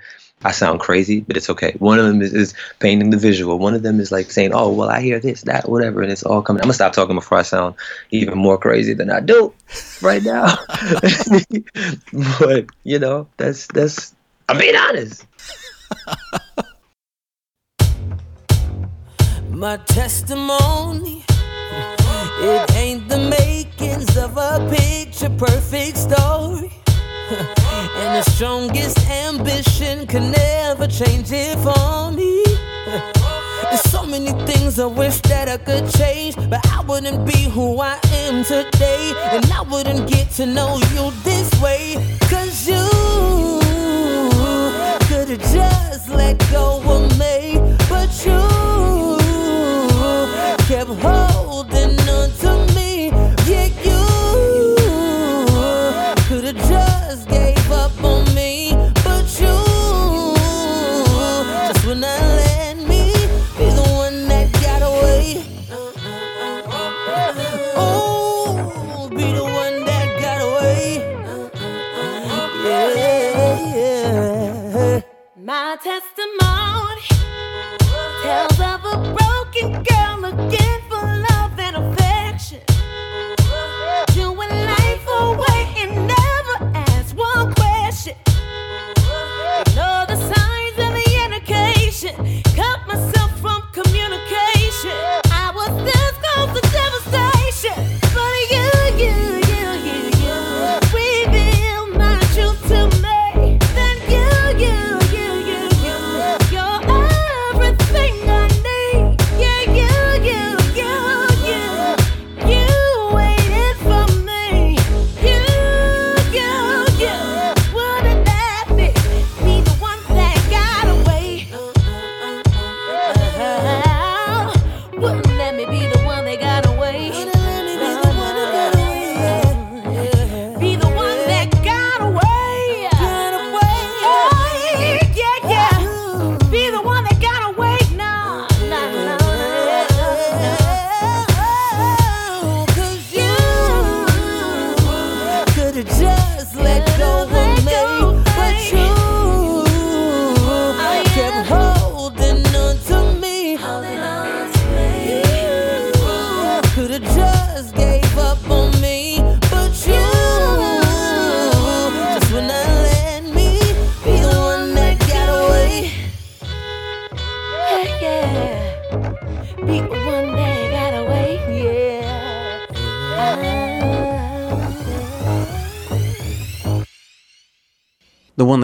I 0.46 0.52
sound 0.52 0.82
crazy, 0.82 1.22
but 1.22 1.38
it's 1.38 1.50
okay. 1.50 1.74
One 1.80 2.00
of 2.00 2.06
them 2.06 2.22
is, 2.22 2.34
is 2.34 2.54
painting 2.80 3.12
the 3.12 3.18
visual. 3.18 3.60
One 3.60 3.74
of 3.74 3.84
them 3.84 4.00
is 4.00 4.12
like 4.12 4.30
saying, 4.30 4.52
"Oh, 4.54 4.72
well, 4.72 4.90
I 4.90 5.00
hear 5.00 5.20
this, 5.20 5.44
that, 5.44 5.70
whatever," 5.70 6.02
and 6.02 6.12
it's 6.12 6.24
all 6.24 6.42
coming. 6.42 6.62
I'm 6.62 6.66
gonna 6.66 6.74
stop 6.74 6.94
talking 6.94 7.16
before 7.16 7.38
I 7.38 7.44
sound 7.44 7.76
even 8.12 8.38
more 8.38 8.58
crazy 8.58 8.94
than 8.94 9.10
I 9.10 9.22
do 9.22 9.54
right 10.02 10.22
now. 10.22 10.58
but 12.40 12.66
you 12.84 13.00
know, 13.00 13.28
that's 13.38 13.68
that's. 13.68 14.14
I'm 14.50 14.58
being 14.58 14.76
honest. 14.76 15.26
My 19.50 19.78
testimony, 19.78 21.24
it 22.42 22.76
ain't 22.76 23.08
the 23.08 23.30
makings 23.30 24.18
of 24.18 24.36
a 24.36 24.68
picture 24.70 25.30
perfect 25.30 25.98
story. 25.98 26.83
And 27.96 28.18
the 28.18 28.24
strongest 28.32 29.00
ambition 29.10 30.06
can 30.08 30.32
never 30.32 30.88
change 30.88 31.32
it 31.32 31.58
for 31.60 32.12
me. 32.12 32.44
There's 33.64 33.82
so 33.90 34.06
many 34.06 34.32
things 34.46 34.78
I 34.80 34.86
wish 34.88 35.22
that 35.22 35.48
I 35.48 35.58
could 35.58 35.90
change, 35.94 36.36
but 36.50 36.60
I 36.68 36.82
wouldn't 36.82 37.26
be 37.26 37.44
who 37.44 37.80
I 37.80 37.98
am 38.26 38.44
today. 38.44 39.14
And 39.32 39.46
I 39.52 39.62
wouldn't 39.62 40.10
get 40.10 40.32
to 40.32 40.46
know 40.46 40.80
you 40.92 41.12
this 41.24 41.50
way. 41.62 41.96
Cause 42.30 42.68
you 42.68 42.84
could've 45.08 45.40
just 45.40 46.10
let 46.10 46.38
go 46.52 46.82
of 46.84 47.18
me, 47.18 47.60
but 47.90 48.12
you 48.26 48.42
kept 50.68 50.92
holding 51.02 52.00
on 52.10 52.30
to 52.42 52.74
me. 52.76 52.93
My 75.46 75.78
testimony. 75.84 77.02
Tells 78.24 78.60
of 78.62 78.86
a 78.86 79.14
broken 79.14 79.84
girl 79.84 80.22
looking 80.22 80.83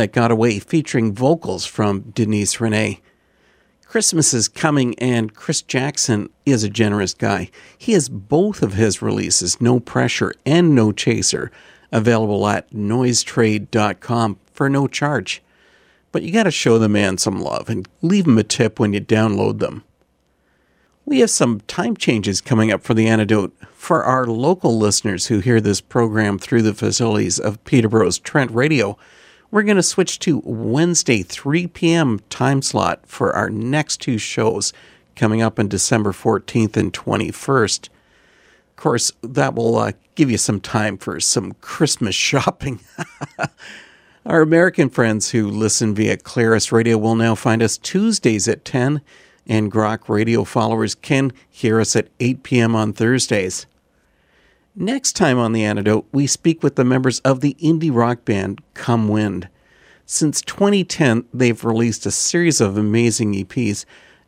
that 0.09 0.19
got 0.19 0.31
away, 0.31 0.59
featuring 0.59 1.13
vocals 1.13 1.65
from 1.65 2.01
Denise 2.11 2.59
Renee. 2.59 2.99
Christmas 3.85 4.33
is 4.33 4.47
coming, 4.47 4.97
and 4.97 5.35
Chris 5.35 5.61
Jackson 5.61 6.29
is 6.45 6.63
a 6.63 6.69
generous 6.69 7.13
guy. 7.13 7.49
He 7.77 7.93
has 7.93 8.09
both 8.09 8.63
of 8.63 8.73
his 8.73 9.01
releases, 9.01 9.61
No 9.61 9.79
Pressure 9.79 10.33
and 10.45 10.73
No 10.73 10.91
Chaser, 10.91 11.51
available 11.91 12.47
at 12.47 12.71
noisetrade.com 12.71 14.39
for 14.51 14.69
no 14.69 14.87
charge. 14.87 15.43
But 16.11 16.23
you 16.23 16.31
got 16.31 16.43
to 16.43 16.51
show 16.51 16.79
the 16.79 16.89
man 16.89 17.17
some 17.19 17.39
love 17.39 17.69
and 17.69 17.87
leave 18.01 18.27
him 18.27 18.37
a 18.37 18.43
tip 18.43 18.79
when 18.79 18.93
you 18.93 19.01
download 19.01 19.59
them. 19.59 19.83
We 21.05 21.19
have 21.19 21.29
some 21.29 21.61
time 21.61 21.95
changes 21.95 22.41
coming 22.41 22.71
up 22.71 22.81
for 22.81 22.93
the 22.95 23.07
antidote. 23.07 23.55
For 23.73 24.03
our 24.03 24.25
local 24.25 24.77
listeners 24.77 25.27
who 25.27 25.39
hear 25.39 25.61
this 25.61 25.81
program 25.81 26.37
through 26.37 26.63
the 26.63 26.73
facilities 26.73 27.39
of 27.39 27.63
Peterborough's 27.63 28.19
Trent 28.19 28.51
Radio, 28.51 28.97
we're 29.51 29.63
going 29.63 29.77
to 29.77 29.83
switch 29.83 30.19
to 30.19 30.41
Wednesday, 30.45 31.23
3 31.23 31.67
p.m. 31.67 32.19
time 32.29 32.61
slot 32.61 32.99
for 33.05 33.35
our 33.35 33.49
next 33.49 33.97
two 33.97 34.17
shows 34.17 34.73
coming 35.15 35.41
up 35.41 35.59
on 35.59 35.67
December 35.67 36.11
14th 36.11 36.77
and 36.77 36.93
21st. 36.93 37.87
Of 37.87 38.75
course, 38.75 39.11
that 39.21 39.55
will 39.55 39.77
uh, 39.77 39.91
give 40.15 40.31
you 40.31 40.37
some 40.37 40.61
time 40.61 40.97
for 40.97 41.19
some 41.19 41.53
Christmas 41.61 42.15
shopping. 42.29 42.79
Our 44.25 44.41
American 44.41 44.89
friends 44.89 45.31
who 45.31 45.49
listen 45.49 45.95
via 45.95 46.17
Claris 46.17 46.71
Radio 46.71 46.97
will 46.97 47.15
now 47.15 47.35
find 47.35 47.63
us 47.63 47.77
Tuesdays 47.77 48.47
at 48.47 48.65
10, 48.65 49.01
and 49.47 49.71
Grok 49.71 50.07
Radio 50.07 50.43
followers 50.43 50.93
can 50.93 51.31
hear 51.49 51.79
us 51.79 51.95
at 51.95 52.09
8 52.19 52.43
p.m. 52.43 52.75
on 52.75 52.93
Thursdays. 52.93 53.65
Next 54.81 55.17
time 55.17 55.37
on 55.37 55.51
The 55.51 55.65
Antidote, 55.65 56.07
we 56.13 56.25
speak 56.25 56.63
with 56.63 56.77
the 56.77 56.85
members 56.85 57.19
of 57.19 57.41
the 57.41 57.53
indie 57.61 57.93
rock 57.93 58.23
band 58.23 58.61
Come 58.75 59.09
Wind. 59.09 59.49
Since 60.05 60.41
2010, 60.43 61.25
they've 61.33 61.65
released 61.65 62.05
a 62.05 62.11
series 62.11 62.61
of 62.61 62.77
amazing 62.77 63.33
EPs. 63.33 63.83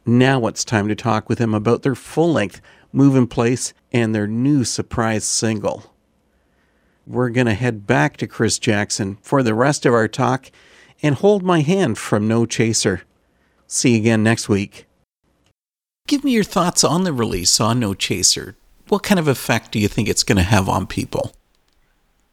Now 0.05 0.45
it's 0.47 0.65
time 0.65 0.89
to 0.89 0.93
talk 0.93 1.29
with 1.29 1.37
them 1.37 1.53
about 1.53 1.83
their 1.83 1.95
full 1.95 2.33
length 2.33 2.59
Move 2.91 3.15
in 3.15 3.27
Place 3.27 3.73
and 3.93 4.13
their 4.13 4.27
new 4.27 4.65
surprise 4.65 5.23
single. 5.23 5.95
We're 7.07 7.29
going 7.29 7.47
to 7.47 7.53
head 7.53 7.87
back 7.87 8.17
to 8.17 8.27
Chris 8.27 8.59
Jackson 8.59 9.19
for 9.21 9.43
the 9.43 9.55
rest 9.55 9.85
of 9.85 9.93
our 9.93 10.09
talk 10.09 10.51
and 11.01 11.15
hold 11.15 11.43
my 11.43 11.61
hand 11.61 11.97
from 11.97 12.27
No 12.27 12.45
Chaser. 12.45 13.03
See 13.67 13.91
you 13.91 13.99
again 13.99 14.21
next 14.21 14.49
week. 14.49 14.85
Give 16.07 16.25
me 16.25 16.33
your 16.33 16.43
thoughts 16.43 16.83
on 16.83 17.05
the 17.05 17.13
release 17.13 17.61
on 17.61 17.79
No 17.79 17.93
Chaser. 17.93 18.57
What 18.91 19.03
kind 19.03 19.21
of 19.21 19.29
effect 19.29 19.71
do 19.71 19.79
you 19.79 19.87
think 19.87 20.09
it's 20.09 20.21
going 20.21 20.35
to 20.35 20.43
have 20.43 20.67
on 20.67 20.85
people? 20.85 21.31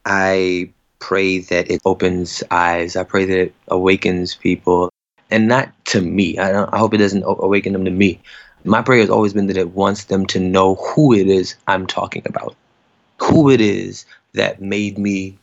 I 0.04 0.70
pray 0.98 1.38
that 1.38 1.70
it 1.70 1.80
opens 1.84 2.42
eyes. 2.50 2.96
I 2.96 3.04
pray 3.04 3.26
that 3.26 3.38
it 3.38 3.54
awakens 3.68 4.34
people, 4.34 4.90
and 5.30 5.46
not 5.46 5.68
to 5.84 6.00
me. 6.00 6.36
I, 6.36 6.64
I 6.64 6.78
hope 6.78 6.94
it 6.94 6.98
doesn't 6.98 7.22
awaken 7.24 7.74
them 7.74 7.84
to 7.84 7.92
me. 7.92 8.20
My 8.64 8.82
prayer 8.82 8.98
has 8.98 9.08
always 9.08 9.32
been 9.32 9.46
that 9.46 9.56
it 9.56 9.70
wants 9.70 10.06
them 10.06 10.26
to 10.26 10.40
know 10.40 10.74
who 10.74 11.14
it 11.14 11.28
is 11.28 11.54
I'm 11.68 11.86
talking 11.86 12.24
about, 12.26 12.56
who 13.22 13.50
it 13.50 13.60
is 13.60 14.04
that 14.32 14.60
made 14.60 14.98
me 14.98 15.38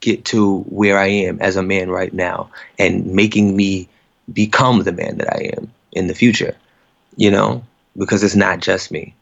get 0.00 0.26
to 0.26 0.58
where 0.64 0.98
I 0.98 1.06
am 1.06 1.40
as 1.40 1.56
a 1.56 1.62
man 1.62 1.88
right 1.88 2.12
now, 2.12 2.50
and 2.78 3.06
making 3.06 3.56
me 3.56 3.88
become 4.30 4.82
the 4.82 4.92
man 4.92 5.16
that 5.16 5.34
I 5.34 5.52
am 5.56 5.72
in 5.92 6.06
the 6.06 6.14
future. 6.14 6.54
You 7.16 7.30
know, 7.30 7.64
because 7.96 8.22
it's 8.22 8.36
not 8.36 8.60
just 8.60 8.90
me. 8.90 9.14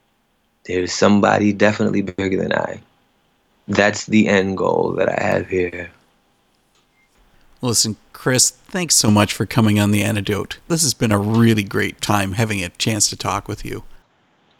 There's 0.68 0.92
somebody 0.92 1.52
definitely 1.52 2.02
bigger 2.02 2.36
than 2.36 2.52
I. 2.52 2.80
That's 3.66 4.06
the 4.06 4.28
end 4.28 4.58
goal 4.58 4.92
that 4.98 5.08
I 5.08 5.20
have 5.20 5.48
here. 5.48 5.90
Listen, 7.60 7.96
Chris, 8.12 8.50
thanks 8.50 8.94
so 8.94 9.10
much 9.10 9.32
for 9.32 9.46
coming 9.46 9.80
on 9.80 9.90
The 9.90 10.04
Antidote. 10.04 10.58
This 10.68 10.82
has 10.82 10.94
been 10.94 11.10
a 11.10 11.18
really 11.18 11.64
great 11.64 12.00
time 12.00 12.32
having 12.32 12.62
a 12.62 12.68
chance 12.68 13.08
to 13.10 13.16
talk 13.16 13.48
with 13.48 13.64
you. 13.64 13.82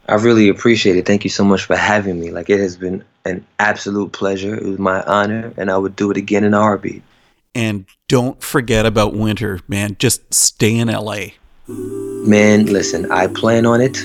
I 0.07 0.15
really 0.15 0.49
appreciate 0.49 0.97
it. 0.97 1.05
Thank 1.05 1.23
you 1.23 1.29
so 1.29 1.43
much 1.43 1.65
for 1.65 1.75
having 1.75 2.19
me. 2.19 2.31
Like 2.31 2.49
it 2.49 2.59
has 2.59 2.75
been 2.75 3.03
an 3.25 3.45
absolute 3.59 4.11
pleasure. 4.11 4.55
It 4.55 4.65
was 4.65 4.79
my 4.79 5.03
honor, 5.03 5.53
and 5.57 5.69
I 5.69 5.77
would 5.77 5.95
do 5.95 6.09
it 6.09 6.17
again 6.17 6.43
in 6.43 6.55
a 6.55 6.59
heartbeat. 6.59 7.03
And 7.53 7.85
don't 8.07 8.41
forget 8.41 8.87
about 8.87 9.13
winter, 9.13 9.59
man. 9.67 9.95
Just 9.99 10.33
stay 10.33 10.75
in 10.75 10.87
LA. 10.87 11.27
Man, 11.67 12.65
listen, 12.65 13.11
I 13.11 13.27
plan 13.27 13.67
on 13.67 13.81
it, 13.81 13.99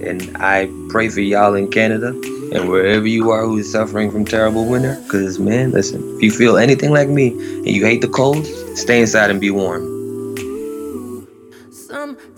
and 0.00 0.36
I 0.36 0.70
pray 0.88 1.08
for 1.08 1.20
y'all 1.20 1.54
in 1.54 1.70
Canada 1.70 2.08
and 2.52 2.68
wherever 2.68 3.06
you 3.06 3.30
are 3.30 3.44
who's 3.44 3.70
suffering 3.70 4.10
from 4.10 4.24
terrible 4.24 4.66
winter. 4.66 4.98
Because, 5.04 5.38
man, 5.38 5.72
listen, 5.72 6.02
if 6.16 6.22
you 6.22 6.30
feel 6.30 6.56
anything 6.56 6.90
like 6.90 7.08
me 7.08 7.28
and 7.30 7.68
you 7.68 7.84
hate 7.84 8.00
the 8.00 8.08
cold, 8.08 8.46
stay 8.76 9.00
inside 9.00 9.30
and 9.30 9.40
be 9.40 9.50
warm. 9.50 9.97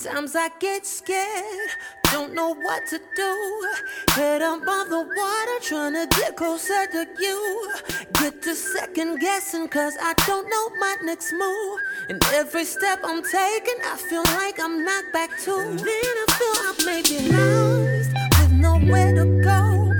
Sometimes 0.00 0.34
I 0.34 0.48
get 0.60 0.86
scared, 0.86 1.70
don't 2.04 2.32
know 2.32 2.54
what 2.54 2.86
to 2.86 2.98
do. 3.14 3.68
Head 4.12 4.40
above 4.40 4.88
the 4.88 5.02
water, 5.02 5.58
trying 5.60 5.92
to 5.92 6.06
get 6.16 6.36
closer 6.36 6.86
to 6.86 7.06
you. 7.18 7.70
Get 8.14 8.40
to 8.44 8.54
second 8.54 9.20
guessing, 9.20 9.68
cause 9.68 9.98
I 10.00 10.14
don't 10.26 10.48
know 10.48 10.70
my 10.80 10.96
next 11.02 11.34
move. 11.34 11.80
And 12.08 12.24
every 12.32 12.64
step 12.64 13.00
I'm 13.04 13.22
taking, 13.22 13.76
I 13.84 13.98
feel 14.08 14.24
like 14.40 14.58
I'm 14.58 14.86
knocked 14.86 15.12
back 15.12 15.38
too. 15.38 15.58
And 15.58 15.78
then 15.78 15.86
I 15.86 16.26
feel 16.38 16.54
I 16.56 16.74
may 16.86 17.02
be 17.02 17.18
lost 17.36 18.10
with 18.40 18.52
nowhere 18.52 19.14
to 19.16 19.42
go. 19.44 19.92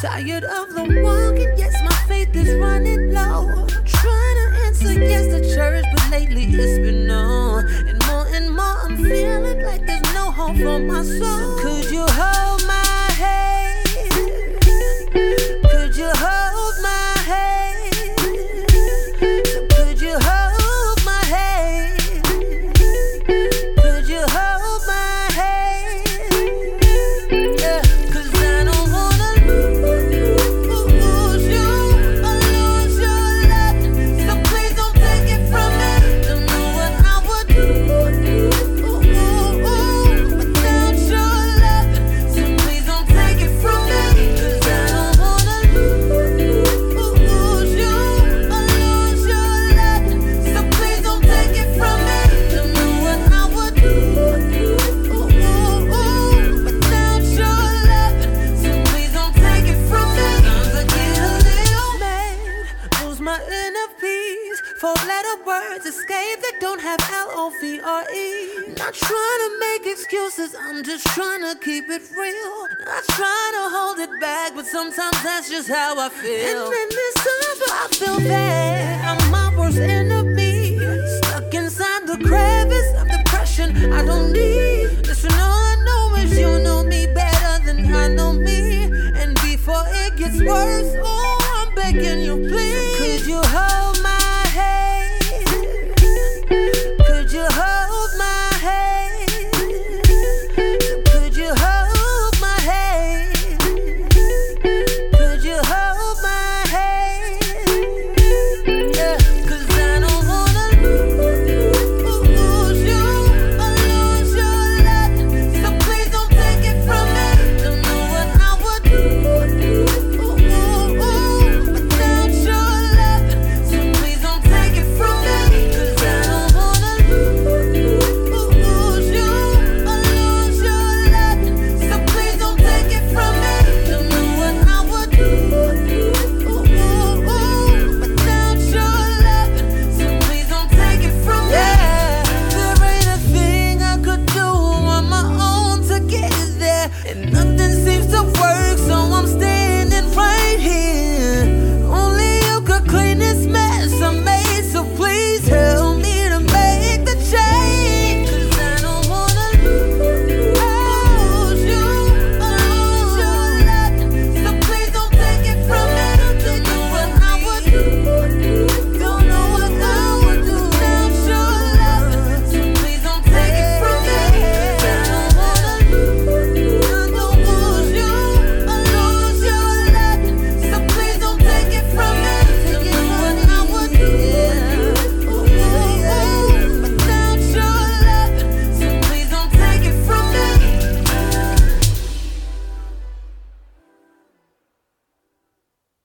Tired 0.00 0.44
of 0.44 0.72
the 0.72 1.02
walking, 1.04 1.52
yes, 1.58 1.74
my 1.84 1.94
faith 2.08 2.34
is 2.34 2.54
running 2.54 3.12
low. 3.12 3.66
Trying 3.84 4.36
to 4.40 4.62
answer 4.64 4.92
yes 4.94 5.26
to 5.26 5.54
church, 5.54 5.84
but 5.94 6.10
lately 6.10 6.44
it's 6.44 6.78
been 6.78 7.06
no. 7.06 8.01
Feeling 9.02 9.62
like 9.62 9.86
there's 9.86 10.14
no 10.14 10.30
hope 10.30 10.56
for 10.56 10.78
my 10.78 11.02
soul. 11.02 11.58
Could 11.58 11.90
you 11.90 12.04
hold 12.06 12.66
my 12.66 12.91
sorry. 67.92 68.74
Not 68.78 68.94
trying 68.94 69.40
to 69.44 69.50
make 69.60 69.86
excuses, 69.86 70.54
I'm 70.58 70.82
just 70.82 71.06
trying 71.08 71.42
to 71.48 71.54
keep 71.60 71.88
it 71.88 72.02
real. 72.16 72.56
Not 72.86 73.04
trying 73.18 73.54
to 73.58 73.64
hold 73.76 73.98
it 73.98 74.12
back, 74.20 74.54
but 74.54 74.66
sometimes 74.66 75.22
that's 75.22 75.50
just 75.50 75.68
how 75.68 75.98
I 75.98 76.08
feel. 76.08 76.48
And 76.48 76.72
then 76.74 76.88
this 77.00 77.14
summer, 77.26 77.70
I 77.82 77.88
feel 78.00 78.18
bad. 78.18 79.04
I'm 79.10 79.30
my 79.30 79.48
worst 79.58 79.78
enemy. 79.78 80.78
Stuck 81.18 81.54
inside 81.54 82.06
the 82.06 82.18
crevice 82.28 82.90
of 83.00 83.06
depression 83.16 83.92
I 83.92 84.04
don't 84.04 84.32
need. 84.32 85.06
Listen, 85.08 85.32
all 85.32 85.62
I 85.72 85.76
know 85.86 86.22
is 86.22 86.38
you 86.38 86.58
know 86.66 86.82
me 86.82 87.06
better 87.06 87.54
than 87.66 87.94
I 87.94 88.08
know 88.08 88.32
me. 88.32 88.84
And 89.20 89.34
before 89.42 89.84
it 90.02 90.16
gets 90.16 90.38
worse, 90.42 90.92
oh, 91.02 91.38
I'm 91.58 91.74
begging 91.74 92.22
you, 92.22 92.36
please. 92.48 92.61